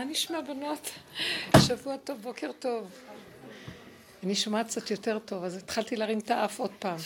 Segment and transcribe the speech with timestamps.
[0.00, 0.90] מה נשמע בנות?
[1.66, 2.90] שבוע טוב, בוקר טוב.
[4.22, 6.96] אני שומעת קצת יותר טוב, אז התחלתי להרים את האף עוד פעם.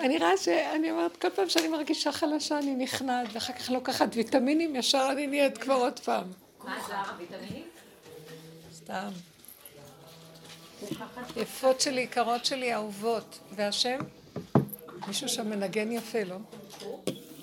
[0.00, 4.76] אני רואה שאני אומרת, כל פעם שאני מרגישה חלשה אני נכנעת, ואחר כך לוקחת ויטמינים,
[4.76, 6.32] ישר אני נהיית כבר עוד פעם.
[6.58, 7.68] מה זה הוויטמינים?
[8.74, 9.08] סתם.
[11.36, 13.38] יפות שלי, יקרות שלי, אהובות.
[13.52, 13.98] והשם?
[15.08, 16.36] מישהו שם מנגן יפה, לא?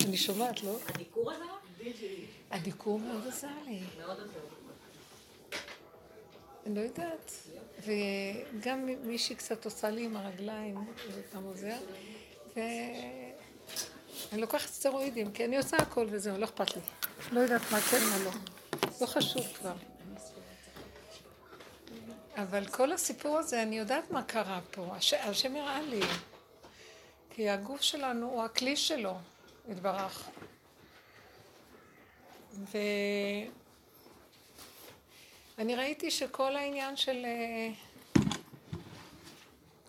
[0.06, 0.76] אני שומעת, לא?
[0.88, 1.44] הדיקור הזה?
[2.52, 3.80] הדיקור מאוד עזר לי.
[6.66, 7.32] אני לא יודעת.
[7.86, 10.86] וגם מישהי קצת עושה לי עם הרגליים,
[11.16, 11.78] זה פעם עוזר.
[12.56, 13.32] ואני
[14.42, 16.82] לוקחת סטרואידים, כי אני עושה הכל וזהו, לא אכפת לי.
[17.32, 18.32] לא יודעת מה כן, מה לא.
[19.02, 19.74] לא חשוב כבר.
[22.36, 24.96] אבל כל הסיפור הזה, אני יודעת מה קרה פה.
[24.96, 25.14] הש...
[25.14, 26.02] השם הראה לי.
[27.30, 29.14] כי הגוף שלנו הוא הכלי שלו,
[29.70, 30.30] יתברך.
[35.58, 37.70] ואני ראיתי שכל העניין של אה,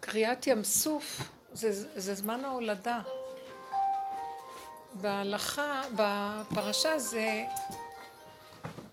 [0.00, 1.20] קריאת ים סוף
[1.52, 3.00] זה, זה זמן ההולדה.
[4.94, 7.44] בהלכה, בפרשה זה,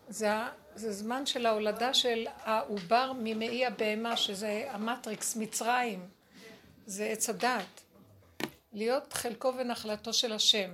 [0.10, 0.30] זה,
[0.76, 6.10] זה זמן של ההולדה של העובר ממעי הבהמה, שזה המטריקס, מצרים,
[6.86, 7.82] זה עץ הדת.
[8.74, 10.70] להיות חלקו ונחלתו של השם.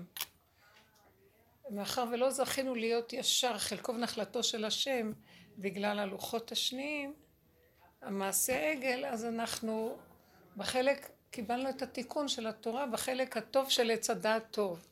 [1.69, 5.11] מאחר ולא זכינו להיות ישר חלקו ונחלתו של השם
[5.57, 7.13] בגלל הלוחות השניים,
[8.01, 9.97] המעשה עגל, אז אנחנו
[10.57, 14.87] בחלק, קיבלנו את התיקון של התורה בחלק הטוב של עץ הדעת טוב.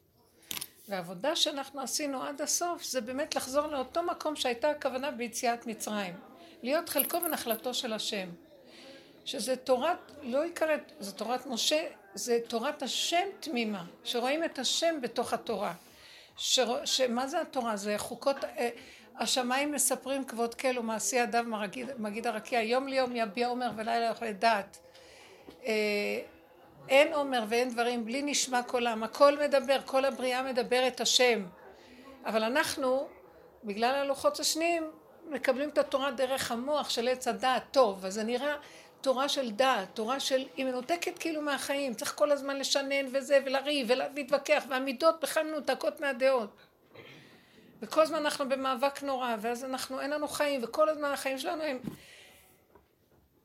[0.89, 6.13] והעבודה שאנחנו עשינו עד הסוף זה באמת לחזור לאותו מקום שהייתה הכוונה ביציאת מצרים.
[6.63, 8.29] להיות חלקו ונחלתו של השם.
[9.25, 15.33] שזה תורת, לא יקראת, זה תורת משה, זה תורת השם תמימה, שרואים את השם בתוך
[15.33, 15.73] התורה.
[16.37, 17.75] שמה זה התורה?
[17.75, 18.69] זה חוקות, אה,
[19.19, 24.27] השמיים מספרים כבוד כל ומעשי אדם מגיד, מגיד הרקיע, יום ליום יביע עומר ולילה יכול
[24.27, 24.77] לדעת.
[25.65, 25.73] אה,
[26.89, 31.45] אין עומר ואין דברים בלי נשמע קולם, הכל מדבר, כל הבריאה מדברת השם.
[32.25, 33.07] אבל אנחנו,
[33.63, 34.91] בגלל הלוחות השניים,
[35.29, 38.55] מקבלים את התורה דרך המוח של עץ הדעת טוב, אז זה נראה
[39.03, 43.88] תורה של דעת, תורה של, היא מנותקת כאילו מהחיים, צריך כל הזמן לשנן וזה ולריב
[43.90, 46.50] ולהתווכח, והמידות בכלל מנותקות מהדעות.
[47.81, 51.80] וכל הזמן אנחנו במאבק נורא, ואז אנחנו, אין לנו חיים, וכל הזמן החיים שלנו הם...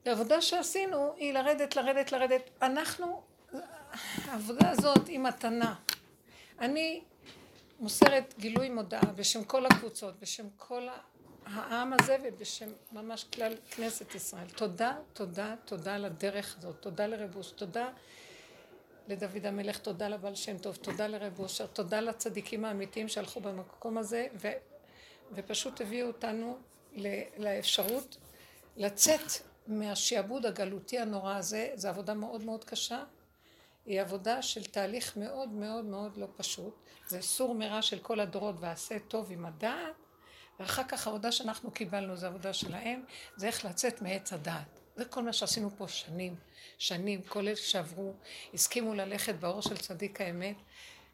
[0.07, 2.51] העבודה שעשינו היא לרדת, לרדת, לרדת.
[2.63, 3.23] אנחנו,
[4.25, 5.75] העבודה הזאת היא מתנה.
[6.59, 7.03] אני
[7.81, 10.89] מוסרת גילוי מודעה בשם כל הקבוצות, בשם כל
[11.53, 14.49] העם הזה ובשם ממש כלל כנסת ישראל.
[14.57, 17.91] תודה, תודה, תודה על הדרך הזאת, תודה לרבוש, תודה
[19.09, 24.27] לדוד המלך, תודה לבעל שם טוב, תודה לרב אושר, תודה לצדיקים האמיתיים שהלכו במקום הזה
[24.35, 24.49] ו,
[25.33, 26.59] ופשוט הביאו אותנו
[27.39, 28.17] לאפשרות
[28.77, 29.31] לצאת
[29.67, 33.05] מהשעבוד הגלותי הנורא הזה, זו עבודה מאוד מאוד קשה,
[33.87, 36.75] היא עבודה של תהליך מאוד מאוד מאוד לא פשוט,
[37.07, 39.95] זה סור מרע של כל הדורות ועשה טוב עם הדעת
[40.61, 43.05] ואחר כך העבודה שאנחנו קיבלנו זה עבודה שלהם,
[43.37, 44.81] זה איך לצאת מעץ הדעת.
[44.97, 46.35] זה כל מה שעשינו פה שנים,
[46.79, 48.13] שנים, כל אלה שעברו,
[48.55, 50.57] הסכימו ללכת באור של צדיק האמת,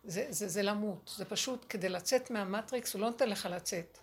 [0.04, 3.98] זה, זה, זה למות, זה פשוט כדי לצאת מהמטריקס, הוא לא נותן לך לצאת.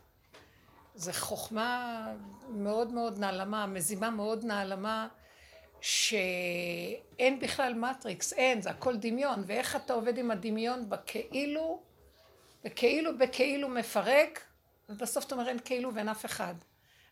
[0.96, 2.08] זה חוכמה
[2.50, 5.08] מאוד מאוד נעלמה, מזימה מאוד נעלמה,
[5.82, 11.82] שאין בכלל מטריקס, אין, זה הכל דמיון, ואיך אתה עובד עם הדמיון בכאילו,
[12.64, 14.44] בכאילו בכאילו מפרק,
[14.90, 16.56] ובסוף אתה אומר אין כאילו ואין אף אחד.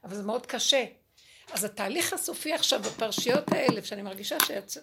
[0.04, 0.86] אבל זה מאוד קשה.
[1.52, 4.78] אז התהליך הסופי עכשיו בפרשיות האלה, שאני מרגישה שיצ...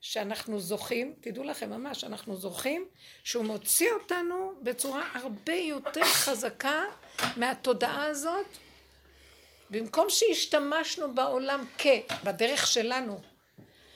[0.00, 2.86] שאנחנו זוכים, תדעו לכם ממש, אנחנו זוכים
[3.24, 6.82] שהוא מוציא אותנו בצורה הרבה יותר חזקה
[7.36, 8.46] מהתודעה הזאת,
[9.70, 11.86] במקום שהשתמשנו בעולם כ...
[12.24, 13.33] בדרך שלנו.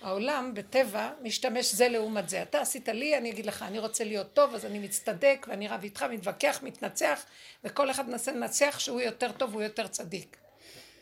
[0.02, 2.42] העולם בטבע משתמש זה לעומת זה.
[2.42, 5.82] אתה עשית לי, אני אגיד לך, אני רוצה להיות טוב, אז אני מצטדק, ואני רב
[5.82, 7.24] איתך, מתווכח, מתנצח,
[7.64, 10.36] וכל אחד מנסה לנצח שהוא יותר טוב, הוא יותר צדיק.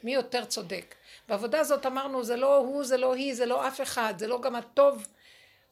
[0.02, 0.94] מי יותר צודק?
[1.28, 4.40] בעבודה הזאת אמרנו, זה לא הוא, זה לא היא, זה לא אף אחד, זה לא
[4.40, 5.06] גם הטוב.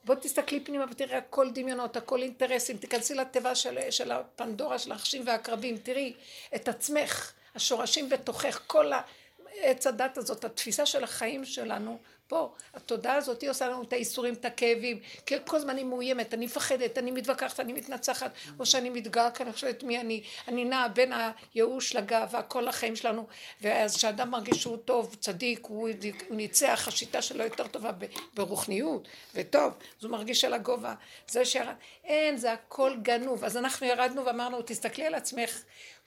[0.05, 5.23] בוא תסתכלי פנימה ותראי הכל דמיונות, הכל אינטרסים, תיכנסי לתיבה של, של הפנדורה של החשים
[5.27, 6.13] והקרבים, תראי
[6.55, 8.93] את עצמך, השורשים בתוכך, כל
[9.61, 14.35] העץ הדת הזאת, התפיסה של החיים שלנו, פה, התודעה הזאת היא עושה לנו את האיסורים,
[14.35, 18.91] את הכאבים, כי כל הזמן אני מאוימת, אני מפחדת, אני מתווכחת, אני מתנצחת, או שאני
[18.91, 21.13] מתגאה, כי אני חושבת מי אני, אני נעה בין
[21.55, 23.27] הייאוש לגאווה, כל החיים שלנו,
[23.61, 25.89] ואז כשאדם מרגיש שהוא טוב, צדיק, הוא,
[26.29, 27.91] הוא ניצח, השיטה שלו יותר טובה
[28.35, 30.95] ברוחניות, וטוב, אז הוא מרגיש על הגובה,
[31.29, 31.75] זה שירד,
[32.05, 35.63] אין, זה הכל גנוב, אז אנחנו ירדנו ואמרנו, תסתכלי על עצמך,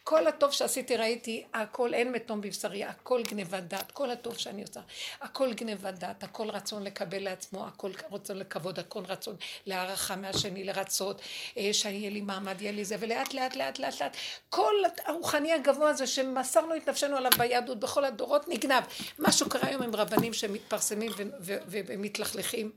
[0.10, 4.80] כל הטוב שעשיתי ראיתי, הכל אין מתום בבשרי, הכל גניבת דעת, כל הטוב שאני עושה,
[5.22, 11.22] הכל גניבת דעת, הכל רצון לקבל לעצמו, הכל רצון לכבוד, הכל רצון להערכה מהשני, לרצות,
[11.58, 14.18] אה, שיהיה לי מעמד, יהיה לי זה, ולאט לאט לאט לאט לאט,
[14.50, 14.74] כל
[15.06, 18.84] הרוחני הגבוה הזה שמסרנו את נפשנו עליו ביהדות בכל הדורות נגנב.
[19.20, 21.12] משהו קרה היום עם רבנים שמתפרסמים
[21.68, 22.72] ומתלכלכים.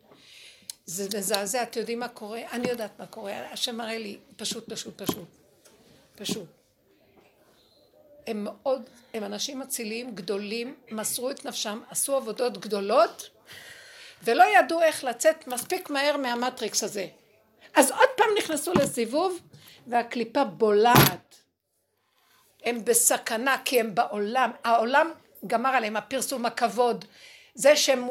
[0.86, 2.40] זה מזעזע, אתם יודעים מה קורה?
[2.52, 5.28] אני יודעת מה קורה, השם מראה לי, פשוט, פשוט, פשוט.
[6.16, 6.59] פשוט.
[8.30, 8.82] הם מאוד,
[9.14, 13.30] הם אנשים אציליים גדולים, מסרו את נפשם, עשו עבודות גדולות,
[14.24, 17.06] ולא ידעו איך לצאת מספיק מהר מהמטריקס הזה.
[17.74, 19.40] אז עוד פעם נכנסו לסיבוב,
[19.86, 21.36] והקליפה בולעת.
[22.64, 25.10] הם בסכנה, כי הם בעולם, העולם
[25.46, 27.04] גמר עליהם, הפרסום, הכבוד,
[27.60, 28.08] זה שהם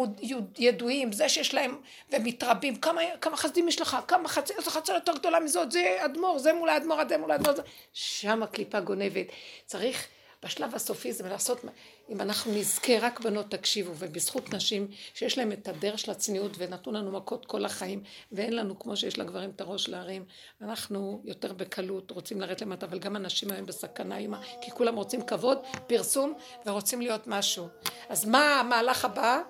[0.57, 1.77] ידועים, זה שיש להם,
[2.11, 6.39] ומתרבים, כמה, כמה חסדים יש לך, כמה חצי, איזה חצי יותר גדולה מזאת, זה אדמו"ר,
[6.39, 7.55] זה מול האדמו"ר, זה מול האדמו"ר,
[7.93, 9.25] שם הקליפה גונבת.
[9.65, 10.07] צריך
[10.43, 11.65] בשלב הסופי זה לעשות,
[12.09, 16.93] אם אנחנו נזכה רק בנות תקשיבו, ובזכות נשים שיש להם את הדרך של הצניעות ונתנו
[16.93, 20.25] לנו מכות כל החיים, ואין לנו כמו שיש לגברים את הראש להרים,
[20.61, 24.15] אנחנו יותר בקלות רוצים לרדת למטה, אבל גם הנשים היום בסכנה,
[24.61, 25.57] כי כולם רוצים כבוד,
[25.87, 26.33] פרסום,
[26.65, 27.67] ורוצים להיות משהו.
[28.09, 29.41] אז מה המהלך הבא?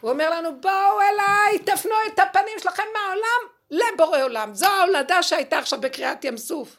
[0.00, 4.54] הוא אומר לנו בואו אליי, תפנו את הפנים שלכם מהעולם לבורא עולם.
[4.54, 6.76] זו ההולדה שהייתה עכשיו בקריאת ים סוף.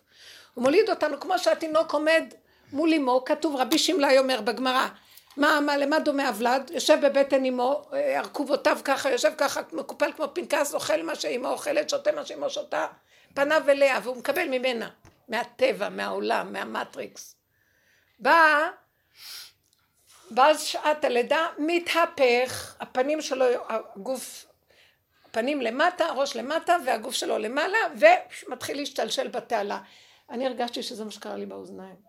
[0.53, 2.33] הוא מוליד אותנו כמו שהתינוק עומד
[2.73, 4.87] מול אמו, כתוב רבי שמלאי אומר בגמרא,
[5.37, 6.71] מה, מה, למה דומה הוולד?
[6.73, 7.81] יושב בבטן אמו,
[8.17, 12.87] ארכובותיו ככה, יושב ככה, מקופל כמו פנקס, אוכל מה שאימו אוכלת, שותה מה שאימו שותה,
[13.33, 14.89] פניו אליה, והוא מקבל ממנה,
[15.27, 17.35] מהטבע, מהעולם, מהמטריקס.
[18.19, 18.67] בא,
[20.31, 24.45] באה שעת הלידה, מתהפך, הפנים שלו, הגוף,
[25.25, 29.79] הפנים למטה, הראש למטה, והגוף שלו למעלה, ומתחיל להשתלשל בתעלה.
[30.29, 32.08] אני הרגשתי שזה מה שקרה לי באוזניים.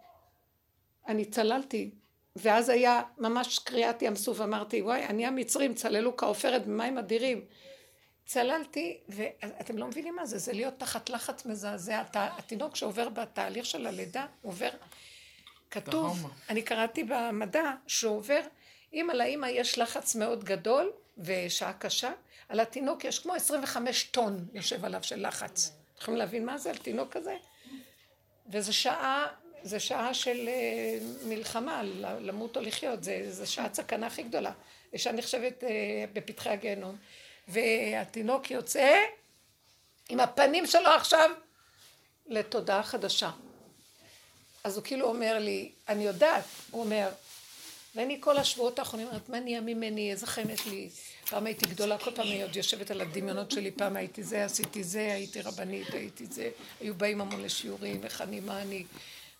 [1.08, 1.91] אני צללתי,
[2.37, 7.44] ואז היה ממש קריאת ים סוף, אמרתי, וואי, אני המצרים צללו כעופרת במים אדירים.
[8.26, 12.02] צללתי, ואתם לא מבינים מה זה, זה להיות תחת לחץ מזעזע.
[12.14, 14.70] התינוק שעובר בתהליך של הלידה, עובר,
[15.70, 18.41] כתוב, אני קראתי במדע, שעובר,
[18.93, 22.12] אם על האימא יש לחץ מאוד גדול, ושעה קשה,
[22.49, 25.73] על התינוק יש כמו 25 טון יושב עליו של לחץ.
[26.00, 27.37] יכולים להבין מה זה על תינוק כזה?
[28.52, 29.26] וזו שעה
[29.62, 31.82] זה שעה של אה, מלחמה,
[32.20, 34.52] למות או לחיות, זה, זה שעת סכנה הכי גדולה.
[34.92, 36.96] אישה נחשבת אה, בפתחי הגיהנום.
[37.48, 38.96] והתינוק יוצא
[40.08, 41.30] עם הפנים שלו עכשיו
[42.26, 43.30] לתודעה חדשה.
[44.64, 47.08] אז הוא כאילו אומר לי, אני יודעת, הוא אומר,
[47.94, 50.88] ואני כל השבועות האחרונים אומרת, מה נהיה ממני, איזה חן יש לי.
[51.30, 54.84] פעם הייתי גדולה, כל פעם אני עוד יושבת על הדמיונות שלי, פעם הייתי זה, עשיתי
[54.84, 58.84] זה, הייתי רבנית, הייתי זה, היו באים המון לשיעורים, איך אני, מה אני.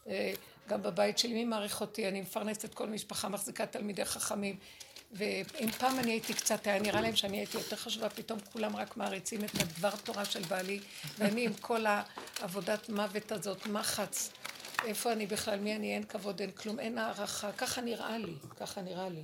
[0.08, 0.32] אה,
[0.69, 2.08] גם בבית שלי, מי מעריך אותי?
[2.08, 4.56] אני מפרנסת כל משפחה, מחזיקה תלמידי חכמים.
[5.12, 8.97] ואם פעם אני הייתי קצת, היה נראה להם שאני הייתי יותר חשובה, פתאום כולם רק
[8.97, 10.81] מעריצים את הדבר תורה של בעלי,
[11.19, 14.31] ואני עם כל העבודת מוות הזאת, מחץ,
[14.87, 18.81] איפה אני בכלל, מי אני, אין כבוד, אין כלום, אין הערכה, ככה נראה לי, ככה
[18.81, 19.23] נראה לי.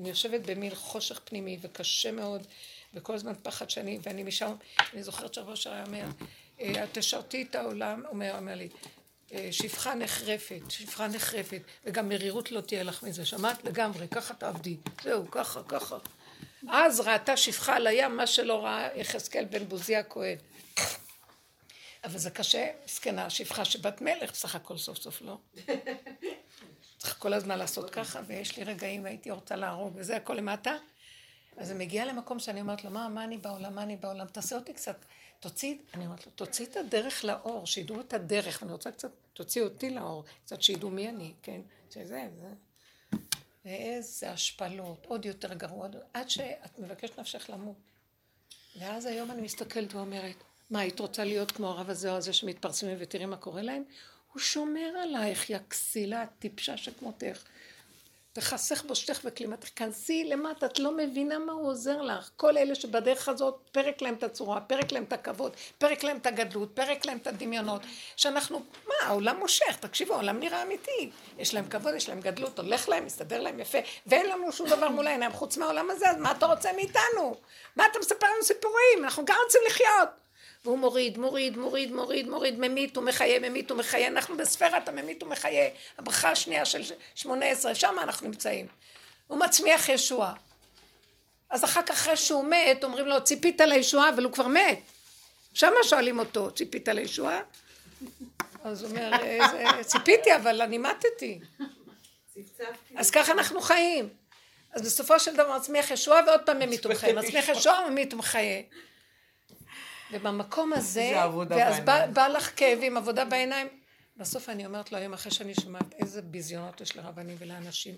[0.00, 2.46] אני יושבת במין חושך פנימי וקשה מאוד,
[2.94, 4.54] וכל הזמן פחד שאני, ואני משם,
[4.92, 6.04] אני זוכרת שהרבה שעה אומר,
[6.60, 8.68] אה, את תשרתי את העולם, אומר, אומר לי,
[9.50, 13.64] שפחה נחרפת, שפחה נחרפת, וגם מרירות לא תהיה לך מזה, שמעת?
[13.64, 15.96] לגמרי, ככה תעבדי, זהו, ככה, ככה.
[16.68, 20.36] אז ראתה שפחה על הים, מה שלא ראה יחזקאל בן בוזי הכהן.
[22.04, 25.38] אבל זה קשה, מסכנה, שפחה שבת מלך, בסך הכל סוף סוף לא.
[26.98, 30.76] צריך כל הזמן לעשות ככה, ויש לי רגעים, הייתי רוצה להרוג, וזה הכל למטה.
[31.56, 34.56] אז זה מגיע למקום שאני אומרת לו, מה, מה אני בעולם, מה אני בעולם, תעשה
[34.56, 35.04] אותי קצת.
[35.40, 39.62] תוציא, אני אומרת לו, תוציא את הדרך לאור, שידעו את הדרך, ואני רוצה קצת, תוציא
[39.62, 41.60] אותי לאור, קצת שידעו מי אני, כן?
[41.90, 42.48] שזה, זה.
[43.64, 47.76] ואיזה השפלות, עוד יותר גרוע, עד שאת מבקשת נפשך למות.
[48.78, 50.36] ואז היום אני מסתכלת ואומרת,
[50.70, 53.84] מה, היית רוצה להיות כמו הרב הזה או הזה שמתפרסמים ותראי מה קורה להם?
[54.32, 57.44] הוא שומר עלייך, יא כסילה טיפשה שכמותך.
[58.38, 62.30] וחסך בושתך וכלימתך, כנסי למטה, את לא מבינה מה הוא עוזר לך.
[62.36, 66.26] כל אלה שבדרך הזאת, פרק להם את הצורה, פרק להם את הכבוד, פרק להם את
[66.26, 67.82] הגדלות, פרק להם את הדמיונות,
[68.16, 71.10] שאנחנו, מה, העולם מושך, תקשיבו, העולם נראה אמיתי.
[71.38, 74.88] יש להם כבוד, יש להם גדלות, הולך להם, מסתדר להם יפה, ואין לנו שום דבר
[74.88, 77.36] מול העיניים חוץ מהעולם הזה, אז מה אתה רוצה מאיתנו?
[77.76, 79.04] מה אתה מספר לנו סיפורים?
[79.04, 80.23] אנחנו גם רוצים לחיות.
[80.64, 84.06] והוא מוריד, מוריד, מוריד, מוריד, מוריד, ממית ומחיה, ממית ומחיה.
[84.06, 85.68] אנחנו בספירת הממית ומחיה,
[85.98, 86.82] הברכה השנייה של
[87.14, 88.66] שמונה עשרה, שם אנחנו נמצאים.
[89.26, 90.34] הוא מצמיח ישועה.
[91.50, 94.78] אז אחר כך אחרי שהוא מת, אומרים לו, ציפית לישועה, אבל הוא כבר מת.
[95.54, 97.40] שמה שואלים אותו, ציפית לישועה?
[98.64, 99.10] אז הוא אומר,
[99.82, 101.40] ציפיתי, אבל אני מתתי.
[102.96, 104.08] אז ככה אנחנו חיים.
[104.72, 108.62] אז בסופו של דבר מצמיח ישועה ועוד פעם ממית ומחיה, מצמיח ישועה וממית ומחיה.
[110.14, 111.12] ובמקום הזה,
[111.48, 113.68] ואז בא, בא לך כאבים, עבודה בעיניים.
[114.16, 117.94] בסוף אני אומרת לו היום אחרי שאני שומעת איזה ביזיונות יש לרבנים ולאנשים.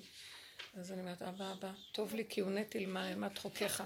[0.75, 3.83] אז אני אומרת, אבא, אבא, טוב לי כי הונאתי למעמד חוקיך.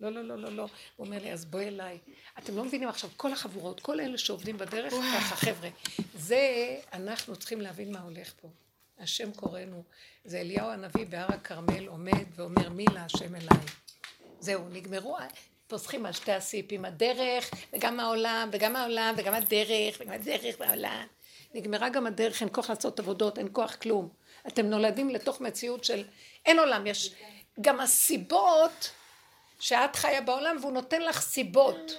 [0.00, 0.66] לא, לא, לא, לא, לא.
[0.96, 1.98] הוא אומר לי, אז בואי אליי.
[2.38, 5.68] אתם לא מבינים עכשיו, כל החבורות, כל אלה שעובדים בדרך, ככה, חבר'ה.
[6.14, 8.48] זה, אנחנו צריכים להבין מה הולך פה.
[8.98, 9.82] השם קוראנו.
[10.24, 13.66] זה אליהו הנביא בהר הכרמל עומד ואומר, מי להשם אליי.
[14.40, 15.16] זהו, נגמרו,
[15.66, 21.06] פוסחים על שתי הסיפים, הדרך, וגם העולם, וגם העולם, וגם הדרך, וגם הדרך והעולם.
[21.54, 24.08] נגמרה גם הדרך, אין כוח לעשות עבודות, אין כוח כלום.
[24.48, 26.04] אתם נולדים לתוך מציאות של
[26.46, 27.14] אין עולם, יש
[27.60, 28.90] גם הסיבות
[29.60, 31.98] שאת חיה בעולם והוא נותן לך סיבות.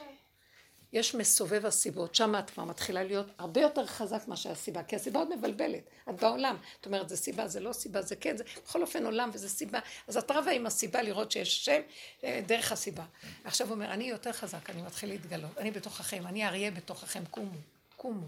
[0.95, 5.19] יש מסובב הסיבות, שם את כבר מתחילה להיות הרבה יותר חזק מאשר הסיבה, כי הסיבה
[5.19, 8.81] עוד מבלבלת, את בעולם, את אומרת זה סיבה, זה לא סיבה, זה כן, זה בכל
[8.81, 11.81] אופן עולם וזה סיבה, אז את רבה עם הסיבה לראות שיש שם
[12.23, 13.03] אה, דרך הסיבה.
[13.43, 17.57] עכשיו הוא אומר, אני יותר חזק, אני מתחיל להתגלות, אני בתוככם, אני אריה בתוככם, קומו,
[17.97, 18.27] קומו.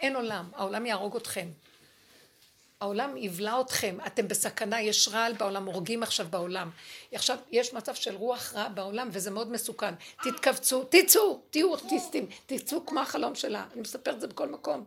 [0.00, 1.48] אין עולם, העולם יהרוג אתכם.
[2.82, 6.70] העולם יבלע אתכם, אתם בסכנה, יש רעל בעולם, הורגים עכשיו בעולם.
[7.12, 9.94] עכשיו, יש מצב של רוח רע בעולם וזה מאוד מסוכן.
[10.22, 13.64] תתכווצו, תצאו, תהיו אוטיסטים, תצאו כמו החלום שלה.
[13.72, 14.84] אני מספרת את זה בכל מקום.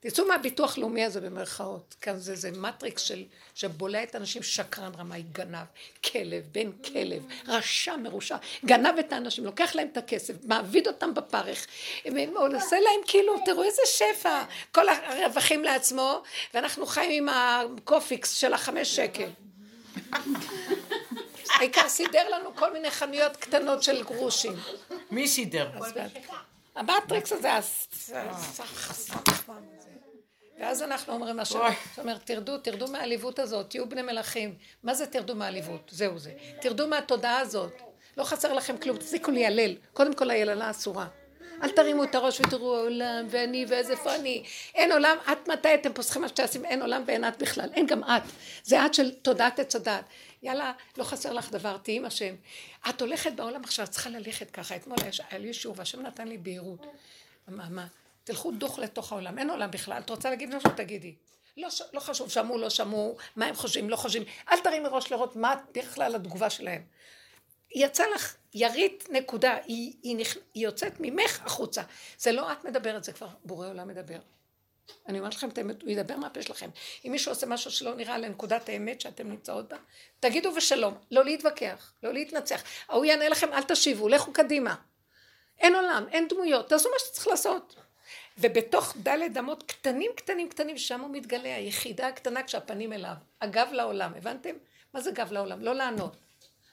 [0.00, 1.94] תצאו מהביטוח לאומי הזה במרכאות.
[2.00, 3.24] כאן זה, זה מטריקס של,
[3.54, 5.66] שבולע את האנשים שקרן רמאי, גנב,
[6.04, 11.66] כלב, בן כלב, רשע מרושע, גנב את האנשים, לוקח להם את הכסף, מעביד אותם בפרך,
[12.54, 16.22] עושה להם כאילו, תראו איזה שפע, כל הרווחים לעצמו,
[16.54, 19.28] ואנחנו חיים עם הקופיקס של החמש שקל.
[21.50, 24.52] העיקר סידר לנו כל מיני חנויות קטנות של גרושים.
[25.10, 25.70] מי סידר?
[26.74, 27.48] המטריקס הזה,
[30.58, 31.58] ואז אנחנו אומרים השם,
[31.90, 34.54] זאת אומרת, תרדו, תרדו מהעליבות הזאת, תהיו בני מלכים.
[34.82, 35.90] מה זה תרדו מהעליבות?
[35.90, 36.32] זהו זה.
[36.60, 37.82] תרדו מהתודעה הזאת.
[38.16, 39.74] לא חסר לכם כלום, תפסיקו להילל.
[39.92, 41.06] קודם כל היללה אסורה.
[41.62, 44.44] אל תרימו את הראש ותראו העולם ואני ואיזה איפה אני.
[44.74, 47.68] אין עולם, את מתי אתם פוסחים על שתעשים, אין עולם ואין את בכלל.
[47.74, 48.22] אין גם את.
[48.62, 50.04] זה את של תודעת עץ הדעת.
[50.42, 52.34] יאללה, לא חסר לך דבר, תהיי עם השם.
[52.88, 54.76] את הולכת בעולם עכשיו, את צריכה ללכת ככה.
[54.76, 54.98] אתמול
[55.30, 56.86] היה לי שיעור והשם נתן לי בהירות.
[57.48, 57.86] מה, מה?
[58.24, 60.70] תלכו דוך לתוך העולם, אין עולם בכלל, את רוצה להגיד משהו?
[60.76, 61.14] תגידי.
[61.56, 65.36] לא, לא חשוב, שמעו, לא שמעו, מה הם חושבים, לא חושבים, אל תרימי ראש לראות
[65.36, 66.82] מה בכלל התגובה שלהם.
[67.74, 70.36] יצא לך ירית נקודה, היא, היא, נכ...
[70.54, 71.82] היא יוצאת ממך החוצה.
[72.18, 74.18] זה לא את מדברת, זה כבר בורא עולם מדבר.
[75.08, 76.70] אני אומרת לכם את האמת, הוא ידבר מהפה שלכם.
[77.04, 79.76] אם מישהו עושה משהו שלא נראה לנקודת האמת שאתם נמצאות בה,
[80.20, 82.62] תגידו ושלום, לא להתווכח, לא להתנצח.
[82.88, 84.74] ההוא יענה לכם, אל תשיבו, לכו קדימה.
[85.58, 87.74] אין עולם, אין דמויות, תעשו מה שצריך לעשות.
[88.38, 94.12] ובתוך דלת אמות קטנים קטנים קטנים, שם הוא מתגלה, היחידה הקטנה כשהפנים אליו, הגב לעולם,
[94.16, 94.54] הבנתם?
[94.94, 95.60] מה זה גב לעולם?
[95.60, 96.16] לא לענות,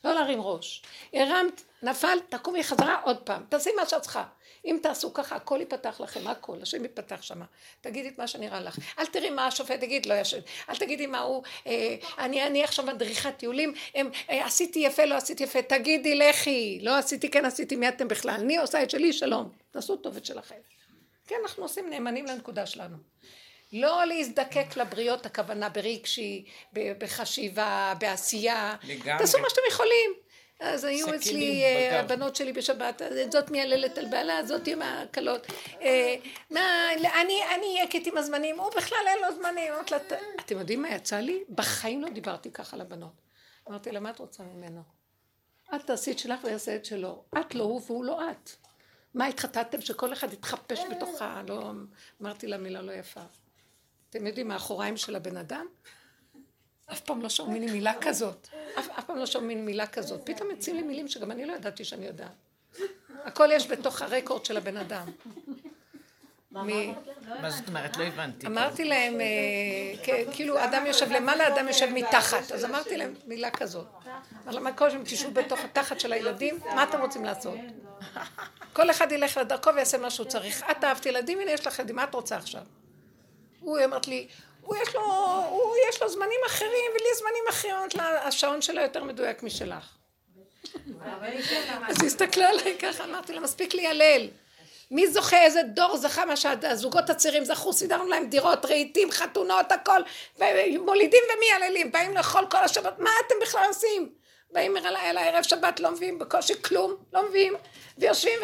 [0.04, 0.84] לא להרים ראש.
[1.14, 4.24] הרמת, נפלת, תקומי חזרה עוד פעם, תעשי מה שאת צריכה.
[4.66, 7.46] אם תעשו ככה, הכל ייפתח לכם, הכל, השם ייפתח שמה.
[7.82, 8.80] תגידי את מה שנראה לך.
[9.00, 10.40] אל תראי מה השופט יגיד, לא ישן.
[10.70, 15.16] אל תגידי מה הוא, אה, אני, אני עכשיו מדריכת טיולים, הם, אה, עשיתי יפה, לא
[15.16, 18.34] עשיתי יפה, תגידי לכי, לא עשיתי, כן עשיתי, מי אתם בכלל?
[18.34, 19.50] אני עושה את שלי, שלום.
[19.72, 20.56] תעשו טוב את שלכם.
[21.28, 22.98] כן, אנחנו עושים נאמנים לנקודה שלנו.
[23.74, 28.76] לא להזדקק לבריות, הכוונה ברגשי, בחשיבה, בעשייה.
[28.84, 29.20] לגמרי.
[29.20, 30.25] תעשו מה שאתם יכולים.
[30.60, 35.48] אז היו אצלי אה, הבנות שלי בשבת, זאת מייללת על בעלה, זאת עם הקלות.
[35.82, 36.16] אה,
[37.56, 39.74] אני יקט עם הזמנים, הוא בכלל אין לו זמנים.
[40.40, 41.44] אתם יודעים מה יצא לי?
[41.50, 43.22] בחיים לא דיברתי ככה לבנות.
[43.70, 44.82] אמרתי לה, מה את רוצה ממנו?
[45.76, 47.24] את תעשי את שלך ויעשה את שלו.
[47.40, 48.50] את לא הוא והוא לא את.
[49.14, 51.42] מה התחתנתם שכל אחד יתחפש בתוכה?
[51.48, 51.72] לא,
[52.22, 53.22] אמרתי לה מילה לא יפה.
[54.10, 55.66] אתם יודעים, מאחוריים של הבן אדם?
[56.92, 58.48] אף פעם לא שומעים מילה כזאת.
[58.80, 60.22] אף, אף פעם לא שומעים מילה כזאת.
[60.24, 62.32] פתאום מציעים לי מילים שגם אני לא ידעתי שאני יודעת.
[63.26, 65.08] הכל יש בתוך הרקורד של הבן אדם.
[67.42, 67.98] מה זאת אומרת?
[67.98, 68.48] לא הבנתי.
[68.48, 72.52] אמרתי להם, אה, כאילו אדם יושב למעלה, אדם יושב מתחת.
[72.52, 73.88] אז אמרתי להם מילה כזאת.
[74.48, 77.60] אבל מה קודם תשבו בתוך התחת של הילדים, מה אתם רוצים לעשות?
[78.74, 80.64] כל אחד ילך לדרכו ויעשה מה שהוא צריך.
[80.72, 82.62] את אהבת ילדים, הנה יש לך ילדים, מה את רוצה עכשיו?
[83.60, 84.28] הוא אמרת לי,
[84.66, 85.02] הוא יש לו,
[85.50, 89.96] הוא יש לו זמנים אחרים, ולי זמנים אחרים, אמרת לה, השעון שלו יותר מדויק משלך.
[91.88, 94.28] אז הסתכלה עליי ככה, אמרתי לה, מספיק לי הלל.
[94.92, 100.02] מי זוכה, איזה דור זכה מה שהזוגות הצעירים זכו, סידרנו להם דירות, רהיטים, חתונות, הכל,
[100.38, 104.10] ומולידים ומייללים, באים לאכול כל השבת, מה אתם בכלל עושים?
[104.52, 107.54] באים אל הערב שבת, לא מביאים בקושי כלום, לא מביאים,
[107.98, 108.40] ויושבים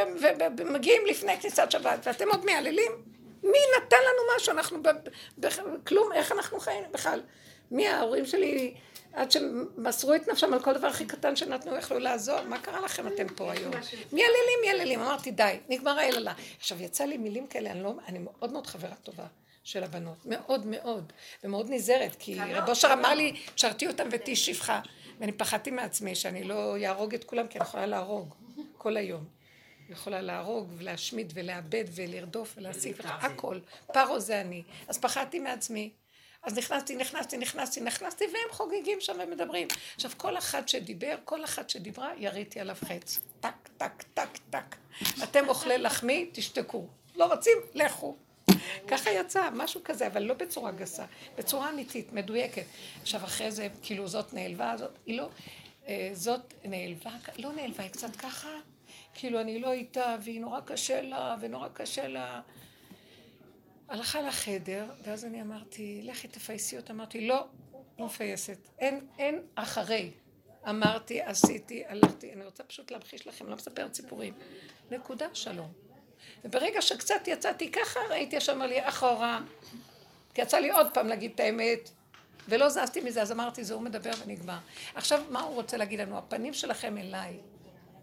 [0.58, 3.11] ומגיעים לפני כניסת שבת, ואתם עוד מייללים?
[3.44, 4.52] מי נתן לנו משהו?
[4.52, 4.80] אנחנו
[5.38, 7.22] בכלום, איך אנחנו חיים בכלל?
[7.72, 8.74] מי ההורים שלי,
[9.14, 12.42] עד שמסרו את נפשם על כל דבר הכי קטן שנתנו, יכלו לעזור?
[12.42, 13.74] מה קרה לכם אתם פה היום?
[14.12, 15.00] מי יללים, מי יללים?
[15.00, 16.34] אמרתי, די, נגמר היללה.
[16.58, 19.26] עכשיו, יצא לי מילים כאלה, אני, לא, אני מאוד מאוד חברה טובה.
[19.64, 24.82] של הבנות, מאוד מאוד, ומאוד נזהרת, כי רב אושר אמר לי, שרתי אותם ותהי שפחה,
[25.20, 28.36] ואני פחדתי מעצמי שאני לא יהרוג את כולם, כי אני יכולה להרוג
[28.78, 29.41] כל היום.
[29.92, 33.60] יכולה להרוג ולהשמיד ולאבד ולרדוף ולהשיג הכל.
[33.94, 34.64] פרו זה אני.
[34.88, 35.92] אז פחדתי מעצמי.
[36.44, 39.68] אז נכנסתי, נכנסתי, נכנסתי, נכנסתי, והם חוגגים שם ומדברים.
[39.96, 43.20] עכשיו, כל אחד שדיבר, כל אחת שדיברה, יריתי עליו חץ.
[43.40, 44.76] טק, טק, טק, טק.
[45.24, 46.88] אתם אוכלי לחמי, תשתקו.
[47.16, 48.16] לא רוצים, לכו.
[48.88, 51.06] ככה יצא, משהו כזה, אבל לא בצורה גסה,
[51.38, 52.66] בצורה אמיתית, מדויקת.
[53.02, 55.30] עכשיו, אחרי זה, כאילו, זאת נעלבה, זאת, היא לא,
[55.88, 58.50] אה, זאת נעלבה, לא נעלבה, היא קצת ככה,
[59.14, 62.42] כאילו אני לא איתה, והיא נורא קשה לה, ונורא קשה לה.
[63.90, 66.94] הלכה לחדר, ואז אני אמרתי, לכי תפייסי אותה.
[66.94, 67.48] אמרתי, לא,
[68.00, 68.58] לא מפייסת.
[68.80, 70.12] אין, אין אחרי.
[70.70, 72.34] אמרתי, עשיתי, הלכתי.
[72.34, 74.34] אני רוצה פשוט להמחיש לכם, לא מספרת סיפורים.
[74.92, 75.72] נקודה, שלום.
[76.46, 79.40] וברגע שקצת יצאתי ככה, ראיתי ישר לי אחורה.
[80.34, 81.90] כי יצא לי עוד פעם להגיד את האמת,
[82.50, 84.58] ולא זזתי מזה, אז אמרתי, זה הוא מדבר ונגמר.
[84.96, 86.18] עכשיו, מה הוא רוצה להגיד לנו?
[86.18, 87.38] הפנים שלכם אליי.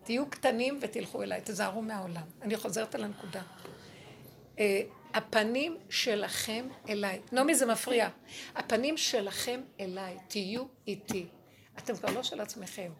[0.09, 2.23] תהיו קטנים ותלכו אליי, תזהרו מהעולם.
[2.43, 3.43] אני חוזרת על הנקודה.
[4.57, 4.61] Uh,
[5.15, 7.21] הפנים שלכם אליי.
[7.33, 8.09] נעמי זה מפריע.
[8.55, 11.27] הפנים שלכם אליי, תהיו איתי.
[11.79, 12.91] אתם כבר לא של עצמכם.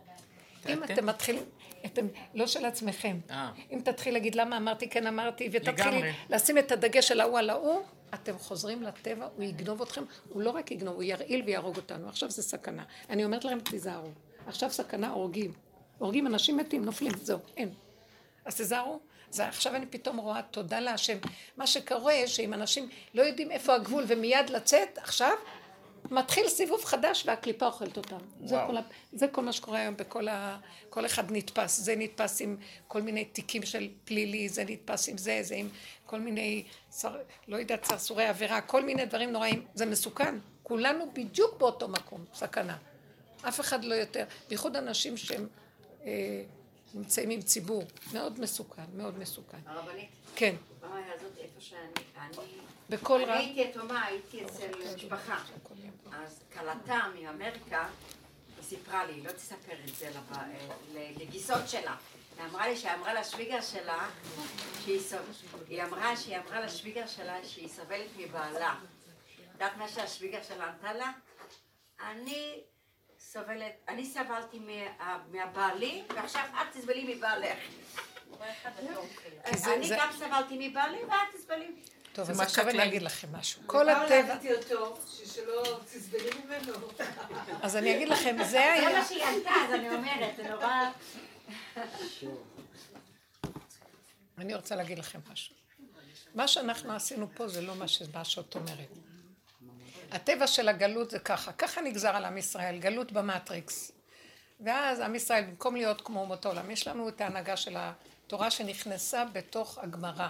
[0.69, 1.43] אם אתם מתחילים,
[1.87, 3.19] אתם לא של עצמכם.
[3.31, 3.51] אה.
[3.71, 7.83] אם תתחיל להגיד למה אמרתי, כן אמרתי, ותתחיל לשים את הדגש של ההוא על ההוא,
[8.15, 12.09] אתם חוזרים לטבע, הוא יגנוב אתכם, הוא לא רק יגנוב, הוא ירעיל ויהרוג אותנו.
[12.09, 12.85] עכשיו זה סכנה.
[13.11, 14.11] אני אומרת לכם, תיזהרו.
[14.47, 15.68] עכשיו סכנה הורגים.
[15.99, 17.71] הורגים אנשים מתים, נופלים, זהו, אין.
[18.45, 19.01] אז תיזהרו.
[19.31, 21.19] זה עכשיו אני פתאום רואה תודה להשם.
[21.57, 25.33] מה שקורה, שאם אנשים לא יודעים איפה הגבול ומיד לצאת, עכשיו,
[26.11, 28.19] מתחיל סיבוב חדש והקליפה אוכלת אותם.
[28.45, 28.77] זה כל.
[29.13, 30.59] זה כל מה שקורה היום בכל ה...
[30.91, 31.81] כל אחד נתפס.
[31.81, 32.57] זה נתפס עם
[32.89, 35.69] כל מיני תיקים של פלילי, זה נתפס עם זה, זה עם
[36.07, 36.65] כל מיני,
[37.01, 37.17] שר...
[37.49, 39.67] לא יודעת, סרסורי עבירה, כל מיני דברים נוראים.
[39.75, 40.35] זה מסוכן.
[40.63, 42.77] כולנו בדיוק באותו מקום, סכנה.
[43.49, 44.25] אף אחד לא יותר.
[44.49, 45.47] בייחוד אנשים שהם
[46.95, 47.85] נמצאים עם ציבור.
[48.13, 49.59] מאוד מסוכן, מאוד מסוכן.
[49.67, 50.09] הרבנית?
[50.37, 50.55] כן.
[50.83, 51.81] הזאת, איפה שאני,
[52.17, 52.37] אני...
[52.91, 53.29] בכל רב?
[53.29, 55.45] אני הייתי יתומה, הייתי אצל משפחה.
[56.13, 57.89] אז כלתה מאמריקה,
[58.57, 60.11] היא סיפרה לי, לא תספר את זה
[60.95, 61.97] לגיסות שלה.
[62.39, 64.09] היא אמרה לי שהיא אמרה לשוויגר שלה,
[65.69, 68.75] היא אמרה שהיא אמרה לשוויגר שלה שהיא סובלת מבעלה.
[69.53, 71.13] יודעת מה שהשוויגר שלה ענתה לה?
[72.01, 72.61] אני
[73.33, 74.61] סובלת, אני סבלתי
[75.31, 77.59] מהבעלי, ועכשיו את תסבלי מבעלך.
[79.67, 81.67] אני גם סבלתי מבעלי, ואת תסבלי.
[82.13, 83.63] טוב, אז עכשיו אני אגיד לכם משהו.
[83.67, 84.37] כל הטבע...
[85.27, 86.73] שלא תסבלי ממנו.
[87.63, 88.91] אז אני אגיד לכם, זה היה...
[88.91, 90.91] זה מה שהיא עלתה, אז אני אומרת, זה נורא...
[94.39, 95.55] אני רוצה להגיד לכם משהו.
[96.35, 97.89] מה שאנחנו עשינו פה זה לא מה
[98.25, 99.08] שאת אומרת.
[100.11, 103.93] הטבע של הגלות זה ככה, ככה נגזר על עם ישראל, גלות במטריקס.
[104.61, 109.25] ואז עם ישראל, במקום להיות כמו אומות העולם, יש לנו את ההנהגה של התורה שנכנסה
[109.25, 110.29] בתוך הגמרא.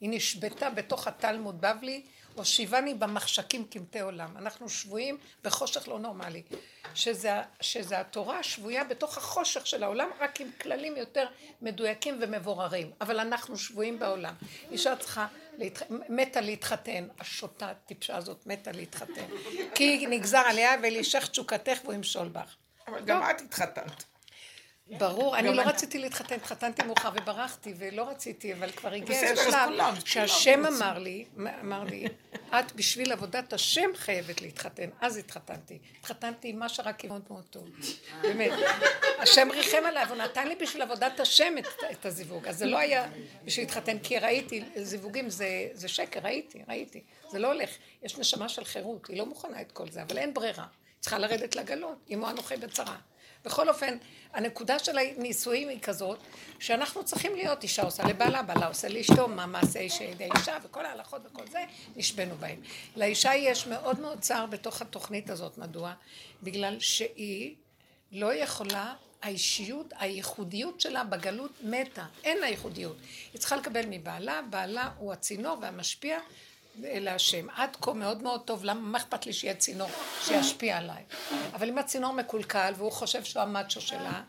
[0.00, 2.02] היא נשבתה בתוך התלמוד בבלי,
[2.34, 4.36] הושיבני במחשכים קמטי עולם.
[4.36, 6.42] אנחנו שבויים בחושך לא נורמלי.
[6.94, 11.26] שזה, שזה התורה שבויה בתוך החושך של העולם, רק עם כללים יותר
[11.62, 12.90] מדויקים ומבוררים.
[13.00, 14.34] אבל אנחנו שבויים בעולם.
[14.70, 15.26] אישה צריכה,
[15.58, 15.82] להתח...
[16.08, 19.26] מתה להתחתן, השוטה הטיפשה הזאת מתה להתחתן.
[19.74, 22.56] כי נגזר עליה ולהישך תשוקתך והוא ימשול בך.
[22.88, 24.04] אבל גם את התחתנת.
[24.88, 29.94] ברור, אני לא רציתי להתחתן, התחתנתי מאוחר וברחתי ולא רציתי, אבל כבר הגיע איזה שלב
[30.04, 31.24] שהשם אמר לי,
[31.60, 32.06] אמר לי,
[32.50, 35.78] את בשביל עבודת השם חייבת להתחתן, אז התחתנתי.
[36.00, 37.68] התחתנתי עם מה שרק מאוד מאוד טוב,
[38.22, 38.52] באמת.
[39.18, 41.54] השם ריחם עליי, הוא נתן לי בשביל עבודת השם
[41.90, 43.08] את הזיווג, אז זה לא היה
[43.44, 45.30] בשביל להתחתן, כי ראיתי, זיווגים
[45.72, 47.02] זה שקר, ראיתי, ראיתי.
[47.30, 47.70] זה לא הולך,
[48.02, 50.66] יש נשמה של חירות, היא לא מוכנה את כל זה, אבל אין ברירה.
[51.00, 52.96] צריכה לרדת לגלות, אמו אנוכי בצרה.
[53.44, 53.96] בכל אופן,
[54.32, 56.18] הנקודה של הנישואים היא כזאת,
[56.58, 60.86] שאנחנו צריכים להיות, אישה עושה לבעלה, בעלה עושה לאשתו, מה מעשה אישה ידי אישה, וכל
[60.86, 61.64] ההלכות וכל זה,
[61.96, 62.60] נשבנו בהם.
[62.96, 65.92] לאישה יש מאוד מאוד צער בתוך התוכנית הזאת, מדוע?
[66.42, 67.54] בגלל שהיא
[68.12, 72.96] לא יכולה, האישיות, הייחודיות שלה בגלות מתה, אין לה ייחודיות.
[73.32, 76.18] היא צריכה לקבל מבעלה, בעלה הוא הצינור והמשפיע,
[76.76, 77.46] להשם.
[77.50, 79.88] עד כה מאוד מאוד טוב, למה מה אכפת לי שיהיה צינור
[80.22, 81.02] שישפיע עליי?
[81.54, 84.22] אבל אם הצינור מקולקל והוא חושב שהוא המאצ'ו שלה,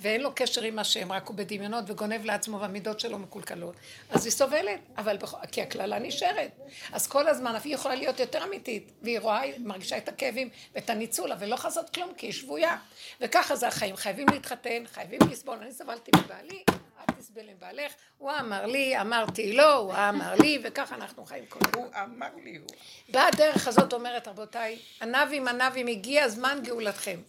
[0.00, 3.74] ואין לו קשר עם השם, רק הוא בדמיונות וגונב לעצמו והמידות שלו מקולקלות,
[4.10, 5.34] אז היא סובלת, אבל בכ...
[5.52, 6.50] כי הקללה נשארת.
[6.92, 10.90] אז כל הזמן היא יכולה להיות יותר אמיתית, והיא רואה, היא מרגישה את הכאבים ואת
[10.90, 12.76] הניצול, אבל לא חזות כלום, כי היא שבויה.
[13.20, 15.58] וככה זה החיים, חייבים להתחתן, חייבים לסבול.
[15.62, 16.64] אני סבלתי מבעלי,
[17.00, 21.46] אל תסבל עם בעלך, הוא אמר לי, אמרתי לו, הוא אמר לי, וככה אנחנו חיים
[21.46, 22.66] כל הוא אמר לי, הוא...
[23.08, 27.20] באה הדרך הזאת אומרת, רבותיי, ענבים ענבים, הגיע זמן גאולתכם.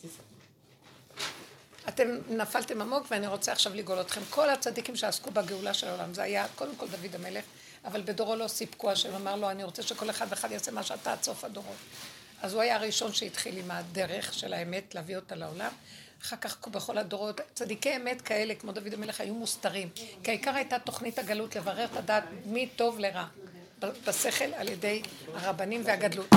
[1.88, 4.22] אתם נפלתם עמוק ואני רוצה עכשיו לגאול אתכם.
[4.30, 7.44] כל הצדיקים שעסקו בגאולה של העולם, זה היה קודם כל דוד המלך,
[7.86, 11.12] אבל בדורו לא סיפקו, השם אמר לו, אני רוצה שכל אחד ואחד יעשה מה שאתה
[11.12, 11.76] עד סוף הדורות.
[12.42, 15.72] אז הוא היה הראשון שהתחיל עם הדרך של האמת, להביא אותה לעולם.
[16.22, 19.90] אחר כך בכל הדורות, צדיקי אמת כאלה, כמו דוד המלך, היו מוסתרים.
[20.24, 23.26] כי העיקר הייתה תוכנית הגלות לברר את הדעת מטוב לרע.
[24.08, 25.02] בשכל על ידי
[25.34, 26.30] הרבנים והגדלות.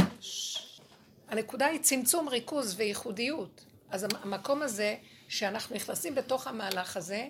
[1.29, 3.65] הנקודה היא צמצום ריכוז וייחודיות.
[3.91, 4.97] אז המקום הזה
[5.29, 7.29] שאנחנו נכנסים בתוך המהלך הזה,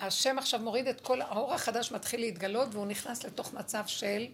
[0.00, 4.26] השם עכשיו מוריד את כל, האור החדש מתחיל להתגלות והוא נכנס לתוך מצב של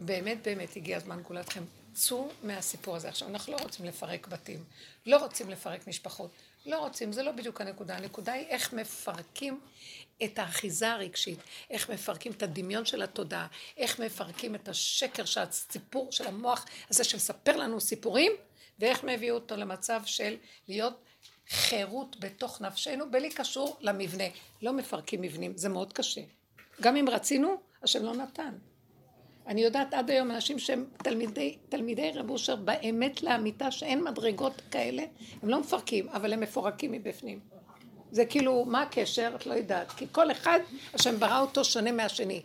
[0.00, 1.62] באמת באמת הגיע הזמן גאולתכם.
[1.96, 3.08] צאו מהסיפור הזה.
[3.08, 4.64] עכשיו, אנחנו לא רוצים לפרק בתים,
[5.06, 6.30] לא רוצים לפרק משפחות,
[6.66, 7.96] לא רוצים, זה לא בדיוק הנקודה.
[7.96, 9.60] הנקודה היא איך מפרקים
[10.24, 11.38] את האחיזה הרגשית,
[11.70, 17.04] איך מפרקים את הדמיון של התודעה, איך מפרקים את השקר של הסיפור של המוח הזה
[17.04, 18.32] שמספר לנו סיפורים,
[18.78, 20.36] ואיך מביאו אותו למצב של
[20.68, 20.94] להיות
[21.48, 24.24] חירות בתוך נפשנו, בלי קשור למבנה.
[24.62, 26.20] לא מפרקים מבנים, זה מאוד קשה.
[26.80, 28.54] גם אם רצינו, השם לא נתן.
[29.46, 35.02] אני יודעת עד היום אנשים שהם תלמידי, תלמידי רב אושר באמת לאמיתה שאין מדרגות כאלה,
[35.42, 37.40] הם לא מפרקים, אבל הם מפורקים מבפנים.
[38.10, 39.32] זה כאילו, מה הקשר?
[39.36, 39.90] את לא יודעת.
[39.90, 40.60] כי כל אחד,
[40.94, 42.42] השם ברא אותו שונה מהשני.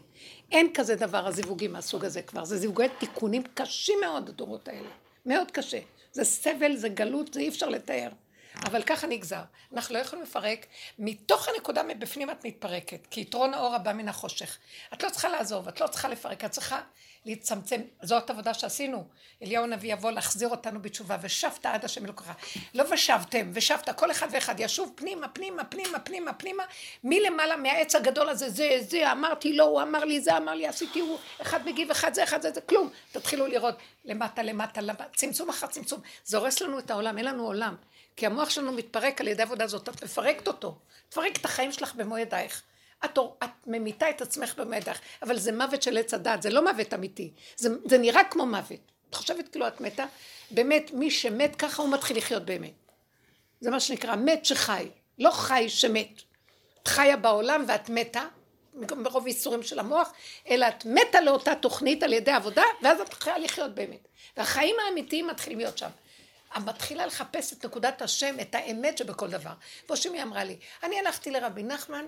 [0.51, 2.45] אין כזה דבר, הזיווגים מהסוג הזה כבר.
[2.45, 4.89] זה זיווגי תיקונים קשים מאוד, הדורות האלה.
[5.25, 5.79] מאוד קשה.
[6.11, 8.09] זה סבל, זה גלות, זה אי אפשר לתאר.
[8.55, 9.41] אבל ככה נגזר.
[9.73, 10.65] אנחנו לא יכולים לפרק,
[10.99, 14.57] מתוך הנקודה מבפנים את מתפרקת, כי יתרון האור הבא מן החושך.
[14.93, 16.81] את לא צריכה לעזוב, את לא צריכה לפרק, את צריכה
[17.25, 19.07] להצטמצם, זאת עבודה שעשינו.
[19.43, 22.31] אליהו הנביא יבוא להחזיר אותנו בתשובה, ושבת עד השם אלוקיך.
[22.73, 26.63] לא ושבתם, ושבת, כל אחד ואחד ישוב פנימה, פנימה, פנימה, פנימה, פנימה,
[27.03, 30.99] מלמעלה מהעץ הגדול הזה, זה, זה, אמרתי לו, הוא אמר לי, זה אמר לי, עשיתי,
[30.99, 32.89] הוא, אחד מגיב, אחד זה, אחד זה, זה, כלום.
[33.11, 35.99] תתחילו לראות למטה, למטה, למטה, צמצום אחר צמצום.
[36.25, 37.75] זה הורס לנו את העולם, אין לנו עולם.
[38.15, 40.77] כי המוח שלנו מתפרק על ידי עבודה הזאת, את מפרקת אותו.
[41.09, 42.61] תפרק את החיים שלך במו ידייך.
[43.05, 46.63] את, את ממיתה את עצמך במו ידייך, אבל זה מוות של עץ הדת, זה לא
[46.71, 47.31] מוות אמיתי.
[47.57, 48.79] זה, זה נראה כמו מוות.
[49.09, 50.05] את חושבת כאילו את מתה?
[50.51, 52.73] באמת, מי שמת ככה הוא מתחיל לחיות באמת.
[53.59, 54.87] זה מה שנקרא מת שחי,
[55.19, 56.21] לא חי שמת.
[56.83, 58.23] את חיה בעולם ואת מתה,
[58.73, 60.13] ברוב ייסורים של המוח,
[60.49, 64.07] אלא את מתה לאותה תוכנית על ידי עבודה, ואז את יכולה לחיות באמת.
[64.37, 65.89] והחיים האמיתיים מתחילים להיות שם.
[66.59, 69.53] מתחילה לחפש את נקודת השם, את האמת שבכל דבר.
[69.89, 72.05] והשמי אמרה לי, אני הלכתי לרבי נחמן,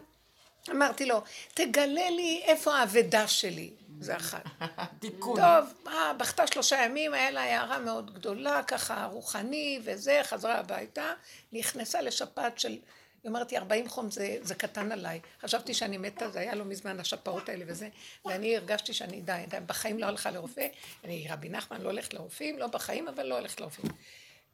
[0.69, 1.21] אמרתי לו,
[1.53, 3.71] תגלה לי איפה האבדה שלי.
[3.99, 4.43] זה אחת.
[5.01, 5.39] תיקון.
[5.39, 11.13] טוב, בכתה שלושה ימים, היה לה הערה מאוד גדולה, ככה רוחני וזה, חזרה הביתה,
[11.53, 12.79] נכנסה לשפעת של, היא
[13.25, 15.19] אומרת לי, 40 חום זה, זה קטן עליי.
[15.41, 17.89] חשבתי שאני מתה, זה היה לא מזמן השפעות האלה וזה,
[18.25, 20.67] ואני הרגשתי שאני די, די, בחיים לא הלכה לרופא,
[21.03, 23.91] אני רבי נחמן לא הולכת לרופאים, לא בחיים, אבל לא הולכת לרופאים.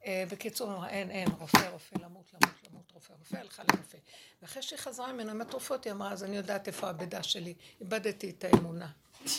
[0.05, 3.97] אה, בקיצור, אין, אין, רופא, רופא, למות, למות, למות, רופא, רופא, הלכה לרופא.
[4.41, 8.29] ואחרי שהיא חזרה ממנו עם התרופות, היא אמרה, אז אני יודעת איפה האבדה שלי, איבדתי
[8.29, 8.91] את האמונה.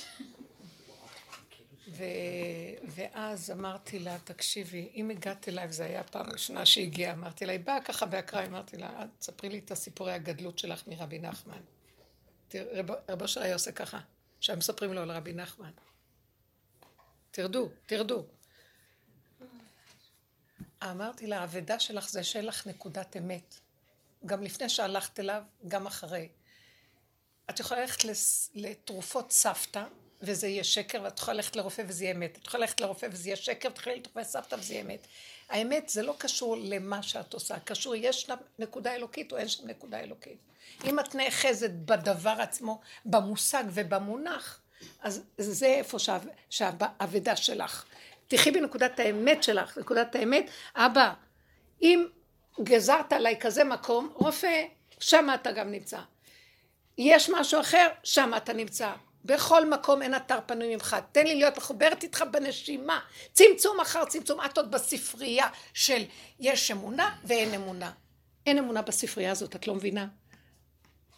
[1.88, 2.04] ו...
[2.84, 7.60] ואז אמרתי לה, תקשיבי, אם הגעת אליי, וזו הייתה פעם ראשונה שהגיעה, אמרתי לה, היא
[7.60, 11.60] באה ככה באקראי, אמרתי לה, תספרי לי את הסיפורי הגדלות שלך מרבי נחמן.
[12.84, 14.00] רבו אושר היה עושה ככה,
[14.40, 15.70] שהיו מספרים לו על רבי נחמן.
[17.30, 18.24] תרדו, תרדו.
[20.82, 23.54] אמרתי לה, האבדה שלך זה שאין לך נקודת אמת.
[24.26, 26.28] גם לפני שהלכת אליו, גם אחרי.
[27.50, 28.04] את יכולה ללכת
[28.54, 29.84] לתרופות סבתא,
[30.22, 32.38] וזה יהיה שקר, ואת יכולה ללכת לרופא וזה יהיה אמת.
[32.38, 35.06] את יכולה ללכת לרופא וזה יהיה שקר, ואת יכולה ללכת לרופא סבתא וזה יהיה אמת.
[35.48, 39.66] האמת זה לא קשור למה שאת עושה, קשור, יש שם נקודה אלוקית או אין שם
[39.66, 40.38] נקודה אלוקית.
[40.84, 44.60] אם את נאחזת בדבר עצמו, במושג ובמונח,
[45.00, 45.98] אז זה איפה
[46.50, 47.84] שהאבדה שלך.
[48.30, 51.12] תחי בנקודת האמת שלך, נקודת האמת, אבא,
[51.82, 52.06] אם
[52.62, 54.64] גזרת עליי כזה מקום, רופא,
[55.00, 55.98] שם אתה גם נמצא.
[56.98, 58.92] יש משהו אחר, שם אתה נמצא.
[59.24, 60.96] בכל מקום אין אתר פנוי ממך.
[61.12, 63.00] תן לי להיות מחוברת איתך בנשימה.
[63.32, 64.40] צמצום אחר צמצום.
[64.44, 66.02] את עוד בספרייה של
[66.40, 67.90] יש אמונה ואין אמונה.
[68.46, 70.06] אין אמונה בספרייה הזאת, את לא מבינה?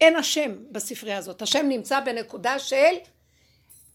[0.01, 1.43] אין השם בספרייה הזאת.
[1.43, 2.95] השם נמצא בנקודה של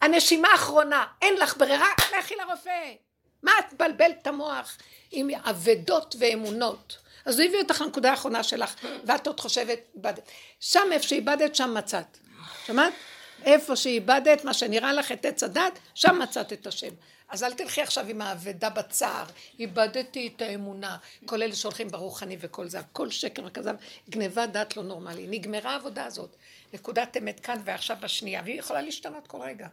[0.02, 1.88] הנשימה האחרונה, אין לך ברירה,
[2.20, 3.07] לכי לרופא.
[3.44, 4.78] מה את מבלבלת את המוח
[5.12, 6.98] עם אבדות ואמונות?
[7.26, 10.30] אז הוא הביא אותך לנקודה האחרונה שלך, ואת עוד חושבת, איבדת.
[10.60, 12.18] שם איפה שאיבדת, שם מצאת.
[12.66, 12.94] שמעת?
[13.44, 16.94] איפה שאיבדת, מה שנראה לך את עץ הדת, שם מצאת את השם.
[17.30, 19.26] אז אל תלכי עכשיו עם האבדה בצער,
[19.60, 23.76] איבדתי את האמונה, כל אלה שהולכים ברוחני וכל זה, הכל שקר וכזב,
[24.10, 25.28] גניבת דעת לא נורמלי.
[25.28, 26.36] נגמרה העבודה הזאת.
[26.74, 29.68] נקודת אמת כאן ועכשיו בשנייה, והיא יכולה להשתנות כל רגע.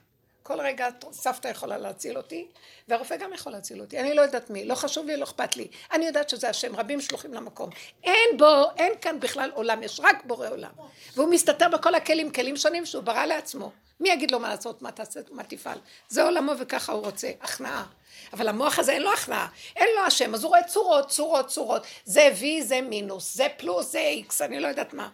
[0.46, 2.46] כל רגע סבתא יכולה להציל אותי,
[2.88, 4.00] והרופא גם יכול להציל אותי.
[4.00, 5.68] אני לא יודעת מי, לא חשוב לי, לא אכפת לי.
[5.92, 7.70] אני יודעת שזה השם, רבים שלוחים למקום.
[8.04, 10.70] אין בו, אין כאן בכלל עולם, יש רק בורא עולם.
[11.14, 13.70] והוא מסתתר בכל הכלים, כלים שונים שהוא ברא לעצמו.
[14.00, 15.78] מי יגיד לו מה לעשות, מה תעשה, מה תפעל?
[16.08, 17.84] זה עולמו וככה הוא רוצה, הכנעה.
[18.32, 21.82] אבל המוח הזה אין לו הכנעה, אין לו השם, אז הוא רואה צורות, צורות, צורות.
[22.04, 25.08] זה וי, זה מינוס, זה פלוס, זה איקס, אני לא יודעת מה.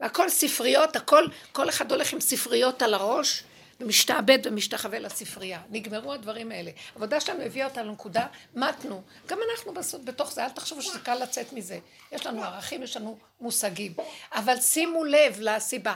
[0.00, 3.44] והכל ספריות, הכל, כל אחד הולך עם ספריות על הראש,
[3.82, 5.60] ומשתעבד ומשתחווה לספרייה.
[5.70, 6.70] נגמרו הדברים האלה.
[6.92, 9.02] העבודה שלנו הביאה אותנו לנקודה, מתנו.
[9.26, 11.78] גם אנחנו בסוף, בתוך זה, אל תחשבו שזה קל לצאת מזה.
[12.12, 13.92] יש לנו ערכים, יש לנו מושגים.
[14.32, 15.94] אבל שימו לב לסיבה.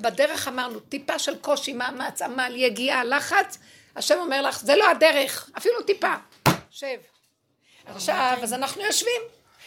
[0.00, 3.58] בדרך אמרנו, טיפה של קושי, מאמץ, עמל, יגיעה, לחץ,
[3.96, 6.14] השם אומר לך, זה לא הדרך, אפילו טיפה.
[6.70, 6.98] שב.
[7.86, 9.22] עכשיו, אז אנחנו יושבים.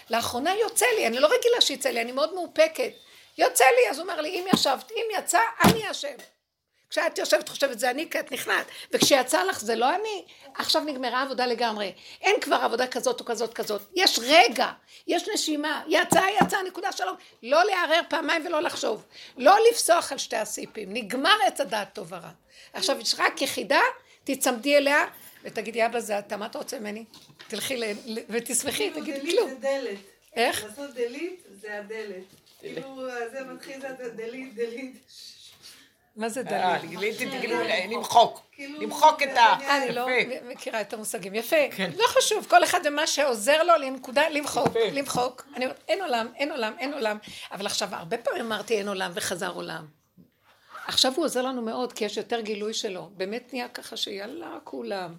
[0.09, 2.91] לאחרונה יוצא לי, אני לא רגילה שיצא לי, אני מאוד מאופקת.
[3.37, 6.15] יוצא לי, אז הוא אומר לי, אם ישבת, אם יצא, אני אשם.
[6.89, 8.65] כשאת יושבת חושבת זה אני כי את נכנעת.
[8.93, 10.25] וכשיצא לך זה לא אני.
[10.55, 11.93] עכשיו נגמרה עבודה לגמרי.
[12.21, 13.81] אין כבר עבודה כזאת או כזאת כזאת.
[13.95, 14.71] יש רגע
[15.07, 15.83] יש נשימה.
[15.87, 17.15] יצא יצא נקודה שלום.
[17.43, 19.05] לא לערער פעמיים ולא לחשוב.
[19.37, 20.93] לא לפסוח על שתי הסיפים.
[20.93, 22.29] נגמר עץ הדעת טוב ורע.
[22.73, 23.81] עכשיו יש רק יחידה
[24.23, 25.05] תצמדי אליה
[25.43, 27.05] ותגידי אבא זה אתה מה אתה רוצה ממני?
[27.47, 27.93] תלכי
[28.29, 29.59] ותשמחי תגידי כלום.
[30.35, 30.63] איך?
[30.63, 32.23] לעשות דלית זה הדלת.
[32.59, 34.95] כאילו זה מתחיל זה דלית דלית
[36.17, 36.89] מה זה אה, דלית?
[36.89, 37.55] גיליתי, תגידו,
[37.89, 38.41] למחוק.
[38.51, 39.77] כאילו, למחוק את ה...
[39.77, 40.07] אני לא
[40.43, 41.35] מכירה את המושגים.
[41.35, 41.55] יפה.
[41.75, 41.91] כן.
[41.97, 45.45] לא חשוב, כל אחד ומה שעוזר לו לנקודה, למחוק, למחוק.
[45.55, 47.17] אני אומרת, אין עולם, אין עולם, אין עולם.
[47.51, 49.85] אבל עכשיו, הרבה פעמים אמרתי אין עולם וחזר עולם.
[50.87, 53.09] עכשיו הוא עוזר לנו מאוד, כי יש יותר גילוי שלו.
[53.13, 55.15] באמת נהיה ככה שיאללה, כולם.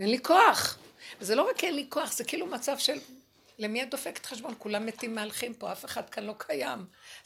[0.00, 0.78] אין לי כוח.
[1.20, 2.98] וזה לא רק אין לי כוח, זה כאילו מצב של
[3.58, 4.54] למי את דופקת חשבון?
[4.58, 6.78] כולם מתים מהלכים פה, אף אחד כאן לא קיים.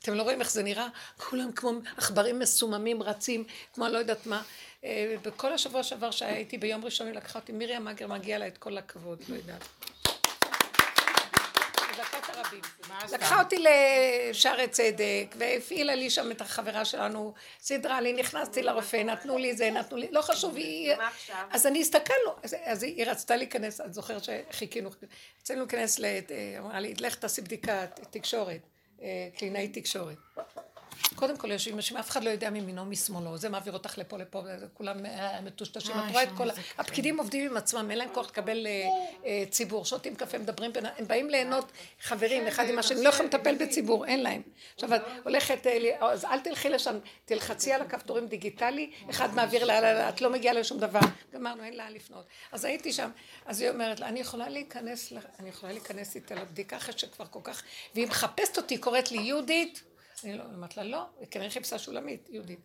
[0.05, 0.89] אתם לא רואים איך זה נראה?
[1.17, 4.43] כולם כמו עכברים מסוממים, רצים, כמו לא יודעת מה.
[4.85, 8.59] אה, בכל השבוע שעבר שהייתי ביום ראשון, היא לקחה אותי, מרים מגר, מגיע לה את
[8.59, 9.63] כל הכבוד, לא יודעת.
[12.29, 12.61] הרבים.
[13.13, 19.39] לקחה אותי לשערי צדק, והפעילה לי שם את החברה שלנו, סידרה לי, נכנסתי לרופא, נתנו
[19.39, 20.95] לי זה, נתנו לי, לא חשוב, היא...
[21.51, 22.31] אז אני הסתכלנו,
[22.65, 24.91] אז היא רצתה להיכנס, את זוכרת שחיכינו,
[25.41, 26.01] רצינו להיכנס,
[26.59, 28.74] אמרה לי, לך תעשי בדיקת תקשורת, אה,
[29.39, 30.19] קלינאי תקשורת.
[31.15, 34.43] קודם כל יושבים אנשים, אף אחד לא יודע מימינו משמאלו, זה מעביר אותך לפה לפה,
[34.75, 38.67] כולם אה, מטושטשים, את רואה את כל, הפקידים עובדים עם עצמם, אין להם כוח לקבל
[38.67, 38.89] אה,
[39.27, 43.55] אה, ציבור, שותים קפה, מדברים, הם באים ליהנות חברים אחד עם השני, לא יכולים לטפל
[43.55, 44.43] בציבור, אין להם.
[44.75, 45.67] עכשיו את הולכת,
[46.01, 50.79] אז אל תלכי לשם, תלחצי על הכפתורים דיגיטלי, אחד מעביר לה, את לא מגיעה לשום
[50.79, 51.01] דבר,
[51.35, 52.25] גמרנו, אין לאן לפנות.
[52.53, 53.11] אז הייתי שם,
[53.47, 57.41] אז היא אומרת לה, אני יכולה להיכנס, אני יכולה להיכנס איתה לבדיקה אחרי שכבר כל
[57.43, 57.63] כך,
[57.95, 59.83] והיא מחפשת אותי, קוראת לי יהודית,
[60.25, 62.61] אני לא, אמרת לה, לא, היא כנראה חיפשה שולמית, יהודית.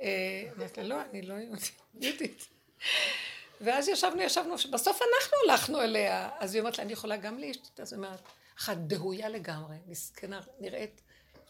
[0.00, 1.34] אה, אמרת לה, לא, אני לא
[1.94, 2.48] יהודית.
[3.60, 6.30] ואז ישבנו, ישבנו, בסוף אנחנו הלכנו אליה.
[6.38, 7.80] אז היא אומרת לה, אני יכולה גם להשתתף?
[7.80, 8.20] אז היא אומרת,
[8.58, 11.00] אחת דהויה לגמרי, מסכנה, נראית,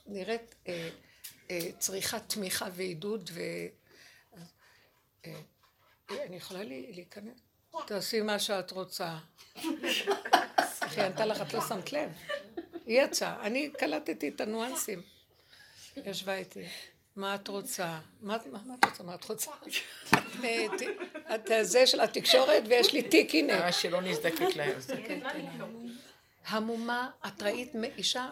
[0.06, 0.88] נראית אה,
[1.50, 3.40] אה, צריכת תמיכה ועידוד, ו...
[5.26, 5.32] אה,
[6.10, 7.38] אני יכולה להיכנס?
[7.86, 9.16] תעשי מה שאת רוצה.
[9.54, 12.10] היא ענתה לך, את לא שמת לב.
[12.86, 15.02] היא יצאה, אני קלטתי את הניואנסים.
[15.96, 16.64] ישבה איתי.
[17.16, 17.98] מה את רוצה?
[18.20, 19.02] מה, מה, מה את רוצה?
[19.02, 19.50] מה את רוצה?
[21.34, 23.60] את זה של התקשורת ויש לי תיק, הנה.
[23.60, 24.78] מה שלא נזדקק להם.
[26.46, 28.30] המומה, את ראית אישה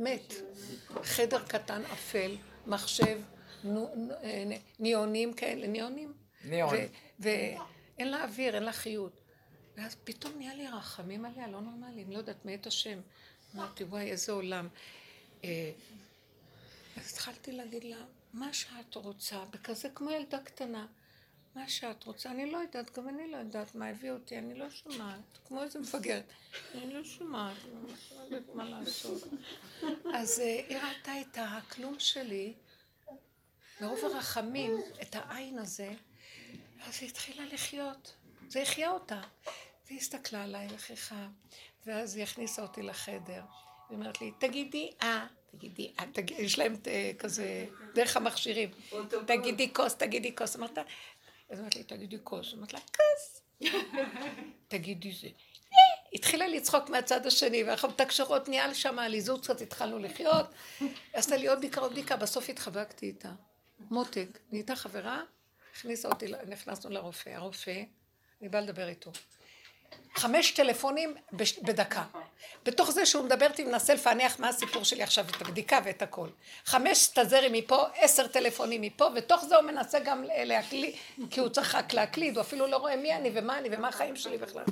[0.00, 0.34] מת.
[1.02, 3.20] חדר קטן אפל, מחשב,
[4.78, 6.12] ניאונים כאלה, ניאונים.
[6.44, 6.76] ניאון.
[7.18, 9.20] ואין לה אוויר, אין לה חיות.
[9.76, 13.00] ואז פתאום נהיה לי רחמים עליה, לא נורמלי, אני לא יודעת מאת השם.
[13.54, 14.68] אמרתי, וואי, איזה עולם.
[16.96, 20.86] אז התחלתי להגיד לה, מה שאת רוצה, בכזה כמו ילדה קטנה,
[21.54, 24.70] מה שאת רוצה, אני לא יודעת, גם אני לא יודעת מה הביא אותי, אני לא
[24.70, 26.24] שומעת, כמו איזה מפגרת,
[26.74, 27.92] אני לא שומעת, אני
[28.30, 29.22] לא יודעת מה לעשות.
[30.14, 32.54] אז אה, היא ראתה את הכלום שלי,
[33.80, 35.92] מרוב הרחמים, את העין הזה,
[36.80, 38.14] אז היא התחילה לחיות,
[38.48, 39.20] זה החיה אותה.
[39.90, 41.28] והיא הסתכלה עליי לכיחה,
[41.86, 43.42] ואז היא הכניסה אותי לחדר.
[43.88, 48.70] היא אומרת לי, תגידי אה, תגידי אה, תגיד, יש להם אה, כזה, דרך המכשירים,
[49.26, 50.78] תגידי כוס, תגידי כוס, אמרת,
[51.50, 53.42] אז אמרת לי, תגידי כוס, אמרת לה, כוס,
[54.68, 55.26] תגידי זה.
[55.26, 60.46] אה, התחילה לצחוק מהצד השני, ואנחנו מתקשרות, נהיה שם עליזות קצת, התחלנו לחיות.
[61.12, 63.32] עשתה לי עוד בדיקה, עוד בדיקה, בסוף התחבקתי איתה.
[63.90, 65.22] מותק, נהייתה חברה,
[65.72, 67.30] הכניסה אותי, נכנסנו לרופא.
[67.30, 67.82] הרופא,
[68.40, 69.12] אני באה לדבר איתו.
[70.16, 72.02] חמש טלפונים בש- בדקה.
[72.64, 76.28] בתוך זה שהוא מדבר איתי ומנסה לפענח מה הסיפור שלי עכשיו, את הבדיקה ואת הכל.
[76.64, 80.94] חמש סטזרים מפה, עשר טלפונים מפה, ותוך זה הוא מנסה גם להקליד,
[81.30, 84.16] כי הוא צריך רק להקליד, הוא אפילו לא רואה מי אני ומה אני ומה החיים
[84.16, 84.64] שלי בכלל.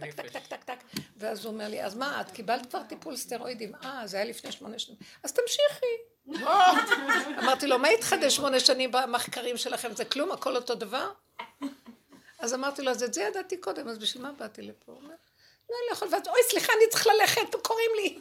[0.00, 0.78] טק, טק, טק, טק, טק.
[1.16, 3.72] ואז הוא אומר לי, אז מה, את קיבלת כבר טיפול סטרואידים?
[3.84, 4.98] אה, זה היה לפני שמונה שנים.
[5.22, 5.86] אז תמשיכי.
[7.38, 9.94] אמרתי לו, מה התחדש שמונה שנים במחקרים שלכם?
[9.94, 11.10] זה כלום, הכל אותו דבר?
[12.44, 14.92] אז אמרתי לו, אז את זה ידעתי קודם, אז בשביל מה באתי לפה?
[14.92, 15.08] הוא אומר,
[15.70, 18.18] לא, אני לא יכול, ואז, אוי, סליחה, אני צריך ללכת, קוראים לי.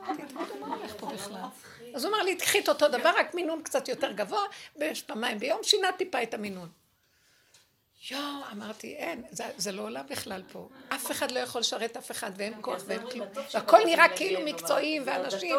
[0.00, 1.40] אמרתי, "תגידו, מה הולך פה בכלל?
[1.94, 4.42] אז הוא אמר לי, תקחי את אותו דבר, רק מינון קצת יותר גבוה,
[5.06, 6.68] פעמיים ביום, שינה טיפה את המינון.
[8.10, 10.68] יואו, אמרתי, אין, זה, זה לא עולה בכלל פה.
[10.88, 13.26] אף אחד לא יכול לשרת אף אחד, ואין כוח ואין כלום.
[13.54, 15.56] והכל נראה כאילו מקצועיים ואנשים.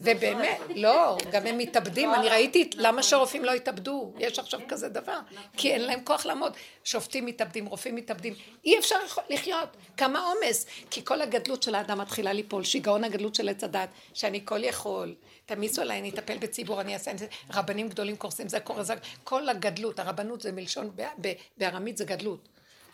[0.00, 4.14] ובאמת, לא, גם הם מתאבדים, אני ראיתי, למה שהרופאים לא יתאבדו?
[4.18, 5.18] יש עכשיו כזה דבר,
[5.56, 6.52] כי אין להם כוח לעמוד.
[6.84, 8.34] שופטים מתאבדים, רופאים מתאבדים,
[8.64, 8.96] אי אפשר
[9.30, 13.88] לחיות, כמה עומס, כי כל הגדלות של האדם מתחילה ליפול, שיגעון הגדלות של עץ הדת,
[14.14, 15.14] שאני כל יכול,
[15.46, 17.12] תמיסו עליי, אני אטפל בציבור, אני אעשה,
[17.54, 21.32] רבנים גדולים קורסים, זה קורה, זה, כל הגדלות, הרבנות זה מלשון, ב- ב-
[21.70, 22.48] בארמית זה גדלות,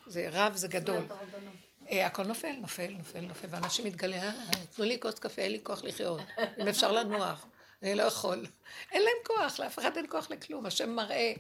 [0.07, 1.05] זה רב זה גדול.
[1.91, 4.33] אה, הכל נופל, נופל, נופל, נופל, ואנשים מתגלה, "אה,
[4.77, 6.21] תנו לי כוס קפה, אין לי כוח לחיות,
[6.61, 7.47] אם אפשר לנוח,
[7.83, 8.47] אני לא יכול.
[8.93, 11.33] אין להם כוח, לאף אחד אין כוח לכלום, השם מראה.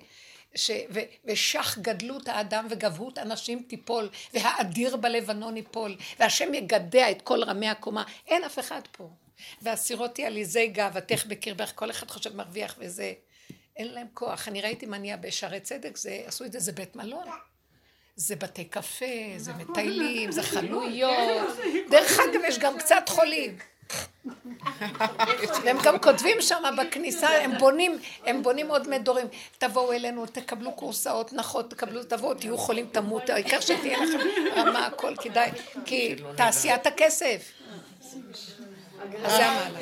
[0.54, 0.70] ש...
[0.90, 1.00] ו...
[1.24, 8.04] ושח גדלות האדם וגבהות אנשים תיפול, והאדיר בלבנון ייפול, והשם יגדע את כל רמי הקומה,
[8.26, 9.10] אין אף אחד פה.
[9.62, 13.12] והסירותי עליזי גאוותך בקרבך, כל אחד חושב מרוויח וזה,
[13.76, 14.48] אין להם כוח.
[14.48, 17.24] אני ראיתי מה נהיה בשערי צדק, זה, עשו את זה, זה בית מלון.
[18.16, 19.06] זה בתי קפה,
[19.36, 21.48] זה מטיילים, זה חנויות.
[21.90, 23.58] דרך אגב, יש גם קצת חולים.
[25.64, 29.26] והם גם כותבים שם בכניסה, הם בונים, הם בונים עוד מדורים.
[29.58, 34.18] תבואו אלינו, תקבלו קורסאות נחות, תקבלו, תבואו, תהיו חולים, תמותו, העיקר שתהיה לכם
[34.56, 35.50] רמה, הכל כדאי,
[35.84, 37.52] כי תעשיית הכסף.
[39.24, 39.78] אז זה המעלה.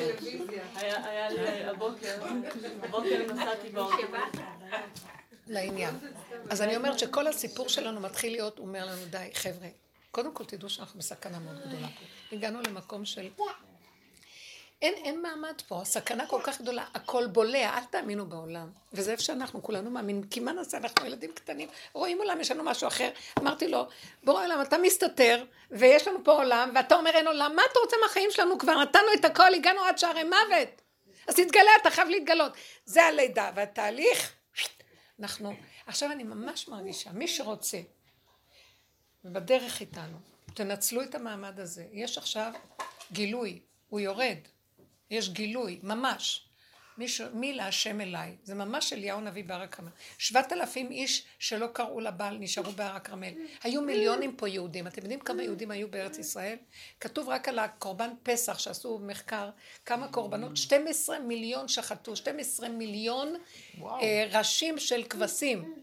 [0.75, 2.17] היה לי הבוקר,
[2.83, 3.97] הבוקר נסעתי באוטו.
[5.47, 5.95] לעניין.
[6.49, 9.67] אז אני אומרת שכל הסיפור שלנו מתחיל להיות, הוא אומר לנו, די, חבר'ה,
[10.11, 11.87] קודם כל תדעו שאנחנו בסכנה מאוד גדולה.
[12.31, 13.29] הגענו למקום של...
[14.81, 18.69] אין, אין מעמד פה, הסכנה כל כך גדולה, הכל בולע, אל תאמינו בעולם.
[18.93, 22.63] וזה איפה שאנחנו כולנו מאמינים, כי מה נעשה, אנחנו ילדים קטנים, רואים עולם, יש לנו
[22.63, 23.09] משהו אחר.
[23.39, 23.87] אמרתי לו,
[24.23, 27.95] בורא עולם, אתה מסתתר, ויש לנו פה עולם, ואתה אומר אין עולם, מה אתה רוצה
[28.01, 28.57] מהחיים שלנו?
[28.57, 30.81] כבר נתנו את הכל, הגענו עד שערי מוות.
[31.27, 32.53] אז תתגלה, אתה חייב להתגלות.
[32.85, 34.33] זה הלידה, והתהליך,
[35.19, 35.53] אנחנו,
[35.87, 37.79] עכשיו אני ממש מרגישה, מי שרוצה,
[39.25, 40.17] ובדרך איתנו,
[40.53, 41.85] תנצלו את המעמד הזה.
[41.91, 42.51] יש עכשיו
[43.11, 44.37] גילוי, הוא יורד.
[45.11, 46.47] יש גילוי, ממש.
[46.97, 47.21] מי, ש...
[47.33, 48.35] מי להשם אליי?
[48.43, 49.89] זה ממש אליהו נביא בהר הכרמל.
[50.17, 53.33] שבעת אלפים איש שלא קראו לבעל נשארו בהר הכרמל.
[53.63, 54.87] היו מיליונים פה יהודים.
[54.87, 56.57] אתם יודעים כמה יהודים היו בארץ ישראל?
[56.99, 59.49] כתוב רק על הקורבן פסח שעשו מחקר,
[59.85, 60.57] כמה קורבנות?
[60.57, 63.35] 12 מיליון שחטו, 12 מיליון
[63.83, 65.73] אה, ראשים של כבשים.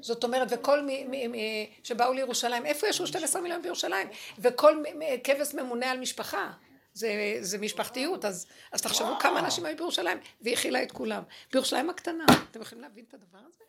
[0.00, 4.08] זאת אומרת, וכל מי, מי, מי, שבאו לירושלים, איפה ישבו 12 מיליון בירושלים?
[4.38, 4.82] וכל
[5.24, 6.52] כבש ממונה על משפחה.
[6.94, 11.22] זה, זה משפחתיות, אז, אז תחשבו כמה אנשים היו בירושלים, והיא הכילה את כולם.
[11.52, 13.64] בירושלים הקטנה, אתם יכולים להבין את הדבר הזה?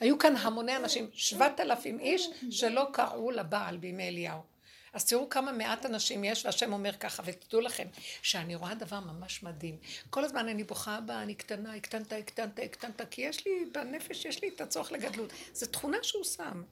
[0.00, 4.40] היו כאן המוני אנשים, שבעת אלפים איש, שלא קראו לבעל בימי אליהו.
[4.92, 7.86] אז תראו כמה מעט אנשים יש, והשם אומר ככה, ותדעו לכם,
[8.22, 9.76] שאני רואה דבר ממש מדהים.
[10.10, 14.42] כל הזמן אני בוכה בה, אני קטנה, הקטנת, הקטנת, הקטנת, כי יש לי, בנפש יש
[14.42, 15.32] לי את הצורך לגדלות.
[15.52, 16.62] זו תכונה שהוא שם.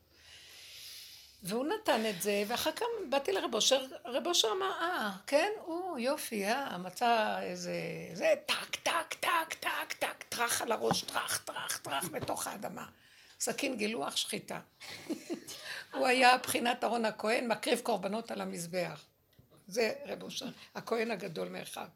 [1.43, 5.99] והוא נתן את זה, ואחר כך באתי לרב אושר, רב אושר אמר, אה, כן, הוא,
[5.99, 7.73] יופי, אה, מצא איזה,
[8.13, 12.87] זה, טק, טק, טק, טק, טק, טרח על הראש, טרח, טרח, טרח, בתוך האדמה.
[13.41, 14.61] סכין גילוח שחיטה.
[15.95, 19.05] הוא היה בחינת אהרון הכהן, מקריב קורבנות על המזבח.
[19.69, 21.89] זה רב אושר, הכהן הגדול מאחיו.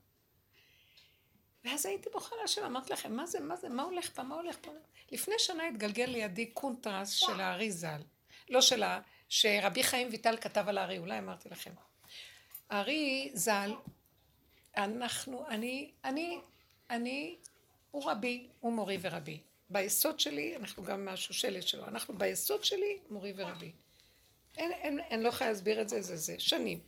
[1.65, 4.57] ואז הייתי בוכה להשם, אמרתי לכם, מה זה, מה זה, מה הולך פה, מה הולך
[4.61, 4.73] פה?
[5.13, 8.01] לפני שנה התגלגל לידי קונטרס של הארי ז"ל.
[8.49, 9.01] לא של ה...
[9.31, 11.71] שרבי חיים ויטל כתב על הארי, אולי אמרתי לכם.
[12.71, 13.75] הארי ז"ל,
[14.77, 16.39] אנחנו, אני, אני,
[16.91, 17.37] אני,
[17.91, 19.41] הוא רבי, הוא מורי ורבי.
[19.71, 23.73] ביסוד שלי, אנחנו גם מהשושלת שלו, אנחנו ביסוד שלי מורי ורבי.
[24.57, 26.81] אין, אין, אין לא יכולה להסביר את זה, זה זה, שנים.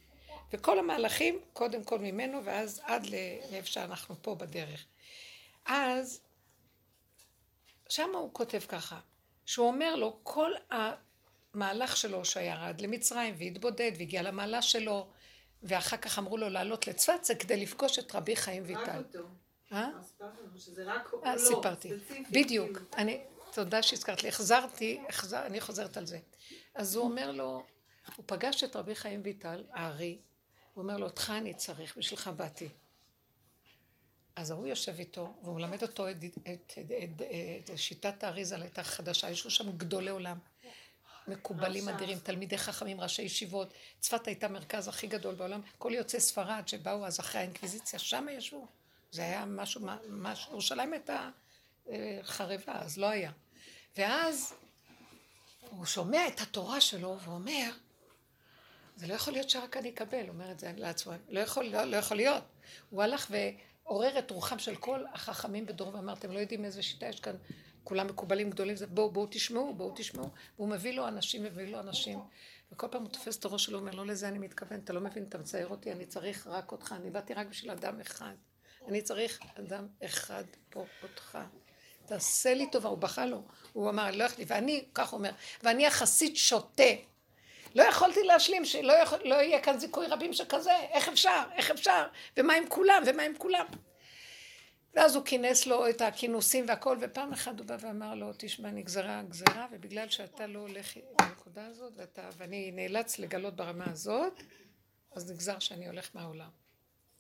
[0.53, 4.85] וכל המהלכים, קודם כל ממנו, ואז עד לאיפה שאנחנו פה בדרך.
[5.67, 6.21] אז,
[7.89, 9.01] שמה הוא כותב ככה,
[9.47, 10.53] שהוא אומר לו, כל
[11.55, 15.07] המהלך שלו שירד למצרים והתבודד והגיע למעלה שלו,
[15.63, 18.81] ואחר כך אמרו לו לעלות לצפת, זה כדי לפגוש את רבי חיים ויטל.
[18.81, 19.29] רק אותו.
[19.73, 19.89] אה?
[21.25, 21.93] אה, לא, סיפרתי.
[22.33, 22.79] בדיוק.
[22.97, 23.21] אני,
[23.53, 24.29] תודה שהזכרת לי.
[24.29, 26.19] החזרתי, החזר, אני חוזרת על זה.
[26.75, 27.63] אז הוא אומר לו,
[28.17, 30.19] הוא פגש את רבי חיים ויטל, הארי,
[30.75, 32.69] הוא אומר לו, אותך אני צריך, בשבילך באתי.
[34.37, 38.83] אז ההוא יושב איתו, והוא מלמד אותו את, את, את, את, את שיטת האריזה הייתה
[38.83, 40.39] חדשה, יש לו שם גדולי עולם.
[41.29, 43.73] מקובלים אדירים, תלמידי חכמים, ראשי ישיבות.
[44.01, 45.61] צפת הייתה מרכז הכי גדול בעולם.
[45.79, 48.67] כל יוצאי ספרד שבאו אז אחרי האינקוויזיציה, שם ישבו.
[49.11, 51.31] זה היה משהו, משהו, ירושלים הייתה
[51.89, 53.31] אה, חרבה, אז לא היה.
[53.97, 54.55] ואז
[55.71, 57.71] הוא שומע את התורה שלו ואומר,
[58.97, 61.97] זה לא יכול להיות שרק אני אקבל, אומר את זה לעצמו, לא יכול, לא, לא
[61.97, 62.45] יכול להיות.
[62.91, 67.07] הוא הלך ועורר את רוחם של כל החכמים בדור ואמר, אתם לא יודעים איזה שיטה
[67.07, 67.37] יש כאן,
[67.85, 70.29] כולם מקובלים גדולים, זה בואו, בואו תשמעו, בואו תשמעו.
[70.57, 72.19] והוא מביא לו אנשים, מביא לו אנשים,
[72.73, 75.25] וכל פעם הוא תופס את הראש שלו, אומר, לא לזה אני מתכוון, אתה לא מבין,
[75.29, 78.35] אתה מצייר אותי, אני צריך רק אותך, אני באתי רק בשביל אדם אחד.
[78.89, 81.39] אני צריך אדם אחד פה, אותך.
[82.07, 85.31] תעשה לי טובה, הוא בכה לו, הוא אמר, לא יכולתי, ואני, כך אומר,
[85.63, 86.93] ואני יחסית שותה.
[87.75, 92.05] לא יכולתי להשלים שלא יכול, לא יהיה כאן זיכוי רבים שכזה, איך אפשר, איך אפשר,
[92.37, 93.67] ומה עם כולם, ומה עם כולם.
[94.95, 99.23] ואז הוא כינס לו את הכינוסים והכל, ופעם אחת הוא בא ואמר לו, תשמע, נגזרה
[99.23, 104.43] גזרה, ובגלל שאתה לא הולך לנקודה הזאת, ואתה, ואני נאלץ לגלות ברמה הזאת,
[105.13, 106.51] אז נגזר שאני הולך מהעולם.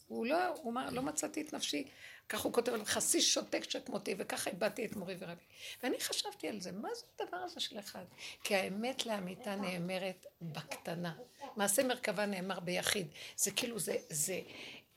[0.06, 1.88] הוא לא, הוא אמר, לא מצאתי את נפשי,
[2.28, 5.42] כך הוא כותב חסי שותק שכמותי, וככה איבדתי את מורי ורבי.
[5.82, 8.04] ואני חשבתי על זה, מה זה הדבר הזה של אחד?
[8.44, 11.14] כי האמת לאמיתה נאמרת בקטנה.
[11.56, 13.06] מעשה מרכבה נאמר ביחיד.
[13.36, 14.40] זה כאילו, זה, זה,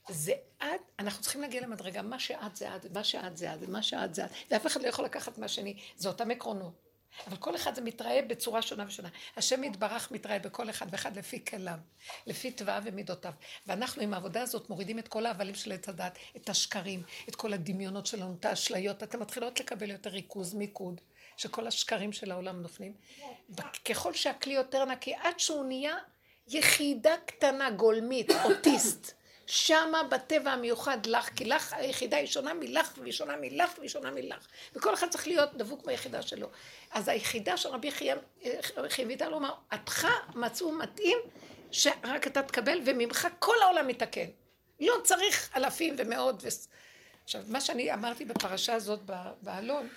[0.09, 3.83] זה את, אנחנו צריכים להגיע למדרגה, מה שאת זה את, מה שאת זה את, ומה
[3.83, 6.85] שאת זה את, ואף אחד לא יכול לקחת מהשני, זה אותם עקרונות.
[7.27, 9.09] אבל כל אחד זה מתראה בצורה שונה ושונה.
[9.37, 11.77] השם יתברך מתראה בכל אחד ואחד לפי כליו,
[12.27, 13.31] לפי תוואיו ומידותיו.
[13.67, 17.53] ואנחנו עם העבודה הזאת מורידים את כל ההבלים של עץ הדת, את השקרים, את כל
[17.53, 19.03] הדמיונות שלנו, את האשליות.
[19.03, 21.01] אתן מתחילות לקבל יותר ריכוז, מיקוד,
[21.37, 22.93] שכל השקרים של העולם נופלים.
[23.89, 25.95] ככל שהכלי יותר נקי, עד שהוא נהיה
[26.47, 29.13] יחידה קטנה, גולמית, אוטיסט.
[29.47, 34.11] שמה בטבע המיוחד לך, כי לך היחידה היא שונה מלך, והיא שונה מלך, והיא שונה
[34.11, 34.47] מלך.
[34.75, 36.47] וכל אחד צריך להיות דבוק ביחידה שלו.
[36.91, 37.89] אז היחידה של רבי
[38.89, 41.17] חייביטל לומר, אותך מצאו מתאים
[41.71, 44.27] שרק אתה תקבל, וממך כל העולם מתקן.
[44.79, 46.35] לא צריך אלפים ומאות.
[46.43, 46.47] ו...
[47.23, 48.99] עכשיו, מה שאני אמרתי בפרשה הזאת
[49.41, 49.89] באלון,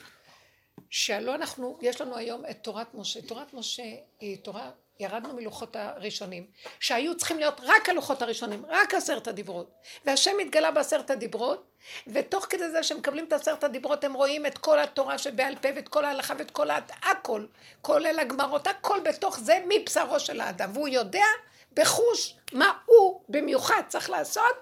[0.90, 3.22] שהלא אנחנו, יש לנו היום את תורת משה.
[3.22, 3.82] תורת משה
[4.20, 4.70] היא תורה
[5.00, 6.46] ירדנו מלוחות הראשונים,
[6.80, 9.70] שהיו צריכים להיות רק הלוחות הראשונים, רק עשרת הדיברות.
[10.04, 11.64] והשם התגלה בעשרת הדיברות,
[12.06, 15.88] ותוך כדי זה שמקבלים את עשרת הדיברות, הם רואים את כל התורה שבעל פה, ואת
[15.88, 16.68] כל ההלכה, ואת כל
[17.02, 17.46] הכל,
[17.82, 20.70] כולל הגמרות, הכל בתוך זה מבשרו של האדם.
[20.74, 21.26] והוא יודע
[21.74, 24.56] בחוש מה הוא במיוחד צריך לעשות,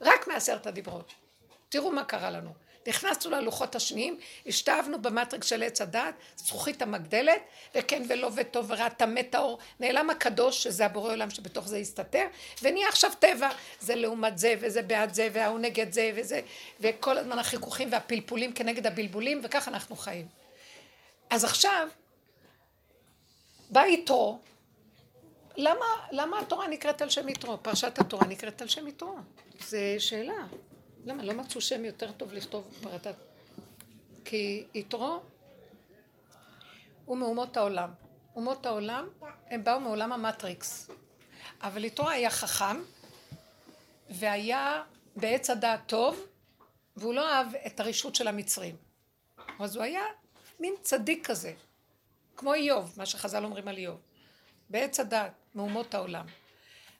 [0.00, 1.12] רק מעשרת הדיברות.
[1.68, 2.61] תראו מה קרה לנו.
[2.86, 7.42] נכנסנו ללוחות השניים, השתאבנו במטריקס של עץ הדת, זכוכית המגדלת,
[7.74, 12.26] וכן ולא וטוב ורע, טמא טהור, נעלם הקדוש, שזה הבורא עולם שבתוך זה הסתתר,
[12.62, 13.48] ונהיה עכשיו טבע,
[13.80, 16.40] זה לעומת זה, וזה בעד זה, וההוא נגד זה, וזה,
[16.80, 20.26] וכל הזמן החיכוכים והפלפולים כנגד הבלבולים, וכך אנחנו חיים.
[21.30, 21.88] אז עכשיו,
[23.70, 24.38] בא יתרו,
[25.56, 27.62] למה, למה התורה נקראת על שם יתרו?
[27.62, 29.16] פרשת התורה נקראת על שם יתרו?
[29.60, 30.46] זו שאלה.
[31.04, 31.22] למה?
[31.22, 33.14] לא מצאו שם יותר טוב לכתוב פרטת?
[34.24, 35.20] כי יתרו
[37.04, 37.90] הוא מאומות העולם.
[38.36, 39.08] אומות העולם,
[39.46, 40.90] הם באו מעולם המטריקס.
[41.60, 42.76] אבל יתרו היה חכם,
[44.10, 44.82] והיה
[45.16, 46.26] בעץ הדעת טוב,
[46.96, 48.76] והוא לא אהב את הרשות של המצרים.
[49.60, 50.02] אז הוא היה
[50.60, 51.52] מין צדיק כזה,
[52.36, 54.00] כמו איוב, מה שחז"ל אומרים על איוב.
[54.70, 56.26] בעץ הדעת, מאומות העולם.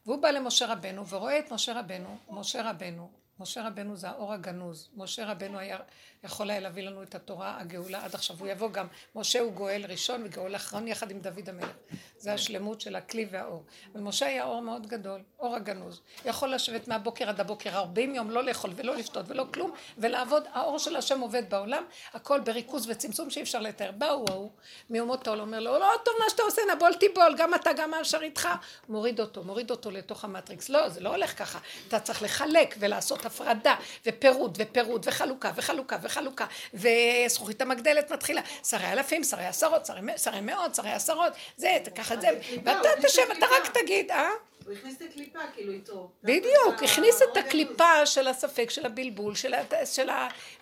[0.06, 4.88] והוא בא למשה רבנו ורואה את משה רבנו, משה רבנו משה רבנו זה האור הגנוז.
[4.96, 5.78] משה רבנו היה
[6.24, 8.36] יכול היה להביא לנו את התורה, הגאולה עד עכשיו.
[8.38, 11.70] הוא יבוא גם, משה הוא גואל ראשון וגאול אחרון יחד עם דוד המלך.
[12.18, 13.62] זה השלמות של הכלי והאור.
[13.94, 16.00] ומשה היה אור מאוד גדול, אור הגנוז.
[16.24, 20.44] יכול לשבת מהבוקר עד הבוקר ארבעים יום, לא לאכול ולא לשתות ולא כלום, ולעבוד.
[20.52, 23.90] האור של השם עובד בעולם, הכל בריכוז וצמצום שאי אפשר לתאר.
[23.90, 24.50] באו ההוא
[24.90, 28.22] מאומות העול, אומר לו, לא טוב מה שאתה עושה, נבול תיבול, גם אתה, גם האשר
[28.22, 28.48] איתך.
[28.88, 30.68] מוריד אותו, מוריד אותו לתוך המטריקס.
[30.68, 31.58] לא, זה לא הולך ככה.
[31.88, 33.74] אתה צריך לחלק ולעשות הפרדה
[34.06, 40.74] ופירוד ופירוד וחלוקה וחלוקה וחלוקה וזכוכית המגדלת מתחילה שרי אלפים, שרי עשרות, שרי, שרי מאות,
[40.74, 42.28] שרי עשרות זה, תקח את זה
[42.64, 44.28] ואתה תשב, אתה רק תגיד, אה?
[44.66, 46.10] הוא הכניס את הקליפה כאילו איתו.
[46.22, 47.36] בדיוק, הכניס את.
[47.36, 50.08] הקליפה של הספק, של הבלבול, של,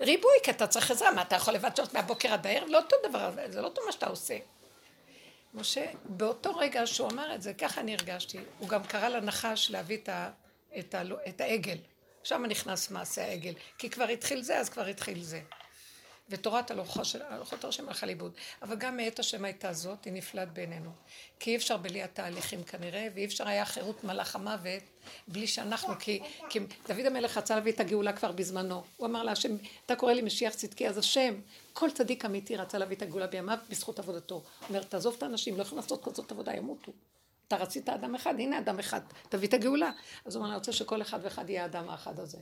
[0.00, 2.68] הריבוי, כי אתה צריך עזרה, מה אתה יכול לבצעות מהבוקר עד הערב?
[2.68, 4.36] לא אותו דבר, זה לא אותו מה שאתה עושה.
[5.54, 9.96] משה, באותו רגע שהוא אמר את זה, ככה אני הרגשתי, הוא גם קרא לנחש להביא
[9.96, 10.30] את, ה,
[10.78, 11.76] את, ה, את העגל.
[12.24, 15.40] שם נכנס מעשה העגל, כי כבר התחיל זה, אז כבר התחיל זה.
[16.28, 17.20] ותורת הלוחות של-
[17.68, 18.32] השם הלכה לאיבוד.
[18.62, 20.90] אבל גם מאת השם הייתה זאת, היא נפלאת בעינינו.
[21.40, 24.82] כי אי אפשר בלי התהליכים כנראה, ואי אפשר היה חירות מלאך המוות
[25.28, 26.58] בלי שאנחנו, כי, כי
[26.88, 28.82] דוד המלך רצה להביא את הגאולה כבר בזמנו.
[28.96, 29.56] הוא אמר להשם,
[29.86, 31.34] אתה קורא לי משיח צדקי, אז השם,
[31.72, 34.34] כל צדיק אמיתי רצה להביא את הגאולה בימיו בזכות עבודתו.
[34.34, 36.92] הוא אומר, תעזוב את האנשים, לא יכולים לעשות כזאת עבודה, ימותו.
[37.50, 39.90] אתה רצית אדם אחד, הנה אדם אחד, תביא את הגאולה.
[40.24, 42.38] אז הוא אומר, אני רוצה שכל אחד ואחד יהיה האדם האחד הזה.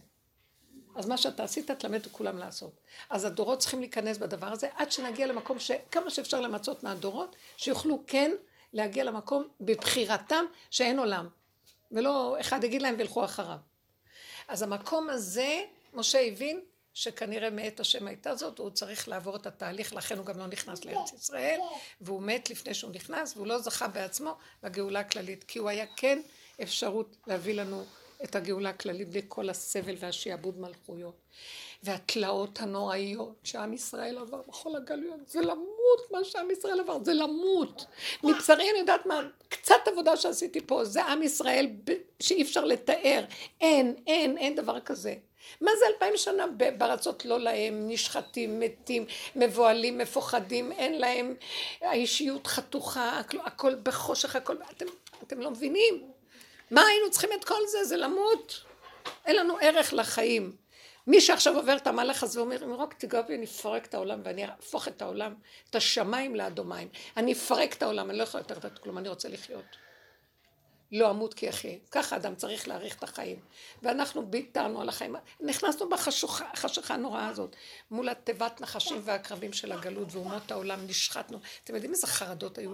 [0.96, 2.80] אז מה שאתה עשית, תלמד את כולם לעשות.
[3.10, 8.30] אז הדורות צריכים להיכנס בדבר הזה, עד שנגיע למקום שכמה שאפשר למצות מהדורות, שיוכלו כן
[8.72, 11.28] להגיע למקום בבחירתם שאין עולם.
[11.92, 13.58] ולא אחד יגיד להם וילכו אחריו.
[14.48, 15.62] אז המקום הזה,
[15.94, 16.60] משה הבין
[16.98, 20.84] שכנראה מאת השם הייתה זאת, הוא צריך לעבור את התהליך, לכן הוא גם לא נכנס
[20.84, 21.60] לארץ ישראל,
[22.00, 26.20] והוא מת לפני שהוא נכנס, והוא לא זכה בעצמו לגאולה הכללית, כי הוא היה כן
[26.62, 27.84] אפשרות להביא לנו
[28.24, 31.14] את הגאולה הכללית בלי כל הסבל והשעבוד מלכויות.
[31.82, 37.86] והתלאות הנוראיות שעם ישראל עבר בכל הגלויות, זה למות מה שעם ישראל עבר, זה למות.
[38.24, 41.66] מבשרי אני יודעת מה, קצת עבודה שעשיתי פה, זה עם ישראל
[42.20, 43.24] שאי אפשר לתאר,
[43.60, 45.14] אין, אין, אין דבר כזה.
[45.60, 46.44] מה זה אלפיים שנה
[46.78, 51.34] בארצות לא להם, נשחטים, מתים, מבוהלים, מפוחדים, אין להם
[51.80, 54.86] האישיות חתוכה, הכל, הכל בחושך, הכל, אתם,
[55.22, 56.10] אתם לא מבינים.
[56.70, 57.84] מה היינו צריכים את כל זה?
[57.84, 58.60] זה למות.
[59.26, 60.56] אין לנו ערך לחיים.
[61.06, 64.20] מי שעכשיו עובר את המהלך הזה ואומר, אם רק תיגע בי, אני אפרק את העולם
[64.24, 65.34] ואני אהפוך את העולם,
[65.70, 66.88] את השמיים לאדומיים.
[67.16, 69.87] אני אפרק את העולם, אני לא יכולה יותר לתת כלום, אני רוצה לחיות.
[70.92, 71.76] לא אמות כי אחיה.
[71.90, 73.40] ככה אדם צריך להאריך את החיים.
[73.82, 75.16] ואנחנו ביטרנו על החיים.
[75.40, 77.56] נכנסנו בחשיכה הנוראה הזאת,
[77.90, 81.38] מול התיבת נחשים והעקרבים של הגלות, ואומות העולם נשחטנו.
[81.64, 82.72] אתם יודעים איזה חרדות היו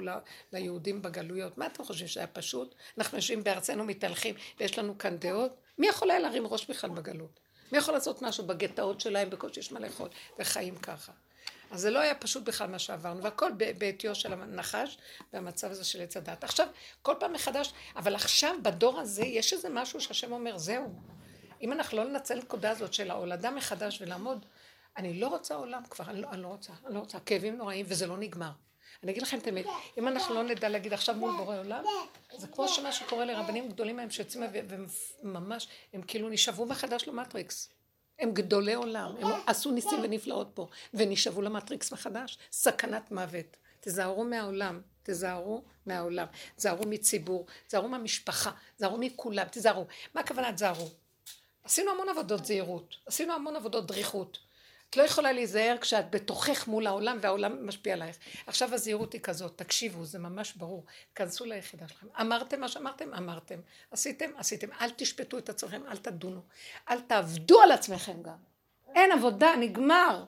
[0.53, 1.59] ליהודים בגלויות?
[1.59, 2.75] מה אתם חושבים שהיה פשוט?
[2.99, 5.53] אנחנו יושבים בארצנו מתהלכים, ויש לנו כאן דעות?
[5.79, 7.41] מי יכול היה להרים ראש בכלל בגלות?
[7.73, 10.09] מי יכול לעשות משהו בגטאות שלהם, בקושי יש מה לאכול,
[10.39, 11.13] וחיים ככה.
[11.75, 14.99] אז זה לא היה פשוט בכלל מה שעברנו, והכל בעטיו של הנחש,
[15.33, 16.45] והמצב הזה של עץ הדת.
[16.45, 16.67] עכשיו,
[17.03, 20.95] כל פעם מחדש, אבל עכשיו, בדור הזה, יש איזה משהו שהשם אומר, זהו.
[21.63, 24.47] אם אנחנו לא ננצל את הנקודה הזאת של ההולדה מחדש ולעמוד,
[24.97, 27.87] אני לא רוצה עולם כבר, אני לא, אני לא רוצה, אני לא רוצה, כאבים נוראים,
[27.89, 28.51] וזה לא נגמר.
[29.03, 29.67] אני אגיד לכם את האמת,
[29.99, 31.85] אם אנחנו לא נדע להגיד עכשיו מול בורא עולם,
[32.37, 34.45] זה כמו שמה שקורה לרבנים גדולים מהם שיוצאים
[35.23, 37.74] וממש, הם כאילו נשאבו מחדש למטריקס.
[38.19, 42.39] הם גדולי עולם, הם עשו ניסים ונפלאות פה, ונשאבו למטריקס מחדש.
[42.53, 43.57] סכנת מוות.
[43.81, 46.27] תזהרו מהעולם, תזהרו מהעולם.
[46.57, 49.87] תזהרו מציבור, תזהרו מהמשפחה, תזהרו מכולם, תזהרו.
[50.15, 50.91] מה הכוונה תזהרו?
[51.65, 54.39] עשינו המון עבודות זהירות, עשינו המון עבודות דריכות.
[54.97, 58.17] לא יכולה להיזהר כשאת בתוכך מול העולם והעולם משפיע עלייך.
[58.47, 60.85] עכשיו הזהירות היא כזאת, תקשיבו, זה ממש ברור.
[61.15, 62.07] כנסו ליחידה שלכם.
[62.21, 63.15] אמרתם מה שאמרתם?
[63.15, 63.59] אמרתם.
[63.91, 64.31] עשיתם?
[64.37, 64.69] עשיתם.
[64.81, 66.41] אל תשפטו את עצמכם, אל תדונו.
[66.91, 68.37] אל תעבדו על עצמכם גם.
[68.95, 70.25] אין עבודה, נגמר.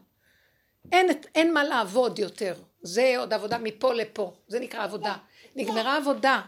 [0.93, 2.55] אין, אין מה לעבוד יותר.
[2.83, 4.35] זה עוד עבודה מפה לפה.
[4.49, 5.17] זה נקרא עבודה.
[5.57, 6.43] נגמרה עבודה.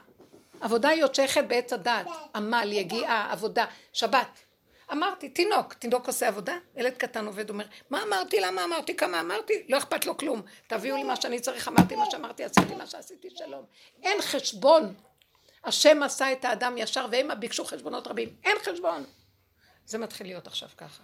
[0.60, 2.06] עבודה היא עוד שייכת בעץ הדעת.
[2.34, 4.47] עמל, יגיעה, עבודה, שבת.
[4.92, 9.52] אמרתי, תינוק, תינוק עושה עבודה, ילד קטן עובד, אומר, מה אמרתי, למה אמרתי, כמה אמרתי,
[9.68, 13.28] לא אכפת לו כלום, תביאו לי מה שאני צריך, אמרתי מה שאמרתי, עשיתי מה שעשיתי,
[13.30, 13.64] שלום.
[14.02, 14.94] אין חשבון.
[15.64, 19.04] השם עשה את האדם ישר, והמה ביקשו חשבונות רבים, אין חשבון.
[19.86, 21.02] זה מתחיל להיות עכשיו ככה.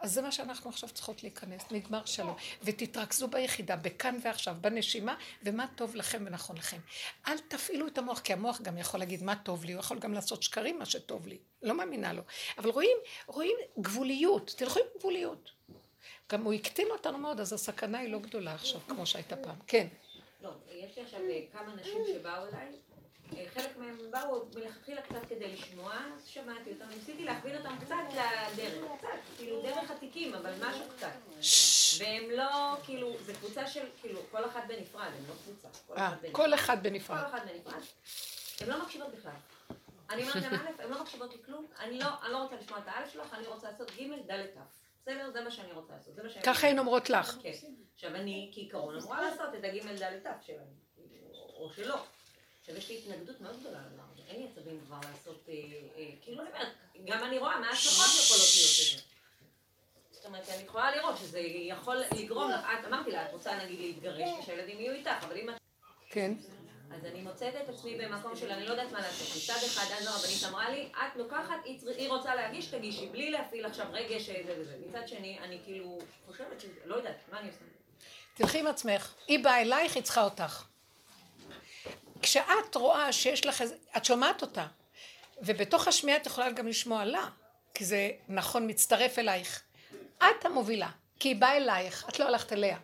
[0.00, 2.36] אז זה מה שאנחנו עכשיו צריכות להיכנס, נגמר שלום.
[2.62, 6.78] ותתרכזו ביחידה, בכאן ועכשיו, בנשימה, ומה טוב לכם ונכון לכם.
[7.28, 10.12] אל תפעילו את המוח, כי המוח גם יכול להגיד מה טוב לי, הוא יכול גם
[10.12, 11.38] לעשות שקרים מה שטוב לי.
[11.62, 12.22] לא מאמינה לו.
[12.58, 12.96] אבל רואים,
[13.26, 15.50] רואים גבוליות, תלכו עם גבוליות.
[16.32, 19.56] גם הוא הקטין אותנו מאוד, אז הסכנה היא לא גדולה עכשיו, כמו שהייתה פעם.
[19.66, 19.86] כן.
[20.42, 22.68] לא, יש לי עכשיו אה, כמה נשים שבאו אליי,
[23.54, 28.84] חלק מהם באו מלכתחילה קצת כדי לשמוע, אז שמעתי אותם, ניסיתי להכווין אותם קצת לדרך,
[28.98, 31.12] קצת, כאילו דרך התיקים, אבל משהו קצת.
[31.98, 35.68] והם לא, כאילו, זה קבוצה של, כאילו, כל אחת בנפרד, הם לא קבוצה.
[35.86, 36.08] כל אה,
[36.54, 37.18] אחת בנפרד.
[37.18, 37.38] כל אחד.
[37.38, 37.82] אחת בנפרד.
[38.60, 39.32] הן לא מקשיבות בכלל.
[40.10, 42.78] אני אומרת להם, א', הן לא מקשיבות לי כלום, אני לא, אני לא רוצה לשמוע
[42.78, 44.58] את האלף שלך, אני רוצה לעשות ג', ד', ת'.
[45.02, 45.30] בסדר?
[45.30, 46.14] זה מה שאני רוצה לעשות.
[46.14, 46.44] זה מה שאני...
[46.44, 47.38] ככה הן אומרות לך.
[47.42, 47.52] כן.
[47.94, 50.66] עכשיו אני כעיקרון אמורה לעשות את הג' ד' ת' שלהם,
[51.54, 52.04] או שלא.
[52.60, 55.54] עכשיו יש לי התנגדות מאוד גדולה לדבר הזה, אין לי עצבים כבר לעשות, אה,
[55.96, 56.68] אה, כאילו אני אומרת,
[57.04, 59.02] גם אני רואה מה ההשלכות יכולות להיות לזה.
[60.10, 63.78] זאת אומרת, אני יכולה לראות שזה יכול לגרום לך, את אמרתי לה, את רוצה נגיד
[63.80, 65.54] להתגרש ושהילדים יהיו איתך, אבל אם את...
[66.10, 66.32] כן.
[66.94, 69.28] אז אני מוצאת את עצמי במקום של אני לא יודעת מה לעשות.
[69.36, 71.64] מצד אחד, אז הרבנית אמרה לי, את לוקחת,
[71.96, 74.76] היא רוצה להגיש, תגישי, בלי להפעיל עכשיו רגש אה, זה וזה.
[74.88, 77.60] מצד שני, אני כאילו חושבת שזה, לא יודעת, מה אני עושה?
[78.34, 79.14] תלכי עם עצמך.
[79.26, 80.69] היא באה אלייך, היא צריכה אותך.
[82.22, 83.74] כשאת רואה שיש לך איזה...
[83.96, 84.66] את שומעת אותה.
[85.42, 87.28] ובתוך השמיעה את יכולה גם לשמוע לה.
[87.74, 89.62] כי זה נכון, מצטרף אלייך.
[90.18, 90.90] את המובילה.
[91.20, 92.78] כי היא באה אלייך, את לא הלכת אליה.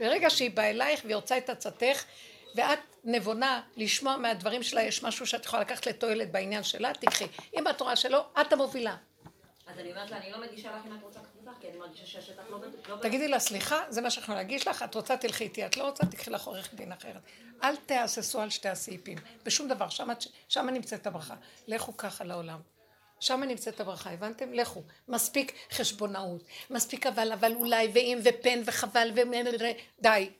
[0.00, 2.04] ברגע שהיא באה אלייך והיא רוצה את עצתך,
[2.54, 7.26] ואת נבונה לשמוע מהדברים שלה, יש משהו שאת יכולה לקחת לתועלת בעניין שלה, תקחי.
[7.58, 8.96] אם את רואה שלא, את המובילה.
[9.66, 11.20] אז אני אומרת לה, אני לא מגישה לך אם את רוצה
[12.50, 12.60] לא.
[12.88, 15.84] לא תגידי לה, סליחה, זה מה שאנחנו להגיש לך, את רוצה תלכי איתי, את לא
[15.84, 17.22] רוצה תקחי לך עורך דין אחרת.
[17.62, 19.88] אל תהססו על שתי הסעיפים, בשום דבר,
[20.48, 21.34] שם נמצאת הברכה.
[21.66, 22.60] לכו ככה לעולם.
[23.20, 24.52] שם נמצאת הברכה, הבנתם?
[24.52, 24.82] לכו.
[25.08, 29.20] מספיק חשבונאות, מספיק אבל, אבל אולי, ואם, ופן, וחבל, ו...
[30.00, 30.30] די.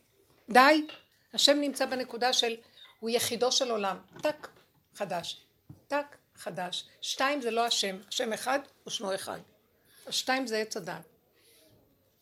[0.48, 0.86] די.
[1.34, 2.56] השם נמצא בנקודה של,
[3.00, 3.98] הוא יחידו של עולם.
[4.22, 4.48] טק,
[4.94, 5.40] חדש.
[5.88, 6.84] טק, חדש.
[7.00, 9.38] שתיים זה לא השם, השם אחד ושמו אחד.
[10.10, 11.02] שתיים זה עץ הדעת.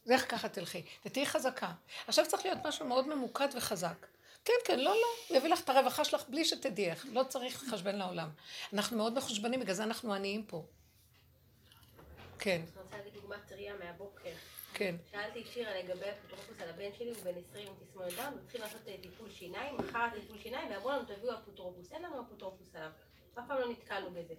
[0.07, 1.72] ואיך ככה תלכי, ותהיי חזקה.
[2.07, 4.07] עכשיו צריך להיות משהו מאוד ממוקד וחזק.
[4.45, 7.62] כן, כן, לא, לא, הוא יביא לך את הרווחה שלך בלי שתדעי איך, לא צריך
[7.62, 8.28] לחשבן לעולם.
[8.72, 10.64] אנחנו מאוד מחושבנים, בגלל זה אנחנו עניים פה.
[12.39, 14.30] כן, אני רוצה להגיד דוגמה טריה מהבוקר.
[14.74, 14.97] כן.
[15.11, 18.61] שאלתי את שירה לגבי אפוטרופוס על הבן שלי, הוא בן 20 עם תסמונת הוא התחיל
[18.61, 22.91] לעשות אה, טיפול שיניים, מחר הטיפול שיניים, ואמרו לנו תביאו אפוטרופוס, אין לנו אפוטרופוס עליו,
[23.39, 24.34] אף פעם לא נתקלנו בזה.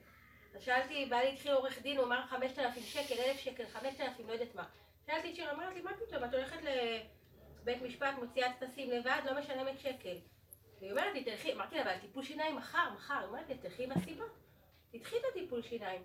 [0.61, 4.63] שאלתי, בעלי התחיל עורך דין, הוא אמר 5,000 שקל, 1,000 שקל, 5,000, לא יודעת מה.
[5.05, 6.57] שאלתי את שירה, אמרת לי, מה פתאום, את הולכת
[7.61, 10.17] לבית משפט, מוציאה טפסים לבד, לא משלמת שקל.
[10.79, 13.83] והיא אומרת לי, תלכי, אמרתי לה, אבל טיפול שיניים מחר, מחר, היא אומרת לי, תלכי
[13.83, 14.25] עם הסיבה,
[14.91, 16.01] תדחי את הטיפול שיניים.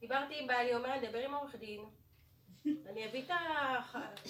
[0.00, 1.80] דיברתי עם בעלי, אומר, נדבר עם העורך דין,
[2.92, 3.36] אני אביא את ה...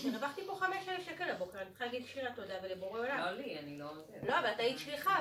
[0.04, 3.18] הרווחתי פה 5,000 שקל הבוקר, אני צריכה להגיד שירה תודה ולבורא עולם.
[3.18, 3.86] לא לי, אני לא...
[4.28, 5.20] לא, אבל את היית שליחה.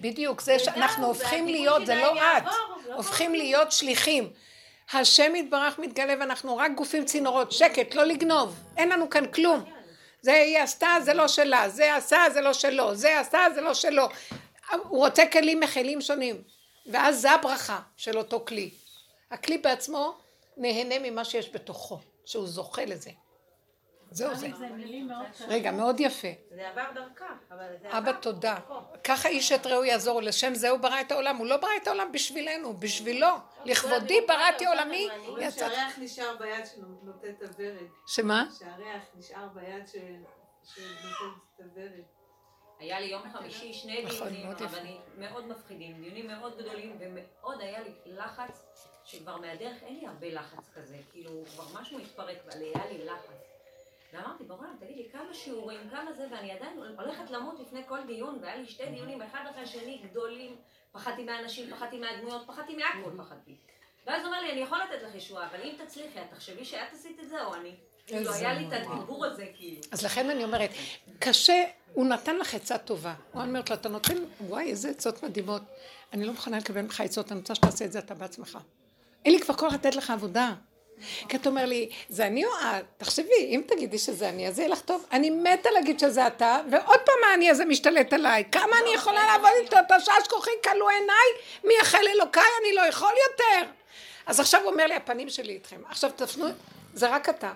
[0.00, 2.42] בדיוק, זה שאנחנו הופכים להיות, זה לא את,
[2.88, 4.32] לא הופכים להיות שליחים.
[4.92, 9.64] השם יתברך מתגלה ואנחנו רק גופים צינורות, שקט, לא לגנוב, אין לנו כאן כלום.
[10.22, 13.74] זה היא עשתה, זה לא שלה, זה עשה, זה לא שלו, זה עשה, זה לא
[13.74, 14.08] שלו.
[14.70, 16.42] הוא רוצה כלים מכלים שונים,
[16.86, 18.70] ואז זה הברכה של אותו כלי.
[19.30, 20.14] הכלי בעצמו
[20.56, 23.10] נהנה ממה שיש בתוכו, שהוא זוכה לזה.
[24.12, 24.48] זהו זה.
[25.48, 26.28] רגע, מאוד יפה.
[26.54, 27.98] זה עבר דרכה, אבל זה עבר.
[27.98, 28.58] אבא תודה.
[29.04, 31.86] ככה איש את רעהו יעזור, לשם זה הוא ברא את העולם, הוא לא ברא את
[31.86, 33.26] העולם בשבילנו, בשבילו.
[33.64, 35.08] לכבודי בראתי עולמי.
[35.50, 37.86] שהריח נשאר ביד שנותן את הוורד.
[38.06, 38.44] שמה?
[38.58, 39.92] שהריח נשאר ביד ש-
[40.74, 42.04] שנותן את הוורד.
[42.78, 44.52] היה לי יום חמישי שני נכון, דיונים.
[44.58, 50.26] רבניים מאוד מפחידים, דיונים מאוד גדולים, ומאוד היה לי לחץ, שכבר מהדרך אין לי הרבה
[50.30, 53.50] לחץ כזה, כאילו כבר משהו התפרק, אבל היה לי לחץ.
[54.12, 58.38] ואמרתי, ברור, תגיד לי, כמה שיעורים, כמה זה, ואני עדיין הולכת למות לפני כל דיון,
[58.42, 60.56] והיה לי שתי דיונים, אחד אחרי השני, גדולים,
[60.92, 63.54] פחדתי מהאנשים, פחדתי מהדמויות, פחדתי מהכל, פחדתי.
[64.06, 66.92] ואז הוא אומר לי, אני יכול לתת לך ישועה, אבל אם תצליחי, את תחשבי שאת
[66.92, 67.74] עשית את זה או אני.
[68.06, 69.80] כאילו, היה לי את הדיבור הזה, כאילו.
[69.92, 70.70] אז לכן אני אומרת,
[71.18, 73.14] קשה, הוא נתן לך עצה טובה.
[73.32, 75.62] הוא אומרת לו, אתה נותן, וואי, איזה עצות מדהימות.
[76.12, 78.58] אני לא מוכנה לקבל ממך עצות, אני רוצה שתעשה את זה אתה בעצמך.
[79.24, 80.52] אין לי כבר כוח לתת לך עבודה.
[81.28, 82.84] כי אתה אומר לי, זה אני או את?
[82.96, 85.06] תחשבי, אם תגידי שזה אני, אז יהיה לך טוב.
[85.12, 88.44] אני מתה להגיד שזה אתה, ועוד פעם האני הזה משתלט עליי.
[88.52, 89.76] כמה אני יכולה לעבוד איתו?
[89.86, 91.28] אתה שש כוחי כלו עיניי,
[91.64, 93.70] מי יחל אלוקיי, אני לא יכול יותר.
[94.26, 95.80] אז עכשיו הוא אומר לי, הפנים שלי איתכם.
[95.88, 96.46] עכשיו תפנו,
[96.94, 97.52] זה רק אתה.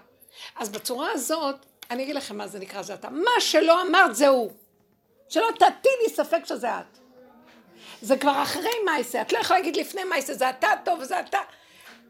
[0.57, 1.57] אז בצורה הזאת,
[1.91, 3.11] אני אגיד לכם מה זה נקרא זה אתה.
[3.11, 4.51] מה שלא אמרת זה הוא.
[5.29, 7.04] שלא תטילי ספק שזה את.
[8.05, 11.39] זה כבר אחרי מייסה, את לא יכולה להגיד לפני מייסה, זה אתה טוב וזה אתה.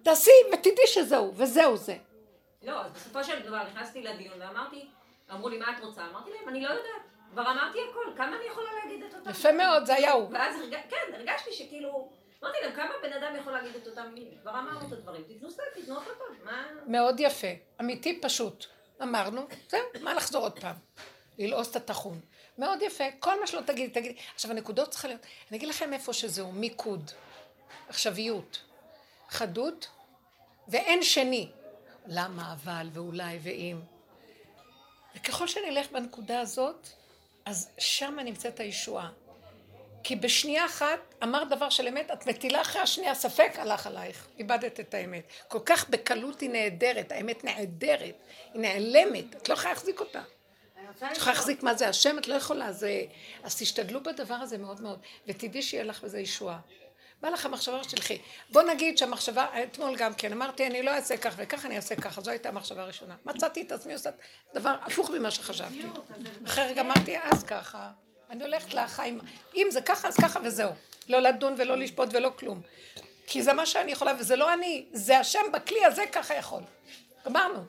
[0.03, 1.97] תעשי ותדעי שזהו, וזהו זה.
[2.63, 4.87] לא, אז בסופו של דבר נכנסתי לדיון ואמרתי,
[5.33, 6.03] אמרו לי, מה את רוצה?
[6.11, 7.03] אמרתי להם, אני לא יודעת.
[7.31, 10.29] כבר אמרתי הכל, כמה אני יכולה להגיד את אותם יפה מאוד, זה היה הוא.
[10.33, 10.77] ואז הרג...
[10.91, 12.09] כן, הרגשתי שכאילו,
[12.43, 14.39] אמרתי להם, כמה בן אדם יכול להגיד את אותם מילים?
[14.43, 16.63] כבר אמרנו את הדברים, תתנו סטייל, תתנו החלטות, מה...
[16.87, 17.49] מאוד יפה.
[17.81, 18.67] אמיתי פשוט.
[19.03, 20.77] אמרנו, זהו, מה לחזור עוד פעם?
[21.39, 22.21] ללעוס את הטחון.
[22.59, 24.19] מאוד יפה, כל מה שלא תגידי, תגידי.
[24.35, 27.11] עכשיו הנקודות צריכה להיות, אני אגיד לכם איפה שזהו, מיקוד,
[27.89, 28.63] עכשוויות,
[29.29, 29.89] חדות,
[30.69, 31.49] ואין שני.
[32.07, 33.81] למה אבל ואולי ואם.
[35.17, 36.89] וככל שנלך בנקודה הזאת,
[37.45, 39.11] אז שם נמצאת הישועה.
[40.03, 44.81] כי בשנייה אחת אמר דבר של אמת, את מטילה אחרי השנייה ספק, הלך עלייך, איבדת
[44.81, 45.23] את האמת.
[45.49, 48.15] כל כך בקלות היא נהדרת, האמת נהדרת,
[48.55, 50.23] היא נעלמת, את לא יכולה להחזיק אותה.
[50.91, 53.03] לשאול, להחזיק מה זה השם, את לא יכולה, זה...
[53.43, 56.59] אז תשתדלו בדבר הזה מאוד מאוד, ותדעי שיהיה לך בזה ישועה.
[57.21, 58.19] בא לך המחשבה שתלכי.
[58.51, 62.21] בוא נגיד שהמחשבה, אתמול גם כן, אמרתי, אני לא אעשה כך וכך, אני אעשה ככה,
[62.21, 63.17] זו הייתה המחשבה הראשונה.
[63.25, 64.11] מצאתי את עצמי עושה
[64.55, 65.83] דבר הפוך ממה שחשבתי.
[66.47, 67.91] אחרי רגע אמרתי, אז ככה,
[68.31, 69.21] אני הולכת לחיים.
[69.55, 70.71] אם זה ככה, אז ככה וזהו.
[71.09, 72.61] לא לדון ולא לשפוט ולא כלום.
[73.27, 76.63] כי זה מה שאני יכולה, וזה לא אני, זה השם בכלי הזה ככה יכול.
[77.27, 77.61] גמרנו.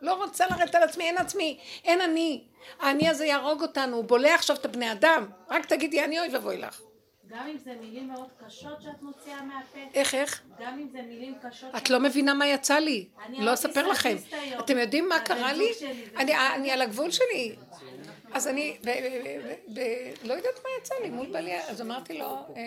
[0.00, 2.44] לא רוצה לרדת על עצמי, אין עצמי, אין אני.
[2.80, 5.26] האני הזה יהרוג אותנו, הוא בולע עכשיו את הבני אדם.
[5.50, 6.80] רק תגידי, אני אוי ואבוי לך.
[7.28, 10.42] גם אם זה מילים מאוד קשות שאת מוציאה מהפה, איך, איך?
[10.60, 11.70] גם אם זה מילים קשות...
[11.76, 13.08] את לא מבינה מה יצא לי.
[13.28, 14.16] לא אספר לכם.
[14.58, 15.70] אתם יודעים מה קרה לי?
[16.16, 17.54] אני- אני על הגבול שלי.
[18.32, 18.76] אז אני,
[20.24, 22.62] לא יודעת מה יצא לי מול בעלי, אז אמרתי לו, אה,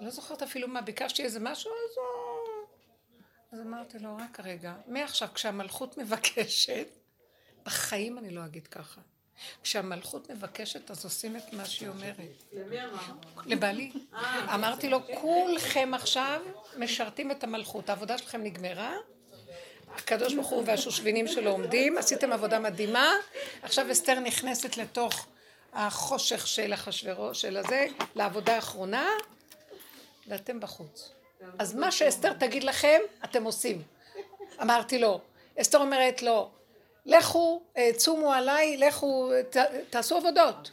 [0.00, 2.04] לא זוכרת אפילו מה, ביקשתי איזה משהו, אז הוא...
[3.52, 6.86] אז אמרתי לו, רק רגע, מעכשיו כשהמלכות מבקשת,
[7.64, 9.00] בחיים אני לא אגיד ככה.
[9.62, 12.42] כשהמלכות מבקשת, אז עושים את מה שהיא אומרת.
[12.52, 13.00] למי אמר?
[13.46, 13.92] לבעלי.
[14.54, 16.40] אמרתי לו, כולכם עכשיו
[16.78, 18.94] משרתים את המלכות, העבודה שלכם נגמרה,
[19.94, 23.12] הקדוש ברוך הוא והשושבינים שלו עומדים, עשיתם עבודה מדהימה,
[23.62, 25.26] עכשיו אסתר נכנסת לתוך
[25.72, 29.08] החושך של אחשוורוש, של הזה, לעבודה האחרונה,
[30.26, 31.12] ואתם בחוץ.
[31.58, 33.82] אז מה שאסתר תגיד לכם, אתם עושים.
[34.62, 35.20] אמרתי לו,
[35.60, 36.50] אסתר אומרת לו,
[37.06, 39.30] לכו, אה, צומו עליי, לכו,
[39.90, 40.70] תעשו עבודות.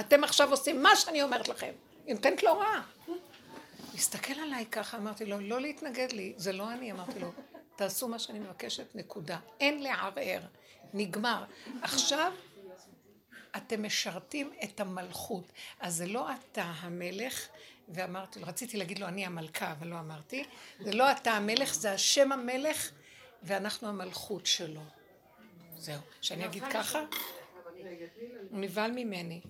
[0.00, 1.72] אתם עכשיו עושים מה שאני אומרת לכם.
[2.06, 2.80] היא נותנת לו רע.
[3.94, 7.32] הסתכל עליי ככה, אמרתי לו, לא להתנגד לי, זה לא אני, אמרתי לו,
[7.76, 9.38] תעשו מה שאני מבקשת, נקודה.
[9.60, 10.40] אין לערער,
[10.94, 11.44] נגמר.
[11.82, 12.32] עכשיו
[13.56, 15.44] אתם משרתים את המלכות.
[15.80, 17.48] אז זה לא אתה המלך,
[17.88, 20.44] ואמרתי לו, רציתי להגיד לו, אני המלכה, אבל לא אמרתי.
[20.80, 22.90] זה לא אתה המלך, זה השם המלך,
[23.42, 24.82] ואנחנו המלכות שלו.
[25.76, 26.00] זהו.
[26.20, 27.04] שאני אגיד ככה?
[28.50, 29.40] הוא נבהל ממני.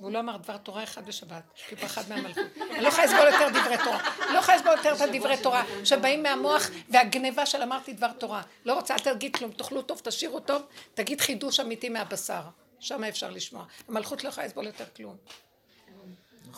[0.00, 2.44] והוא לא אמר דבר תורה אחד בשבת, כי הוא פחד מהמלכות.
[2.70, 4.10] אני לא יכולה לסבול יותר דברי תורה.
[4.32, 8.42] לא יכולה לסבול יותר את הדברי תורה שבאים מהמוח והגניבה של אמרתי דבר תורה.
[8.64, 10.62] לא רוצה, אל תגיד כלום, תאכלו טוב, תשאירו טוב,
[10.94, 12.42] תגיד חידוש אמיתי מהבשר.
[12.80, 13.64] שם אפשר לשמוע.
[13.88, 15.16] המלכות לא יכולה לסבול יותר כלום.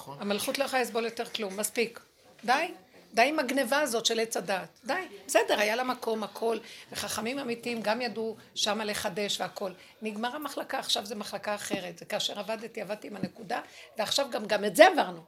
[0.06, 2.00] המלכות לא יכולה לסבול יותר כלום, מספיק.
[2.44, 2.72] די.
[3.14, 4.80] די עם הגניבה הזאת של עץ הדעת.
[4.84, 5.02] די.
[5.26, 6.58] בסדר, היה לה מקום, הכל.
[6.92, 9.72] וחכמים אמיתיים גם ידעו שמה לחדש והכל.
[10.02, 11.98] נגמר המחלקה, עכשיו זה מחלקה אחרת.
[11.98, 13.60] זה כאשר עבדתי, עבדתי עם הנקודה,
[13.98, 15.22] ועכשיו גם, גם את זה עברנו.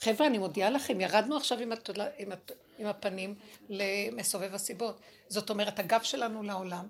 [0.00, 3.34] חבר'ה, אני מודיעה לכם, ירדנו עכשיו עם, התולה, עם, הת, עם הפנים
[3.68, 5.00] למסובב הסיבות.
[5.28, 6.88] זאת אומרת, הגב שלנו לעולם,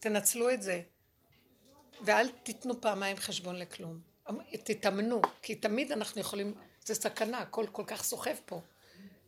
[0.00, 0.80] תנצלו את זה,
[2.00, 4.07] ואל תיתנו פעמיים חשבון לכלום.
[4.64, 6.54] תתאמנו, כי תמיד אנחנו יכולים,
[6.84, 8.60] זה סכנה, הכל כל כך סוחב פה.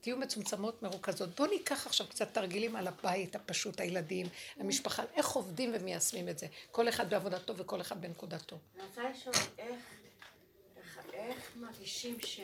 [0.01, 1.37] תהיו מצומצמות מרוכזות.
[1.37, 4.27] בואו ניקח עכשיו קצת תרגילים על הבית הפשוט, הילדים,
[4.57, 6.47] המשפחה, איך עובדים ומיישמים את זה.
[6.71, 8.59] כל אחד בעבודתו וכל אחד בנקודתו.
[8.77, 9.75] אני רוצה לשאול איך,
[11.13, 12.41] איך, מרגישים ש...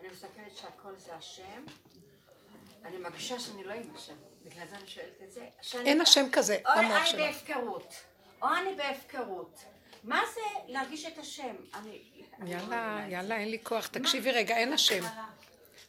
[0.00, 1.64] אני מסתכלת שהכל זה השם,
[2.84, 5.46] אני מרגישה שאני לא עם השם, בגלל זה אני שואלת את זה.
[5.62, 7.22] שאני- אין השם כזה או אני.
[7.22, 7.94] בהפקרות,
[8.42, 9.58] או אני בהפקרות.
[10.04, 11.54] מה זה להרגיש את השם?
[11.72, 13.06] לא יאללה.
[13.08, 13.86] יאללה, אין לי כוח.
[13.86, 15.04] תקשיבי רגע, אין השם.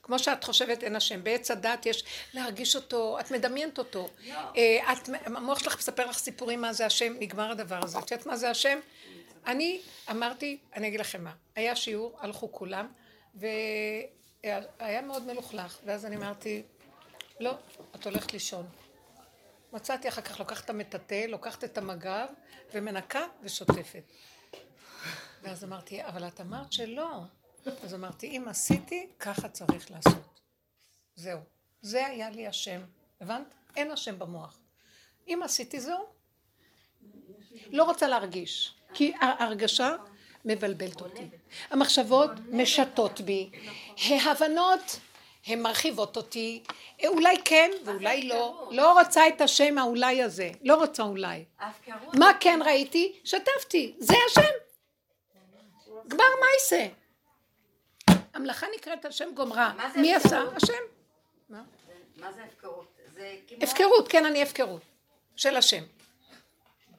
[0.04, 1.24] כמו שאת חושבת אין השם.
[1.24, 2.04] בעץ הדת יש
[2.34, 4.10] להרגיש אותו, את מדמיינת אותו.
[4.58, 8.00] אה, את, המוח שלך מספר לך סיפורים מה זה השם, נגמר הדבר הזה.
[8.00, 8.80] את יודעת מה זה השם?
[9.46, 12.88] אני אמרתי, אני אגיד לכם מה, היה שיעור, הלכו כולם,
[13.36, 16.64] והיה מאוד מלוכלך, ואז אני אמרתי,
[17.40, 17.54] לא,
[17.96, 18.66] את הולכת לישון.
[19.74, 22.28] מצאתי אחר כך, לוקחת את המטאטא, לוקחת את המגב,
[22.74, 24.04] ומנקה ושוטפת.
[25.44, 27.20] ואז אמרתי, אבל את אמרת שלא.
[27.84, 30.40] אז אמרתי, אם עשיתי, ככה צריך לעשות.
[31.16, 31.40] זהו.
[31.82, 32.82] זה היה לי השם.
[33.22, 33.54] הבנת?
[33.76, 34.60] אין השם במוח.
[35.28, 36.06] אם עשיתי זהו,
[37.72, 38.76] לא רוצה להרגיש.
[38.94, 39.96] כי ההרגשה
[40.46, 41.30] מבלבלת אותי.
[41.70, 43.52] המחשבות משתות בי.
[43.98, 45.00] ההבנות
[45.48, 46.64] הן מרחיבות אותי.
[47.08, 48.70] אולי כן ואולי לא.
[48.72, 50.52] לא רוצה את השם האולי הזה.
[50.62, 51.46] לא רוצה אולי.
[52.14, 53.20] מה כן ראיתי?
[53.24, 53.96] שתפתי.
[54.00, 54.52] זה השם.
[56.08, 56.88] גמר מייסה.
[58.34, 59.74] המלאכה נקראת על שם גומרה.
[59.96, 60.44] מי עשה?
[60.56, 60.74] השם.
[61.50, 62.98] מה זה הפקרות?
[63.14, 63.58] זה כמו...
[63.62, 64.82] הפקרות, כן, אני הפקרות.
[65.36, 65.84] של השם.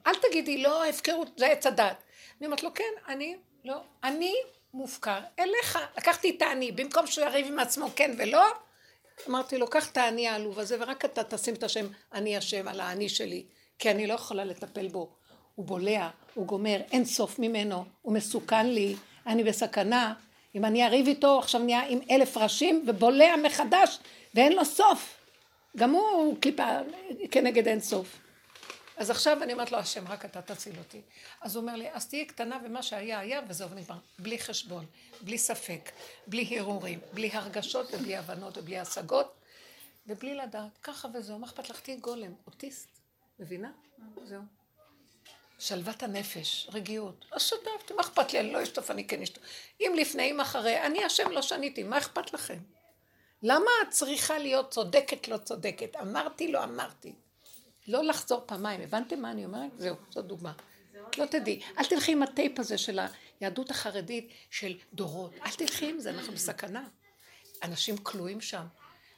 [0.07, 2.03] אל תגידי, לא, הפקרות, זה עץ הדת.
[2.37, 4.35] אני אומרת לו, כן, אני, לא, אני
[4.75, 5.79] מופקר אליך.
[5.97, 8.45] לקחתי את האני, במקום שהוא יריב עם עצמו כן ולא,
[9.29, 12.79] אמרתי לו, קח את האני העלוב הזה, ורק אתה תשים את השם, אני השם, על
[12.79, 13.43] האני שלי,
[13.79, 15.09] כי אני לא יכולה לטפל בו.
[15.55, 18.95] הוא בולע, הוא גומר, אין סוף ממנו, הוא מסוכן לי,
[19.27, 20.13] אני בסכנה.
[20.55, 23.99] אם אני אריב איתו, עכשיו נהיה עם אלף ראשים, ובולע מחדש,
[24.33, 25.17] ואין לו סוף.
[25.77, 26.69] גם הוא קליפה
[27.31, 28.19] כנגד אין סוף.
[28.97, 31.01] אז עכשיו אני אומרת לו, השם, רק אתה תציל אותי.
[31.41, 33.97] אז הוא אומר לי, אז תהיי קטנה ומה שהיה היה, וזהו, נגמר.
[34.19, 34.85] בלי חשבון,
[35.21, 35.91] בלי ספק,
[36.27, 39.35] בלי הרהורים, בלי הרגשות ובלי הבנות ובלי השגות,
[40.07, 40.77] ובלי לדעת.
[40.83, 41.79] ככה וזהו, מה אכפת לך?
[41.79, 42.87] תהיי גולם, אוטיסט.
[43.39, 43.71] מבינה?
[44.23, 44.41] זהו.
[45.59, 47.25] שלוות הנפש, רגיעות.
[47.31, 48.39] אז שתפתי, מה אכפת לי?
[48.39, 49.43] אני לא אשטוף, אני כן אשטוף.
[49.81, 52.57] אם לפני, אם אחרי, אני השם לא שניתי, מה אכפת לכם?
[53.43, 55.95] למה את צריכה להיות צודקת, לא צודקת?
[55.95, 57.13] אמרתי, לא אמרתי.
[57.87, 58.81] לא לחזור פעמיים.
[58.81, 59.71] הבנתם מה אני אומרת?
[59.77, 60.51] זהו, זו דוגמה.
[61.17, 61.61] לא תדעי.
[61.79, 62.99] אל תלכי עם הטייפ הזה של
[63.39, 65.31] היהדות החרדית של דורות.
[65.45, 66.83] אל תלכי עם זה, אנחנו בסכנה.
[67.63, 68.65] אנשים כלואים שם.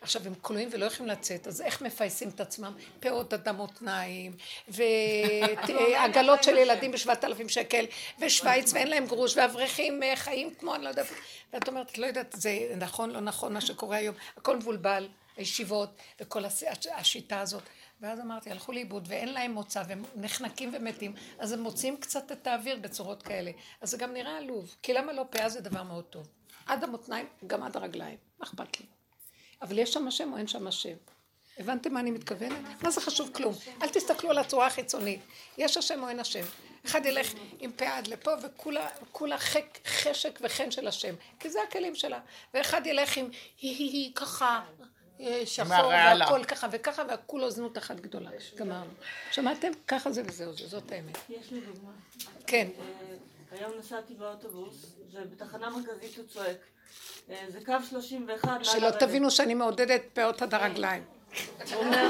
[0.01, 2.73] עכשיו הם כלואים ולא יכולים לצאת, אז איך מפייסים את עצמם?
[2.99, 4.35] פאות אדם מותניים,
[4.67, 7.85] ועגלות של ילדים בשבעת אלפים שקל,
[8.21, 11.05] ושוויץ ואין להם גרוש, ואברכים אה, חיים כמו אני לא יודעת,
[11.53, 15.07] ואת אומרת, לא יודעת, זה נכון, לא נכון מה שקורה היום, הכל מבולבל,
[15.37, 15.89] הישיבות
[16.21, 16.63] וכל הש-
[16.95, 17.63] השיטה הזאת.
[18.01, 22.47] ואז אמרתי, הלכו לאיבוד ואין להם מוצא והם נחנקים ומתים, אז הם מוציאים קצת את
[22.47, 23.51] האוויר בצורות כאלה.
[23.81, 26.27] אז זה גם נראה עלוב, כי למה לא פאה זה דבר מאוד טוב.
[26.65, 28.85] עד המותניים, גם עד הרגליים, מה אכפת לי?
[29.61, 30.95] אבל יש שם השם או אין שם השם?
[31.57, 32.83] הבנתם מה אני מתכוונת?
[32.83, 33.53] מה זה חשוב כלום?
[33.81, 35.19] אל תסתכלו על הצורה החיצונית.
[35.57, 36.43] יש השם או אין השם.
[36.85, 39.37] אחד ילך עם פאה עד לפה וכולה
[39.85, 42.19] חשק וחן של השם, כי זה הכלים שלה.
[42.53, 43.29] ואחד ילך עם
[43.61, 44.61] היא היא היא ככה,
[45.45, 46.25] שחור הרעלה.
[46.25, 48.29] והכל ככה וככה והכולו זנות אחת גדולה.
[48.55, 48.91] גמרנו.
[49.31, 49.71] שמעתם?
[49.87, 51.17] ככה זה וזהו זה, זאת האמת.
[51.29, 51.91] יש לי דוגמה.
[52.47, 52.67] כן.
[52.79, 56.57] אה, היום נסעתי באוטובוס, ובתחנה מרכזית הוא צועק.
[57.29, 58.91] אה, זה קו 31, נא שלא.
[58.91, 61.03] תבינו שאני מעודדת פאות עד הרגליים.
[61.73, 62.07] אומר,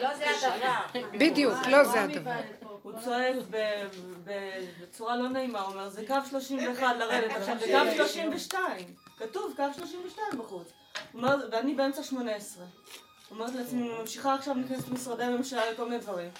[0.00, 1.00] לא זה הדבר.
[1.18, 2.40] בדיוק, לא זה הדבר.
[2.82, 3.86] הוא צועק ב-
[4.24, 9.52] ב- בצורה לא נעימה, הוא אומר, זה קו 31 לרדת, עכשיו זה קו 32, כתוב
[9.56, 10.72] קו 32 בחוץ.
[11.52, 12.64] ואני באמצע 18.
[13.30, 16.30] אומרת לעצמי, אני ממשיכה עכשיו להיכנס למשרדי הממשלה לכל מיני דברים.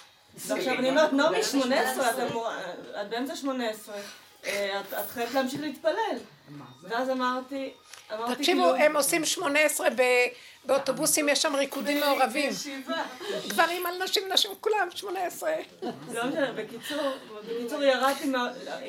[0.47, 2.59] ועכשיו אני אומרת, נעמי, 18, את אמורה-
[3.01, 3.95] את באמצע 18,
[4.45, 6.17] אה, את חייבת להמשיך להתפלל.
[6.83, 7.73] ואז אמרתי
[8.35, 10.27] תקשיבו, כאילו, הם עושים 18 ב-
[10.65, 12.51] באוטובוסים, יש שם ריקודים מעורבים.
[13.47, 15.51] גברים על נשים, נשים, כולם 18.
[15.81, 15.91] לא
[16.25, 17.11] משנה, בקיצור,
[17.47, 18.31] בקיצור ירדתי,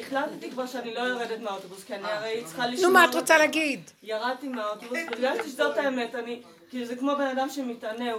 [0.00, 2.86] החלטתי כבר שאני לא יורדת מהאוטובוס, כי אני הרי צריכה לשמור.
[2.86, 3.90] נו, מה את רוצה להגיד?
[4.02, 8.12] ירדתי מהאוטובוס, הרגשתי שזאת האמת, אני, כאילו זה כמו בן אדם שמתענה,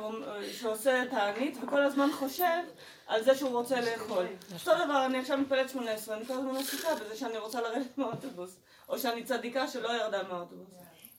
[0.59, 2.59] שעושה תענית וכל הזמן חושב
[3.07, 4.25] על זה שהוא רוצה לאכול.
[4.53, 8.55] אותו דבר, אני עכשיו מתפלאת 18, אני כל הזמן עסוקה בזה שאני רוצה לרדת מהאוטובוס,
[8.89, 10.67] או שאני צדיקה שלא ירדה מהאוטובוס.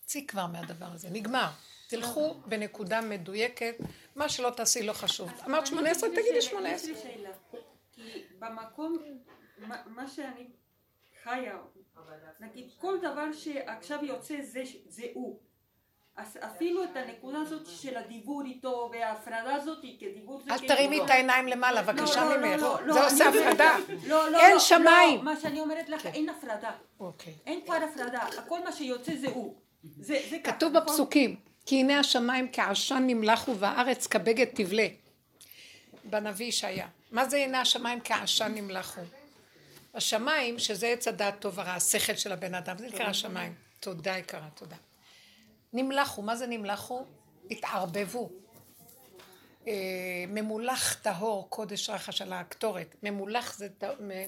[0.06, 1.48] צאי כבר מהדבר הזה, נגמר.
[1.88, 3.74] תלכו בנקודה מדויקת,
[4.16, 5.30] מה שלא תעשי לא חשוב.
[5.46, 6.90] אמרת 18, תגידי 18.
[6.90, 7.30] יש לי שאלה.
[7.92, 8.98] כי במקום,
[9.86, 10.46] מה שאני
[11.22, 11.58] חיה,
[12.40, 14.34] נגיד כל דבר שעכשיו יוצא
[14.88, 15.38] זה, הוא.
[16.16, 20.98] אז אפילו את הנקודה הזאת של הדיבור איתו וההפרדה הזאת כדיבור זה אל כאילו תרימי
[20.98, 21.04] לא.
[21.04, 22.62] את העיניים למעלה, בבקשה לא, לא, ממך.
[22.62, 23.76] לא, לא, זה עושה הפרדה.
[24.06, 25.18] לא, לא, אין לא, שמיים.
[25.18, 26.72] לא, מה שאני אומרת לך, אין הפרדה.
[27.00, 27.34] אוקיי.
[27.46, 28.22] אין כבר הפרדה.
[28.22, 29.65] הכל מה שיוצא זה הוא.
[30.00, 30.86] זה זה כתוב נכון?
[30.86, 34.86] בפסוקים, כי הנה השמיים כעשן נמלחו והארץ כבגד תבלה.
[36.04, 36.88] בנביא ישעיה.
[37.12, 39.00] מה זה הנה השמיים כעשן נמלחו?
[39.94, 43.54] השמיים, שזה עץ הדעת טוב ורע, השכל של הבן אדם, זה נקרא השמיים.
[43.80, 44.76] תודה יקרה, תודה.
[45.72, 47.04] נמלחו, מה זה נמלחו?
[47.50, 48.30] התערבבו.
[49.68, 49.72] אה,
[50.28, 52.94] ממולח טהור קודש רחש על הקטורת.
[53.02, 53.68] ממולח זה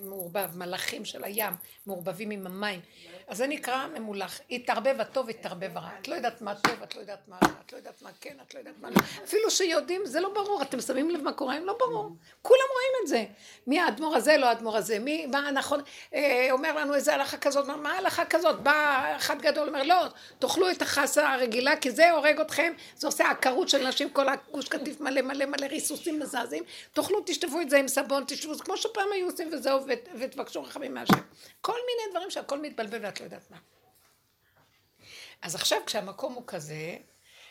[0.03, 1.53] מעורבב, מלאכים של הים,
[1.86, 2.80] מעורבבים עם המים.
[3.28, 4.41] אז זה נקרא ממולח.
[4.51, 5.89] התערבב הטוב, התערבב הרע.
[6.01, 8.36] את לא יודעת מה טוב, את לא יודעת מה רע, את לא יודעת מה כן,
[8.47, 8.97] את לא יודעת מה לא.
[9.24, 10.62] אפילו שיודעים, זה לא ברור.
[10.62, 11.55] אתם שמים לב מה קורה?
[11.55, 12.11] הם לא ברור.
[12.43, 13.24] כולם רואים את זה.
[13.66, 14.99] מי האדמו"ר הזה, לא האדמו"ר הזה.
[14.99, 15.80] מי, מה נכון,
[16.14, 18.61] אה, אומר לנו איזה הלכה כזאת, מה- מה הלכה כזאת?
[18.61, 20.05] בא אחד גדול, אומר, לא,
[20.39, 24.68] תאכלו את החסה הרגילה, כי זה הורג אתכם, זה עושה עקרות של נשים, כל הגוש
[24.68, 28.24] קטיף מלא מלא מלא ריסוסים מזעזעים, תאכלו, תשטפו את זה עם סבון,
[28.57, 31.20] זה כמו שפעם היו עושים וזהו, ות- ותבקשו רחמים מהשם.
[31.61, 33.59] כל מיני דברים שהכל מתבלבל ואת לא יודעת מה.
[35.43, 36.97] אז עכשיו כשהמקום הוא כזה,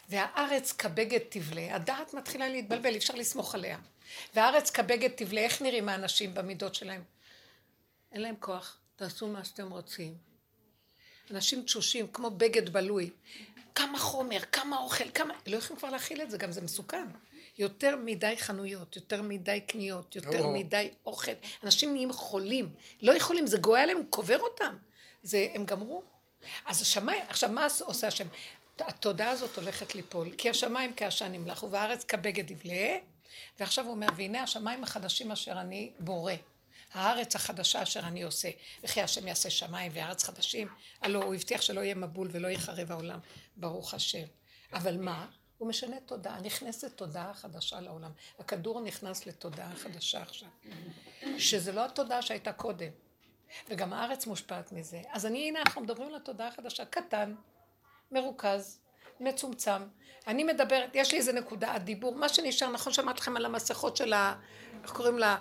[0.09, 3.78] והארץ כבגד תבלה, הדעת מתחילה להתבלבל, אי אפשר לסמוך עליה.
[4.34, 7.03] והארץ כבגד תבלה, איך נראים האנשים במידות שלהם?
[8.11, 10.17] אין להם כוח, תעשו מה שאתם רוצים.
[11.32, 13.09] אנשים תשושים, כמו בגד בלוי.
[13.75, 15.34] כמה חומר, כמה אוכל, כמה...
[15.47, 17.07] לא יכולים כבר להכיל את זה, גם זה מסוכן.
[17.58, 20.53] יותר מדי חנויות, יותר מדי קניות, יותר או.
[20.53, 21.32] מדי אוכל.
[21.64, 22.70] אנשים נהיים חולים.
[23.01, 24.76] לא יכולים, זה גואה עליהם, קובר אותם.
[25.24, 26.03] זה, הם גמרו.
[26.66, 28.28] אז השמיים, עכשיו מה עושה השם?
[28.80, 32.97] התודעה הזאת הולכת ליפול, כי השמיים כעשן נמלחו והארץ כבגד יבלה,
[33.60, 36.34] ועכשיו הוא אומר, והנה השמיים החדשים אשר אני בורא.
[36.93, 38.49] הארץ החדשה אשר אני עושה,
[38.84, 40.68] וכי השם יעשה שמיים וארץ חדשים,
[41.01, 43.20] הלא הוא הבטיח שלא יהיה מבול ולא יחרב העולם,
[43.58, 44.26] ברוך השם.
[44.74, 45.26] אבל מה?
[45.58, 48.12] הוא משנה תודעה, נכנסת תודעה חדשה לעולם.
[48.39, 50.49] הכדור נכנס לתודעה חדשה עכשיו,
[51.38, 52.89] שזה לא התודעה שהייתה קודם,
[53.70, 55.01] וגם הארץ מושפעת מזה.
[55.12, 57.36] אז אני, הנה אנחנו מדברים על התודעה החדשה, קטן,
[58.12, 58.80] מרוכז,
[59.20, 59.82] מצומצם.
[60.28, 64.14] אני מדברת, יש לי איזה נקודה, הדיבור, מה שנשאר, נכון שאמרתי לכם על המסכות של
[64.14, 64.36] ה...
[64.84, 65.38] איך קוראים לה?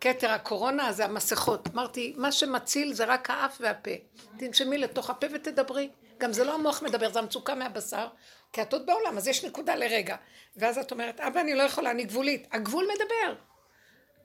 [0.00, 1.68] כתר הקורונה זה המסכות.
[1.74, 3.90] אמרתי, מה שמציל זה רק האף והפה.
[4.36, 5.90] תנשמי לתוך הפה ותדברי.
[6.18, 8.08] גם זה לא המוח מדבר, זה המצוקה מהבשר,
[8.52, 10.16] כי את עוד בעולם, אז יש נקודה לרגע.
[10.56, 12.48] ואז את אומרת, אבא, אני לא יכולה, אני גבולית.
[12.52, 13.34] הגבול מדבר.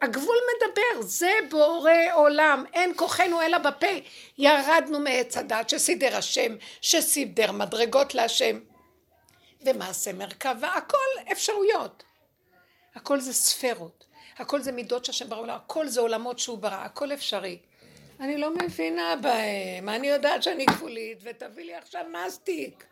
[0.02, 3.88] הגבול מדבר, זה בורא עולם, אין כוחנו אלא בפה.
[4.38, 8.60] ירדנו מעץ הדת שסידר השם, שסידר מדרגות להשם.
[9.66, 12.04] ומעשה מרכבה, הכל אפשרויות.
[12.96, 14.06] הכל זה ספרות,
[14.38, 17.60] הכל זה מידות שהשם ברא עולם, הכל זה עולמות שהוא ברא, הכל אפשרי.
[18.20, 22.86] אני לא מבינה בהם, אני יודעת שאני גבולית, ותביא לי עכשיו מסטיק.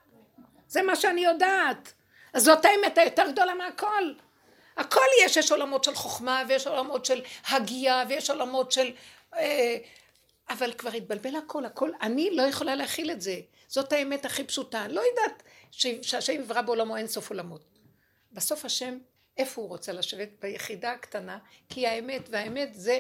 [0.68, 1.94] זה מה שאני יודעת.
[2.34, 4.14] אז זאת האמת היותר גדולה מהכל.
[4.78, 8.92] הכל יש, יש עולמות של חוכמה, ויש עולמות של הגייה, ויש עולמות של...
[9.36, 9.78] אה,
[10.50, 13.40] אבל כבר התבלבל הכל, הכל, אני לא יכולה להכיל את זה.
[13.68, 14.88] זאת האמת הכי פשוטה.
[14.88, 17.62] לא יודעת שהשם יברא בעולמו אין סוף עולמות.
[18.32, 18.98] בסוף השם,
[19.38, 20.30] איפה הוא רוצה לשבת?
[20.42, 21.38] ביחידה הקטנה,
[21.70, 23.00] כי האמת, והאמת זה,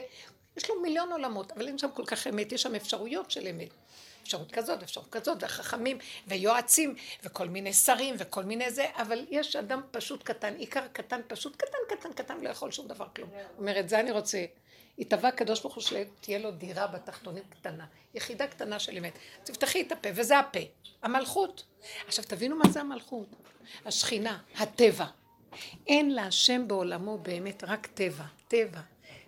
[0.58, 3.70] יש לו מיליון עולמות, אבל אין שם כל כך אמת, יש שם אפשרויות של אמת.
[4.24, 5.98] אפשרות כזאת, אפשרות כזאת, וחכמים,
[6.28, 11.56] ויועצים, וכל מיני שרים, וכל מיני זה, אבל יש אדם פשוט קטן, עיקר קטן, פשוט
[11.56, 13.30] קטן, קטן, קטן, לא יכול שום דבר כלום.
[13.58, 14.46] אומר, את זה אני רוצה.
[14.98, 19.18] יתבע הקדוש ברוך הוא שתהיה לו דירה בתחתונים קטנה, יחידה קטנה של אמת.
[19.44, 20.60] תפתחי את הפה, וזה הפה,
[21.04, 21.64] המלכות.
[22.08, 23.28] עכשיו תבינו מה זה המלכות.
[23.86, 25.06] השכינה, הטבע.
[25.88, 28.80] אין להשם בעולמו באמת רק טבע, טבע.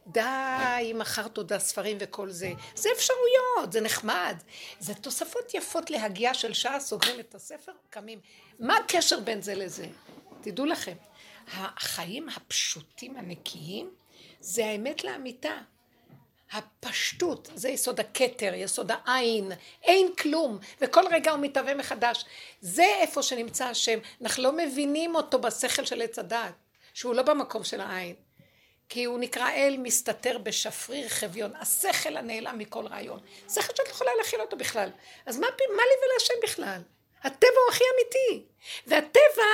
[0.07, 2.51] די, מחר תודה ספרים וכל זה.
[2.75, 4.35] זה אפשרויות, זה נחמד.
[4.79, 8.19] זה תוספות יפות להגייה של שעה, סוגרים את הספר, קמים.
[8.59, 9.87] מה הקשר בין זה לזה?
[10.41, 10.95] תדעו לכם,
[11.47, 13.89] החיים הפשוטים, הנקיים,
[14.39, 15.57] זה האמת לאמיתה.
[16.51, 19.51] הפשטות, זה יסוד הכתר, יסוד העין,
[19.83, 22.25] אין כלום, וכל רגע הוא מתהווה מחדש.
[22.61, 26.53] זה איפה שנמצא השם, אנחנו לא מבינים אותו בשכל של עץ הדעת,
[26.93, 28.15] שהוא לא במקום של העין.
[28.89, 33.19] כי הוא נקרא אל מסתתר בשפריר חביון, השכל הנעלם מכל רעיון.
[33.49, 34.89] שכל שאת יכולה להכיל אותו בכלל.
[35.25, 36.81] אז מה, מה לי ולהשם בכלל?
[37.23, 38.45] הטבע הוא הכי אמיתי.
[38.87, 39.45] והטבע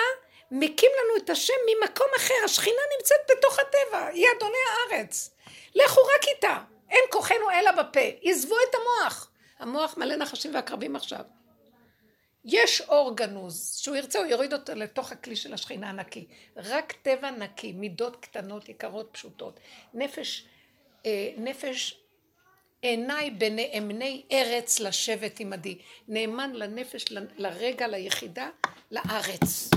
[0.51, 5.29] מקים לנו את השם ממקום אחר, השכינה נמצאת בתוך הטבע, היא אדוני הארץ.
[5.75, 6.57] לכו רק איתה,
[6.89, 9.29] אין כוחנו אלא בפה, עזבו את המוח.
[9.59, 11.21] המוח מלא נחשים ועקרבים עכשיו.
[12.45, 16.27] יש אור גנוז, שהוא ירצה הוא יוריד אותו לתוך הכלי של השכינה הנקי.
[16.55, 19.59] רק טבע נקי, מידות קטנות, יקרות, פשוטות.
[19.93, 20.45] נפש,
[21.05, 22.01] אה, נפש
[22.81, 25.77] עיניי בנאמני ארץ לשבת עמדי.
[26.07, 27.05] נאמן לנפש,
[27.37, 28.49] לרגע, ליחידה,
[28.91, 29.69] לארץ.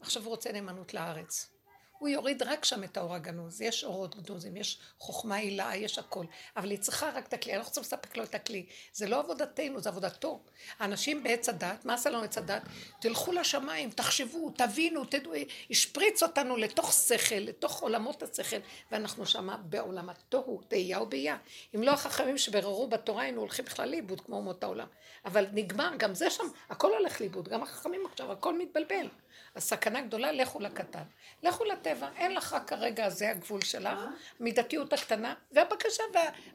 [0.00, 1.53] עכשיו הוא רוצה נאמנות לארץ.
[1.98, 6.24] הוא יוריד רק שם את האור הגנוז, יש אורות גנוזים, יש חוכמה הילה, יש הכל,
[6.56, 9.80] אבל היא צריכה רק את הכלי, לא רוצה לספק לו את הכלי, זה לא עבודתנו,
[9.80, 10.40] זה עבודתו.
[10.78, 12.62] האנשים בעץ הדת, מה עשה לנו עץ הדת?
[13.00, 15.32] תלכו לשמיים, תחשבו, תבינו, תדעו,
[15.70, 18.56] השפריץ אותנו לתוך שכל, לתוך עולמות השכל,
[18.92, 21.36] ואנחנו שמה בעולם התוהו, תהייה ובהייה.
[21.74, 24.86] אם לא החכמים שבררו בתורה היינו הולכים בכלל לאיבוד כמו אומות העולם.
[25.24, 29.08] אבל נגמר, גם זה שם, הכל הולך לאיבוד, גם החכמים עכשיו, הכל מתבלבל.
[29.56, 31.02] הסכנה גדולה, לכו לקטן.
[31.42, 33.98] לכו לטבע, אין לך רק הרגע הזה הגבול שלך,
[34.40, 36.02] מידתיות הקטנה, והבקשה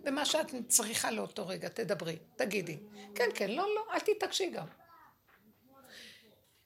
[0.04, 2.78] ומה שאת צריכה לאותו רגע, תדברי, תגידי.
[3.16, 4.66] כן, כן, לא, לא, אל תתעקשי גם.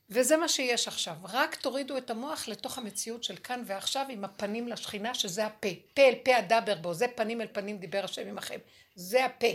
[0.10, 4.68] וזה מה שיש עכשיו, רק תורידו את המוח לתוך המציאות של כאן ועכשיו עם הפנים
[4.68, 8.60] לשכינה שזה הפה, פה אל פה אדבר בו, זה פנים אל פנים דיבר השם עמכם,
[8.96, 9.48] זה הפה,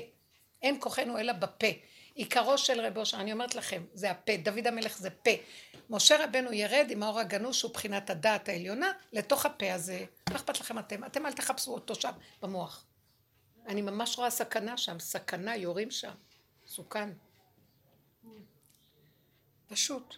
[0.62, 1.66] אין כוחנו אלא בפה,
[2.18, 5.30] עיקרו של רבו, אני אומרת לכם, זה הפה, דוד המלך זה פה,
[5.90, 10.04] משה רבנו ירד עם האור הגנוז שהוא בחינת הדעת העליונה לתוך הפה הזה.
[10.30, 11.04] מה אכפת לכם אתם?
[11.04, 12.10] אתם אל תחפשו אותו שם
[12.42, 12.84] במוח.
[13.66, 16.12] אני ממש רואה סכנה שם, סכנה, יורים שם.
[16.66, 17.10] מסוכן.
[19.66, 20.14] פשוט,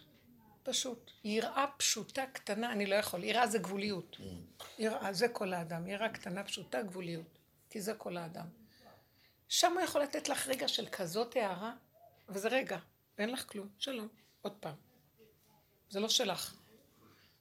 [0.63, 1.11] פשוט.
[1.23, 3.23] יראה פשוטה קטנה, אני לא יכול.
[3.23, 4.17] יראה זה גבוליות.
[4.79, 5.87] יראה, זה כל האדם.
[5.87, 7.37] יראה קטנה פשוטה, גבוליות.
[7.69, 8.45] כי זה כל האדם.
[9.47, 11.73] שם הוא יכול לתת לך רגע של כזאת הערה,
[12.33, 12.77] וזה רגע,
[13.17, 13.67] ואין לך כלום.
[13.79, 14.07] שלום,
[14.41, 14.75] עוד פעם.
[15.89, 16.55] זה לא שלך.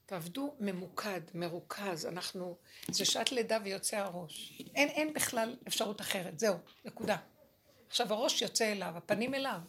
[0.06, 2.56] תעבדו ממוקד, מרוכז, אנחנו,
[2.88, 4.62] זה שעת לידה ויוצא הראש.
[4.74, 7.16] אין, אין בכלל אפשרות אחרת, זהו, נקודה.
[7.88, 9.60] עכשיו הראש יוצא אליו, הפנים אליו.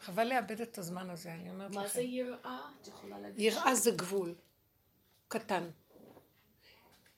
[0.00, 1.80] חבל לאבד את הזמן הזה, אני אומרת לכם.
[1.80, 2.60] מה זה יראה?
[2.82, 3.40] את יכולה להגיד?
[3.40, 4.34] יראה זה גבול,
[5.28, 5.70] קטן.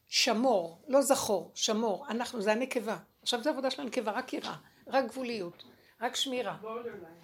[0.08, 2.98] שמור, לא זכור, שמור, אנחנו, זה הנקבה.
[3.22, 4.56] עכשיו זה עבודה של הנקבה, רק יראה,
[4.86, 5.64] רק גבוליות,
[6.02, 6.56] רק שמירה,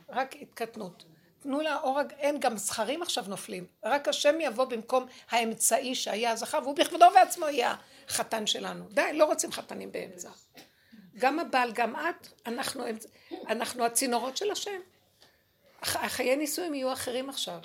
[0.09, 1.05] רק התקטנות.
[1.41, 6.59] תנו לה אור, אין גם זכרים עכשיו נופלים, רק השם יבוא במקום האמצעי שהיה הזכר,
[6.62, 7.74] והוא בכבודו ועצמו יהיה
[8.09, 8.85] החתן שלנו.
[8.89, 10.31] די, לא רוצים חתנים באמצע.
[11.16, 12.85] גם הבעל, גם את, אנחנו,
[13.49, 14.81] אנחנו הצינורות של השם.
[15.83, 17.59] החיי נישואים יהיו אחרים עכשיו.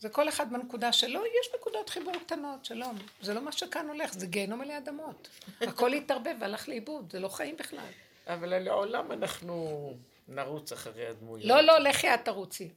[0.00, 2.98] זה כל אחד בנקודה שלו, יש נקודות חיבור קטנות, שלום.
[3.22, 5.28] זה לא מה שכאן הולך, זה גיהנום עלי אדמות.
[5.60, 7.88] הכל התערבב והלך לאיבוד, זה לא חיים בכלל.
[8.28, 9.92] אבל לעולם אנחנו
[10.28, 11.46] נרוץ אחרי הדמויות.
[11.46, 12.68] לא, לא, לכי את תרוצי.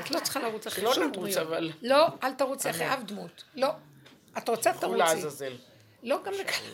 [0.00, 1.38] את לא צריכה לרוץ אחרי שלא שום נרוץ, דמויות.
[1.38, 2.94] אבל- לא, אל תרוצי אחרי.
[2.94, 3.44] אף דמות.
[3.54, 3.68] לא.
[4.38, 4.98] את רוצה, קחו תרוצי.
[4.98, 5.56] לעזאזל.
[6.02, 6.64] לא, גם לכאן.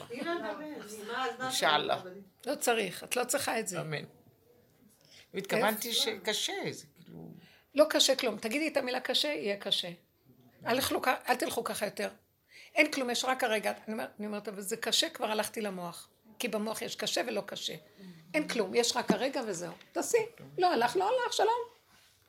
[1.43, 2.01] אינשאללה.
[2.47, 3.81] לא צריך, את לא צריכה את זה.
[3.81, 4.05] אמן.
[5.35, 7.29] והתכוונתי שקשה, זה כאילו...
[7.75, 8.39] לא קשה כלום.
[8.39, 9.89] תגידי את המילה קשה, יהיה קשה.
[10.67, 10.81] אל
[11.39, 12.09] תלכו, ככה יותר.
[12.75, 13.73] אין כלום, יש רק הרגע.
[13.89, 16.09] אני אומרת, אבל זה קשה, כבר הלכתי למוח.
[16.39, 17.75] כי במוח יש קשה ולא קשה.
[18.35, 19.73] אין כלום, יש רק הרגע וזהו.
[19.93, 20.19] תעשי.
[20.59, 21.61] לא הלך, לא הלך, שלום.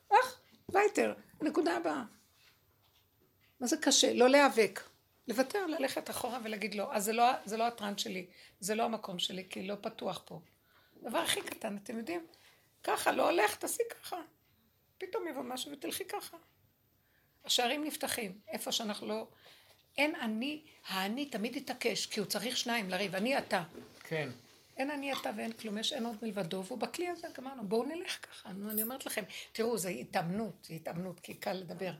[0.08, 1.14] אך, וייטר.
[1.40, 2.02] נקודה הבאה.
[3.60, 4.12] מה זה קשה?
[4.12, 4.80] לא להיאבק.
[5.28, 6.94] לוותר, ללכת אחורה ולהגיד לא.
[6.94, 8.26] אז זה לא, זה לא הטראנס שלי,
[8.60, 10.40] זה לא המקום שלי, כי לא פתוח פה.
[11.02, 12.26] דבר הכי קטן, אתם יודעים?
[12.84, 14.16] ככה, לא הולך, תעשי ככה.
[14.98, 16.36] פתאום יבוא משהו ותלכי ככה.
[17.44, 19.26] השערים נפתחים, איפה שאנחנו לא...
[19.98, 23.62] אין אני, האני תמיד יתעקש, כי הוא צריך שניים לריב, אני אתה.
[24.08, 24.30] כן.
[24.76, 28.26] אין אני אתה ואין כלום, יש אין עוד מלבדו, והוא בכלי הזה, גמרנו, בואו נלך
[28.26, 31.92] ככה, נו, אני אומרת לכם, תראו, זה התאמנות, זה התאמנות, כי קל לדבר,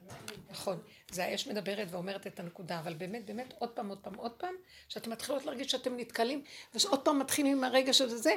[0.50, 0.78] נכון,
[1.11, 4.54] זה האש מדברת ואומרת את הנקודה, אבל באמת, באמת, עוד פעם, עוד פעם, עוד פעם,
[4.88, 6.44] שאתם מתחילות להרגיש שאתם נתקלים,
[6.74, 8.36] ועוד פעם מתחילים עם הרגע שזה זה,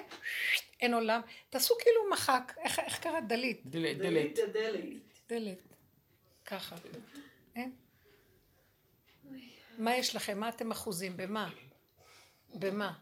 [0.82, 3.62] אין עולם, תעשו כאילו מחק, איך, איך קרה דלית?
[3.66, 4.40] דלית דלית.
[5.30, 5.58] דלת,
[6.46, 6.76] ככה,
[7.56, 7.72] אין?
[9.78, 10.40] מה יש לכם?
[10.40, 11.18] מה אתם אחוזים?
[11.18, 11.50] במה?
[12.54, 12.94] במה?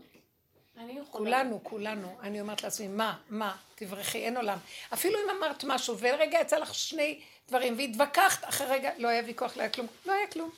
[1.11, 2.17] כולנו, כולנו.
[2.21, 4.57] אני אומרת לעצמי, מה, מה, תברחי, אין עולם.
[4.93, 9.57] אפילו אם אמרת משהו, ורגע יצא לך שני דברים, והתווכחת, אחרי רגע לא היה ויכוח,
[9.57, 9.87] לא היה כלום.
[10.05, 10.51] לא היה כלום.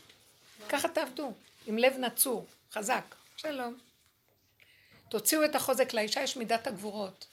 [0.70, 1.34] ככה תעבדו,
[1.68, 3.16] עם לב נצור, חזק.
[3.38, 3.78] שלום.
[5.10, 7.28] תוציאו את החוזק, לאישה יש מידת הגבורות.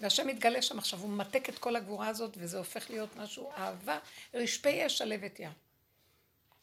[0.00, 3.98] והשם מתגלה שם עכשיו, הוא ממתק את כל הגבורה הזאת, וזה הופך להיות משהו, אהבה,
[4.34, 5.52] רשפי אש שלבת ים.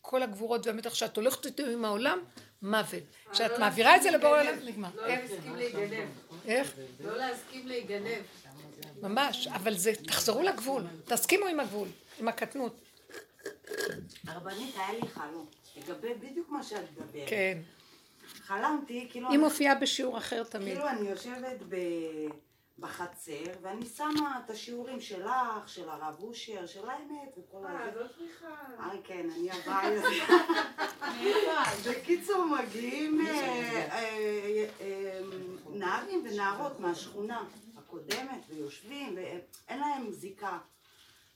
[0.01, 2.19] כל הגבורות והמתח שאת הולכת איתו עם העולם,
[2.61, 3.03] מוות.
[3.31, 4.39] כשאת לא מעבירה את זה לבורא.
[4.39, 4.89] עולם, נגמר.
[4.95, 5.07] לא?
[5.07, 6.07] להסכים להיגנב.
[6.45, 6.73] איך?
[6.99, 8.21] לא להסכים להיגנב.
[9.01, 11.87] ממש, אבל זה, תחזרו לגבול, תסכימו עם הגבול,
[12.19, 12.81] עם הקטנות.
[14.27, 15.45] הרבנית, היה לי חלום,
[15.77, 17.29] לגבי בדיוק מה שאת מדברת.
[17.29, 17.57] כן.
[18.41, 19.29] חלמתי, כאילו...
[19.29, 20.73] היא מופיעה בשיעור אחר תמיד.
[20.73, 21.75] כאילו אני יושבת ב...
[22.79, 28.03] בחצר, ואני שמה את השיעורים שלך, של הרב אושר, של האמת וכל אה, הזה.
[28.03, 28.45] זאת מיכל.
[28.79, 29.89] אה, כן, אני הבאה
[31.89, 35.19] בקיצור, מגיעים אה, אה, אה,
[35.69, 37.43] נערים ונערות מהשכונה
[37.77, 40.57] הקודמת ויושבים, ואין להם זיקה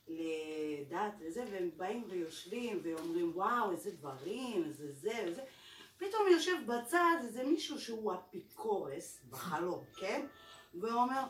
[0.08, 5.42] לדת וזה, והם באים ויושבים ואומרים, וואו, איזה דברים, איזה זה וזה.
[5.98, 10.26] פתאום יושב בצד איזה מישהו שהוא אפיקורס בחלום, כן?
[10.80, 11.22] ואומר,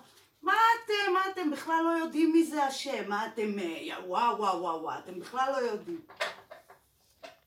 [0.43, 0.53] מה
[0.85, 4.99] אתם, מה אתם בכלל לא יודעים מי זה השם, מה אתם, אה, וואו וואו וואו,
[4.99, 6.01] אתם בכלל לא יודעים.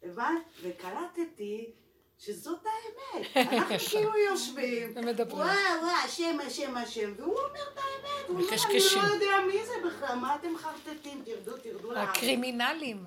[0.03, 0.41] הבנת?
[0.61, 1.71] וקלטתי
[2.19, 3.37] שזאת האמת.
[3.37, 5.37] אנחנו כאילו יושבים, ומדברים.
[5.37, 8.79] וואו וואו, השם, השם, השם, והוא אומר את האמת, הוא אומר, אני.
[8.95, 12.09] לא יודע מי זה בכלל, מה אתם חרטטים, תרדו, תרדו לארץ.
[12.09, 13.05] הקרימינלים.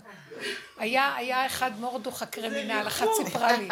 [0.79, 3.07] היה, היה אחד מורדוך הקרימינל, אחת.
[3.17, 3.69] סיפרה לי,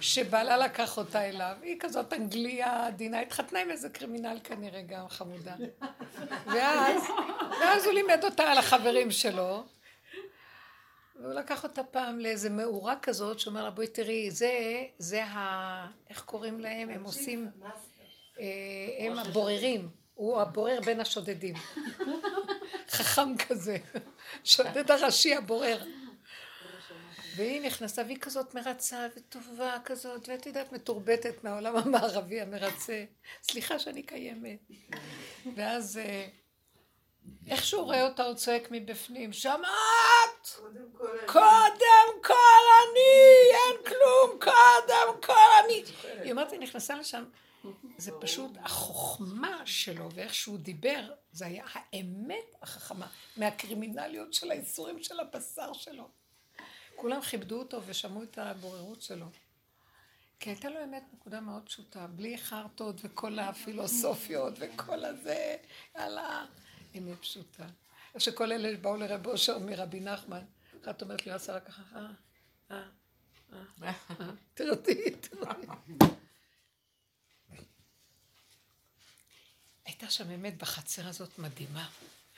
[0.00, 5.54] שבעלה לקח אותה אליו, היא כזאת אנגליה עדינה, התחתנה עם איזה קרימינל כנראה גם חמודה.
[6.46, 7.02] ואז,
[7.60, 9.64] ואז הוא לימד אותה על החברים שלו,
[11.18, 15.90] והוא לקח אותה פעם לאיזה מאורה כזאת, שאומר לה, בואי תראי, זה, זה ה...
[16.10, 16.90] איך קוראים להם?
[16.90, 17.50] הם עושים...
[18.40, 18.44] אה,
[18.98, 21.54] הם הבוררים, הוא הבורר בין השודדים.
[22.90, 23.76] חכם כזה,
[24.44, 25.84] שודד הראשי הבורר.
[27.36, 33.04] והיא נכנסה, והיא כזאת מרצה וטובה כזאת, ואת יודעת, מתורבתת מהעולם המערבי המרצה.
[33.42, 34.58] סליחה שאני קיימת.
[35.56, 36.28] ואז אה,
[37.48, 40.60] איך שהוא רואה אותה, הוא צועק מבפנים, שמעת?
[41.26, 45.82] קודם כל אני, אין כלום, קודם כל אני.
[46.22, 47.24] היא אומרת, היא נכנסה לשם,
[47.98, 53.06] זה פשוט החוכמה שלו ואיך שהוא דיבר, זה היה האמת החכמה,
[53.36, 56.08] מהקרימינליות של האיסורים של הבשר שלו.
[56.96, 59.26] כולם כיבדו אותו ושמעו את הבוררות שלו.
[60.40, 65.56] כי הייתה לו אמת נקודה מאוד פשוטה, בלי חרטות וכל הפילוסופיות וכל הזה,
[66.98, 67.66] יאללה, אמת פשוטה.
[68.14, 70.44] איך שכל אלה באו לרב אושר מרבי נחמן,
[70.84, 72.06] אחת אומרת לי, עשה רק ככה, אה,
[72.70, 72.82] אה,
[73.82, 75.02] אה, אה, תרדי.
[79.84, 81.88] הייתה שם אמת בחצר הזאת מדהימה,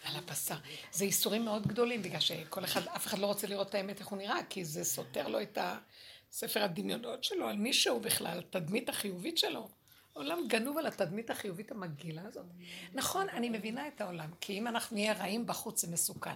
[0.05, 0.57] על הבשר.
[0.93, 4.09] זה איסורים מאוד גדולים, בגלל שכל אחד, אף אחד לא רוצה לראות את האמת איך
[4.09, 5.59] הוא נראה, כי זה סותר לו את
[6.31, 9.69] הספר הדמיונות שלו, על מי שהוא בכלל, התדמית החיובית שלו.
[10.13, 12.47] עולם גנוב על התדמית החיובית המגעילה הזאת.
[12.95, 16.35] נכון, אני מבינה את העולם, כי אם אנחנו נהיה רעים בחוץ זה מסוכן.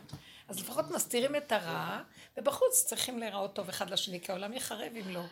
[0.48, 2.02] אז לפחות מסתירים את הרע,
[2.36, 5.24] ובחוץ צריכים להיראות טוב אחד לשני, כי העולם יחרב אם לא.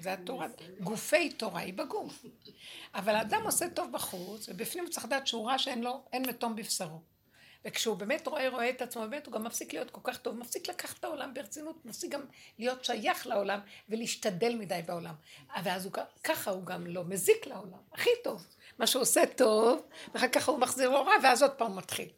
[0.00, 0.46] זה התורה,
[0.80, 2.24] גופי תורה היא בגוף.
[2.94, 6.56] אבל האדם עושה טוב בחוץ, ובפנים הוא צריך לדעת שהוא רע שאין לו, אין מתום
[6.56, 7.13] בבשרו.
[7.64, 10.68] וכשהוא באמת רואה, רואה את עצמו, באמת הוא גם מפסיק להיות כל כך טוב, מפסיק
[10.68, 12.20] לקחת את העולם ברצינות, מפסיק גם
[12.58, 15.14] להיות שייך לעולם ולהשתדל מדי בעולם.
[15.62, 15.92] ואז הוא,
[16.24, 18.46] ככה הוא גם לא מזיק לעולם, הכי טוב.
[18.78, 19.82] מה שהוא עושה טוב,
[20.14, 22.08] ואחר כך הוא מחזיר לו רע, ואז עוד פעם מתחיל.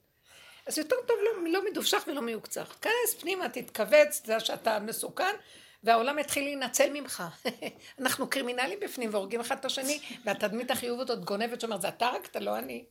[0.67, 2.77] אז יותר טוב לא, לא מדובשך ולא מיוקצך.
[2.83, 5.35] כנס פנימה, תתכווץ, תדע שאתה מסוכן,
[5.83, 7.23] והעולם יתחיל להינצל ממך.
[8.01, 12.27] אנחנו קרימינלים בפנים והורגים אחד את השני, והתדמית החיובית עוד גונבת שאומרת, זה אתה רק,
[12.27, 12.85] אתה לא אני.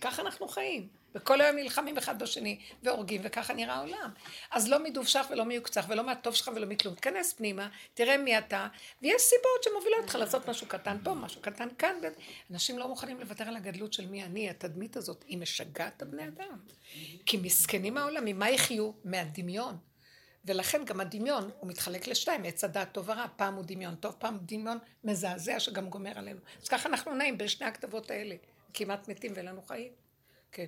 [0.00, 0.88] ככה אנחנו חיים.
[1.14, 4.10] וכל היום נלחמים אחד בשני והורגים, וככה נראה העולם.
[4.50, 6.94] אז לא מדובשך ולא מיוקצך ולא מהטוב שלך ולא מכלום.
[6.94, 8.66] תיכנס פנימה, תראה מי אתה,
[9.02, 11.94] ויש סיבות שמובילות אותך לעשות משהו קטן פה, משהו קטן כאן.
[12.50, 16.28] אנשים לא מוכנים לוותר על הגדלות של מי אני, התדמית הזאת, היא משגעת את הבני
[16.28, 16.58] אדם.
[17.26, 18.90] כי מסכנים העולם, ממה יחיו?
[19.04, 19.76] מהדמיון.
[20.44, 24.38] ולכן גם הדמיון הוא מתחלק לשתיים, עץ הדעת טוב ורע, פעם הוא דמיון טוב, פעם
[24.42, 26.40] דמיון מזעזע שגם גומר עלינו.
[26.62, 28.34] אז ככה אנחנו נעים בין שני הכתבות האלה,
[28.74, 29.92] כמעט מתים ואין לנו חיים.
[30.52, 30.66] כן.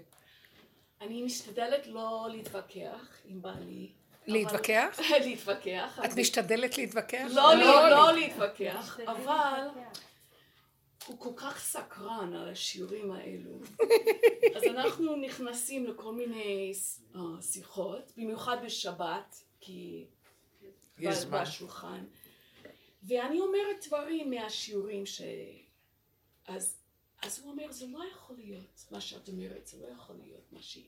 [1.01, 3.93] אני משתדלת לא להתווכח עם בעלי.
[4.27, 4.99] להתווכח?
[5.27, 6.01] להתווכח.
[6.05, 7.27] את משתדלת להתווכח?
[7.31, 9.69] לא, לא, לא להתווכח, אבל
[11.07, 13.61] הוא כל כך סקרן על השיעורים האלו.
[14.57, 16.73] אז אנחנו נכנסים לכל מיני
[17.15, 20.07] אה, שיחות, במיוחד בשבת, כי
[20.99, 22.05] בשולחן.
[23.03, 25.23] ואני אומרת דברים מהשיעורים ש...
[26.47, 26.80] אז
[27.23, 30.63] אז הוא אומר, זה לא יכול להיות מה שאת אומרת, זה לא יכול להיות מה
[30.63, 30.85] שהיא...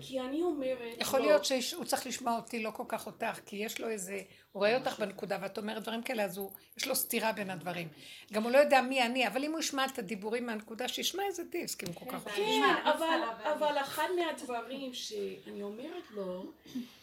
[0.00, 0.94] כי אני אומרת...
[0.98, 1.26] יכול לא.
[1.26, 4.22] להיות שהוא צריך לשמוע אותי, לא כל כך אותך, כי יש לו איזה...
[4.52, 6.50] הוא רואה אותך בנקודה ואת אומרת דברים כאלה, אז הוא...
[6.76, 7.88] יש לו סתירה בין הדברים.
[8.32, 11.44] גם הוא לא יודע מי אני, אבל אם הוא ישמע את הדיבורים מהנקודה, שישמע איזה
[11.44, 12.28] דיסק, אם כל כך...
[12.36, 13.20] כן, אבל,
[13.52, 16.52] אבל אחד מהדברים שאני אומרת לו,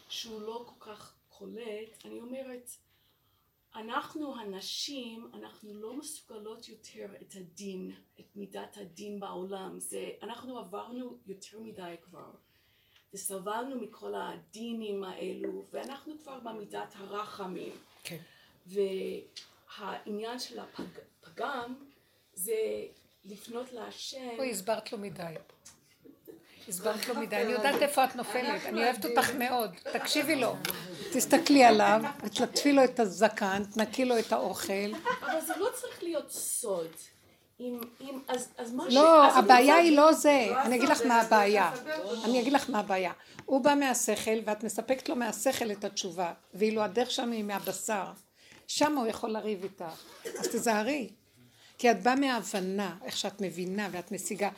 [0.08, 2.70] שהוא לא כל כך קולט, אני אומרת,
[3.74, 9.80] אנחנו הנשים, אנחנו לא מסוגלות יותר את הדין, את מידת הדין בעולם.
[9.80, 12.30] זה, אנחנו עברנו יותר מדי כבר.
[13.14, 17.72] וסבלנו מכל הדינים האלו, ואנחנו כבר במידת הרחמים.
[18.04, 18.20] כן.
[18.66, 21.74] והעניין של הפגם
[22.34, 22.54] זה
[23.24, 24.30] לפנות להשם.
[24.38, 25.34] אוי, הסברת לו מדי.
[26.68, 30.54] הסברת לו מדי, אני יודעת איפה את נופלת, אני אוהבת אותך מאוד, תקשיבי לו,
[31.14, 32.00] תסתכלי עליו,
[32.34, 34.92] תלטפי לו את הזקן, תנקי לו את האוכל.
[35.20, 36.90] אבל זה לא צריך להיות סוד.
[37.60, 38.94] אם, אם, אז, אז מה ש...
[38.94, 41.72] לא, הבעיה היא לא זה, אני אגיד לך מה הבעיה,
[42.24, 43.12] אני אגיד לך מה הבעיה,
[43.44, 48.04] הוא בא מהשכל ואת מספקת לו מהשכל את התשובה, ואילו הדרך שם היא מהבשר,
[48.66, 49.84] שם הוא יכול לריב איתך,
[50.38, 51.08] אז תזהרי,
[51.78, 54.48] כי את באה מההבנה, איך שאת מבינה ואת משיגה,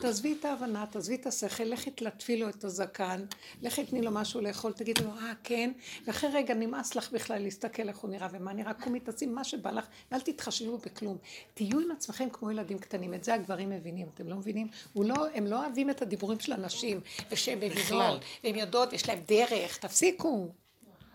[0.00, 3.24] תעזבי את ההבנה, תעזבי את השכל, לכי תלטפי לו את הזקן,
[3.62, 5.72] לכי תני לו משהו לאכול, תגידי לו, אה, כן,
[6.06, 9.70] ואחרי רגע נמאס לך בכלל להסתכל איך הוא נראה ומה נראה, קומי תעשי מה שבא
[9.70, 11.18] לך, ואל תתחשבו בכלום.
[11.54, 14.68] תהיו עם עצמכם כמו ילדים קטנים, את זה הגברים מבינים, אתם לא מבינים?
[14.96, 17.00] לא, הם לא אוהבים את הדיבורים של הנשים,
[17.30, 20.48] ושהן מבינות, והן יודעות, יש להם דרך, תפסיקו.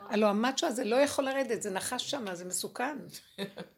[0.10, 2.98] הלוא המאצ'ו הזה לא יכול לרדת, זה נחש שם, זה מסוכן.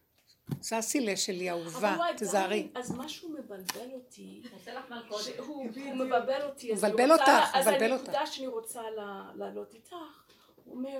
[0.62, 2.68] זה הסילה שלי אהובה, תזהרי.
[2.76, 4.44] אז משהו מבלבל אותי.
[5.38, 5.66] הוא
[5.96, 6.70] מבלבל אותי.
[6.70, 8.04] הוא מבלבל אותך, הוא מבלבל אותך.
[8.04, 8.82] אז הנקודה שאני רוצה
[9.36, 9.96] להעלות איתך,
[10.66, 11.00] הוא אומר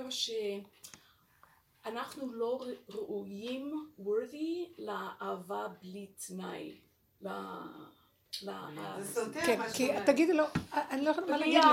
[1.84, 6.74] שאנחנו לא ראויים, worthy, לאהבה בלי תנאי.
[7.22, 11.68] זה סותר כן, מה כי תגידי לו, אני לא יכולה מה להגיד לו.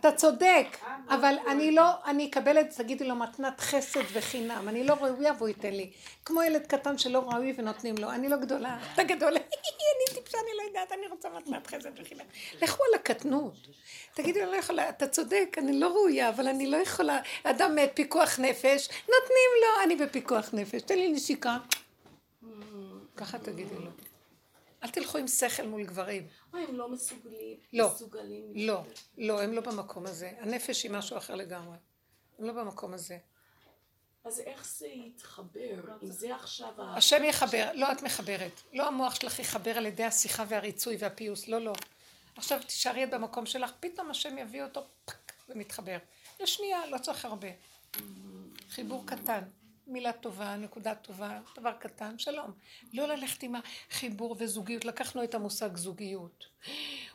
[0.00, 0.66] אתה צודק,
[1.08, 5.48] אבל אני לא, אני אקבל את, תגידי לו מתנת חסד וחינם, אני לא ראויה והוא
[5.48, 5.90] ייתן לי.
[6.24, 10.50] כמו ילד קטן שלא ראוי ונותנים לו, אני לא גדולה, אתה גדול, אני טיפשה, אני
[10.58, 12.24] לא יודעת, אני רוצה מתנת חסד וחינם.
[12.62, 13.54] לכו על הקטנות.
[14.14, 17.90] תגידי לו, לא יכולה, אתה צודק, אני לא ראויה, אבל אני לא יכולה, אדם מת,
[17.94, 21.56] פיקוח נפש, נותנים לו, אני בפיקוח נפש, תן לי נשיקה.
[23.16, 23.90] ככה תגידי לו.
[24.86, 26.26] אל תלכו עם שכל מול גברים.
[26.52, 27.56] מה, הם לא מסוגלים?
[27.72, 27.94] לא,
[28.54, 28.82] לא,
[29.18, 30.32] לא, הם לא במקום הזה.
[30.40, 31.76] הנפש היא משהו אחר לגמרי.
[32.38, 33.18] הם לא במקום הזה.
[34.24, 35.96] אז איך זה יתחבר?
[36.02, 36.72] אם זה עכשיו.
[36.78, 38.60] השם יחבר, לא את מחברת.
[38.72, 41.72] לא המוח שלך יחבר על ידי השיחה והריצוי והפיוס, לא, לא.
[42.36, 45.98] עכשיו תישארי במקום שלך, פתאום השם יביא אותו פק ומתחבר.
[46.40, 47.48] לשנייה, לא צריך הרבה.
[48.70, 49.42] חיבור קטן.
[49.86, 52.50] מילה טובה, נקודה טובה, דבר קטן, שלום.
[52.92, 53.54] לא ללכת עם
[53.90, 54.84] החיבור וזוגיות.
[54.84, 56.46] לקחנו את המושג זוגיות.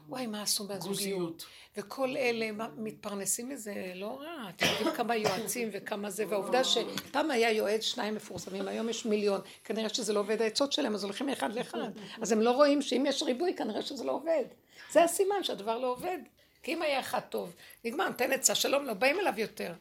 [0.10, 1.46] וואי, מה עשו מהזוגיות?
[1.78, 4.50] וכל אלה מתפרנסים מזה, לא רע.
[4.50, 9.42] אתם יודעים כמה יועצים וכמה זה, והעובדה שפעם היה יועץ שניים מפורסמים, היום יש מיליון.
[9.64, 11.92] כנראה שזה לא עובד העצות שלהם, אז הולכים מאחד לאחד.
[12.22, 14.46] אז הם לא רואים שאם יש ריבוי, כנראה שזה לא עובד.
[14.92, 16.18] זה הסימן שהדבר לא עובד.
[16.64, 19.74] כי אם היה אחד טוב, נגמר, נותן עצה, שלום, לא באים אליו יותר.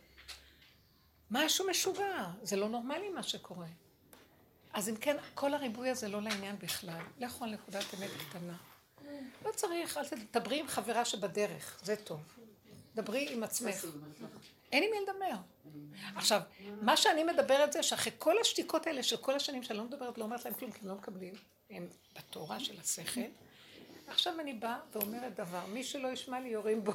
[1.31, 3.67] משהו משוגע, זה לא נורמלי מה שקורה.
[4.73, 7.03] אז אם כן, כל הריבוי הזה לא לעניין בכלל.
[7.19, 8.57] לכו על נקודת אמת קטנה.
[9.45, 12.21] לא צריך, אל תדברי עם חברה שבדרך, זה טוב.
[12.95, 13.85] דברי עם עצמך.
[14.73, 15.37] אין עם מי לדבר.
[16.17, 16.41] עכשיו,
[16.83, 20.25] מה שאני מדברת זה שאחרי כל השתיקות האלה של כל השנים שאני לא מדברת, לא
[20.25, 21.35] אומרת להם כלום, כי הם לא מקבלים,
[21.71, 23.21] הם בתורה של השכל.
[24.11, 26.93] עכשיו אני באה ואומרת דבר, מי שלא ישמע לי יורים בו.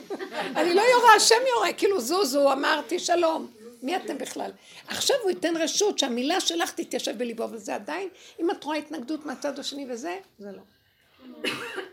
[0.58, 3.50] אני לא יורה, השם יורה, כאילו זוזו, אמרתי שלום.
[3.82, 4.50] מי אתם בכלל?
[4.86, 8.08] עכשיו הוא ייתן רשות שהמילה שלך תתיישב בליבו, וזה עדיין,
[8.40, 10.62] אם את רואה התנגדות מהצד השני וזה, זה לא.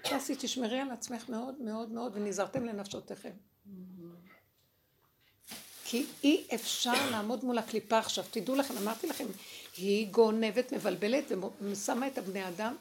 [0.04, 3.32] תעשי, תשמרי על עצמך מאוד מאוד מאוד, ונזהרתם לנפשותיכם.
[5.86, 8.24] כי אי אפשר לעמוד מול הקליפה עכשיו.
[8.32, 9.26] תדעו לכם, אמרתי לכם,
[9.78, 11.32] היא גונבת, מבלבלת
[11.62, 12.76] ושמה את הבני אדם.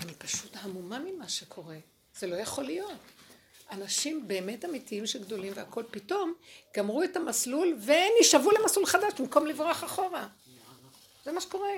[0.00, 1.76] אני פשוט המומה ממה שקורה.
[2.18, 2.98] זה לא יכול להיות.
[3.70, 6.34] אנשים באמת אמיתיים שגדולים והכל פתאום
[6.76, 10.28] גמרו את המסלול ונשאבו למסלול חדש במקום לברוח אחורה.
[11.24, 11.68] זה מה שקורה.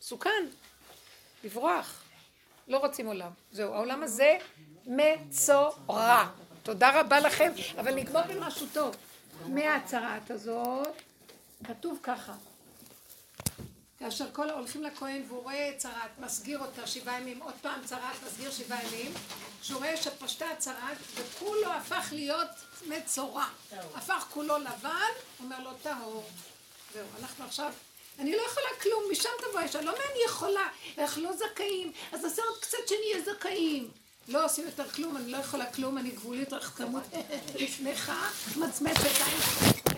[0.00, 0.46] מסוכן.
[1.44, 2.02] לברוח.
[2.68, 3.30] לא רוצים עולם.
[3.52, 4.38] זהו, העולם הזה
[4.86, 6.28] מצורע.
[6.62, 8.96] תודה רבה לכם, אבל נגמור במשהו טוב.
[9.46, 10.88] מהצרעת הזאת,
[11.64, 12.34] כתוב ככה,
[14.00, 18.50] כאשר כל הולכים לכהן והוא רואה צרעת, מסגיר אותה שבעה ימים, עוד פעם צרעת, מסגיר
[18.50, 19.12] שבעה ימים,
[19.62, 22.48] שהוא רואה שפשטה הצרעת וכולו הפך להיות
[22.88, 23.46] מצורע.
[23.94, 26.24] הפך כולו לבן, אומר לו טהור.
[26.94, 27.72] זהו, אנחנו עכשיו,
[28.18, 30.68] אני לא יכולה כלום, משם תבוא אישה, לא מה אני יכולה,
[30.98, 33.90] אנחנו לא זכאים, אז נעשה עוד קצת שנהיה זכאים.
[34.28, 37.02] לא עושים יותר כלום, אני לא יכולה כלום, אני גבולית רק כמות
[37.60, 38.12] לפניך,
[38.56, 39.89] מצמצת עין.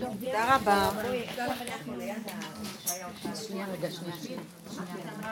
[0.00, 0.90] תודה רבה.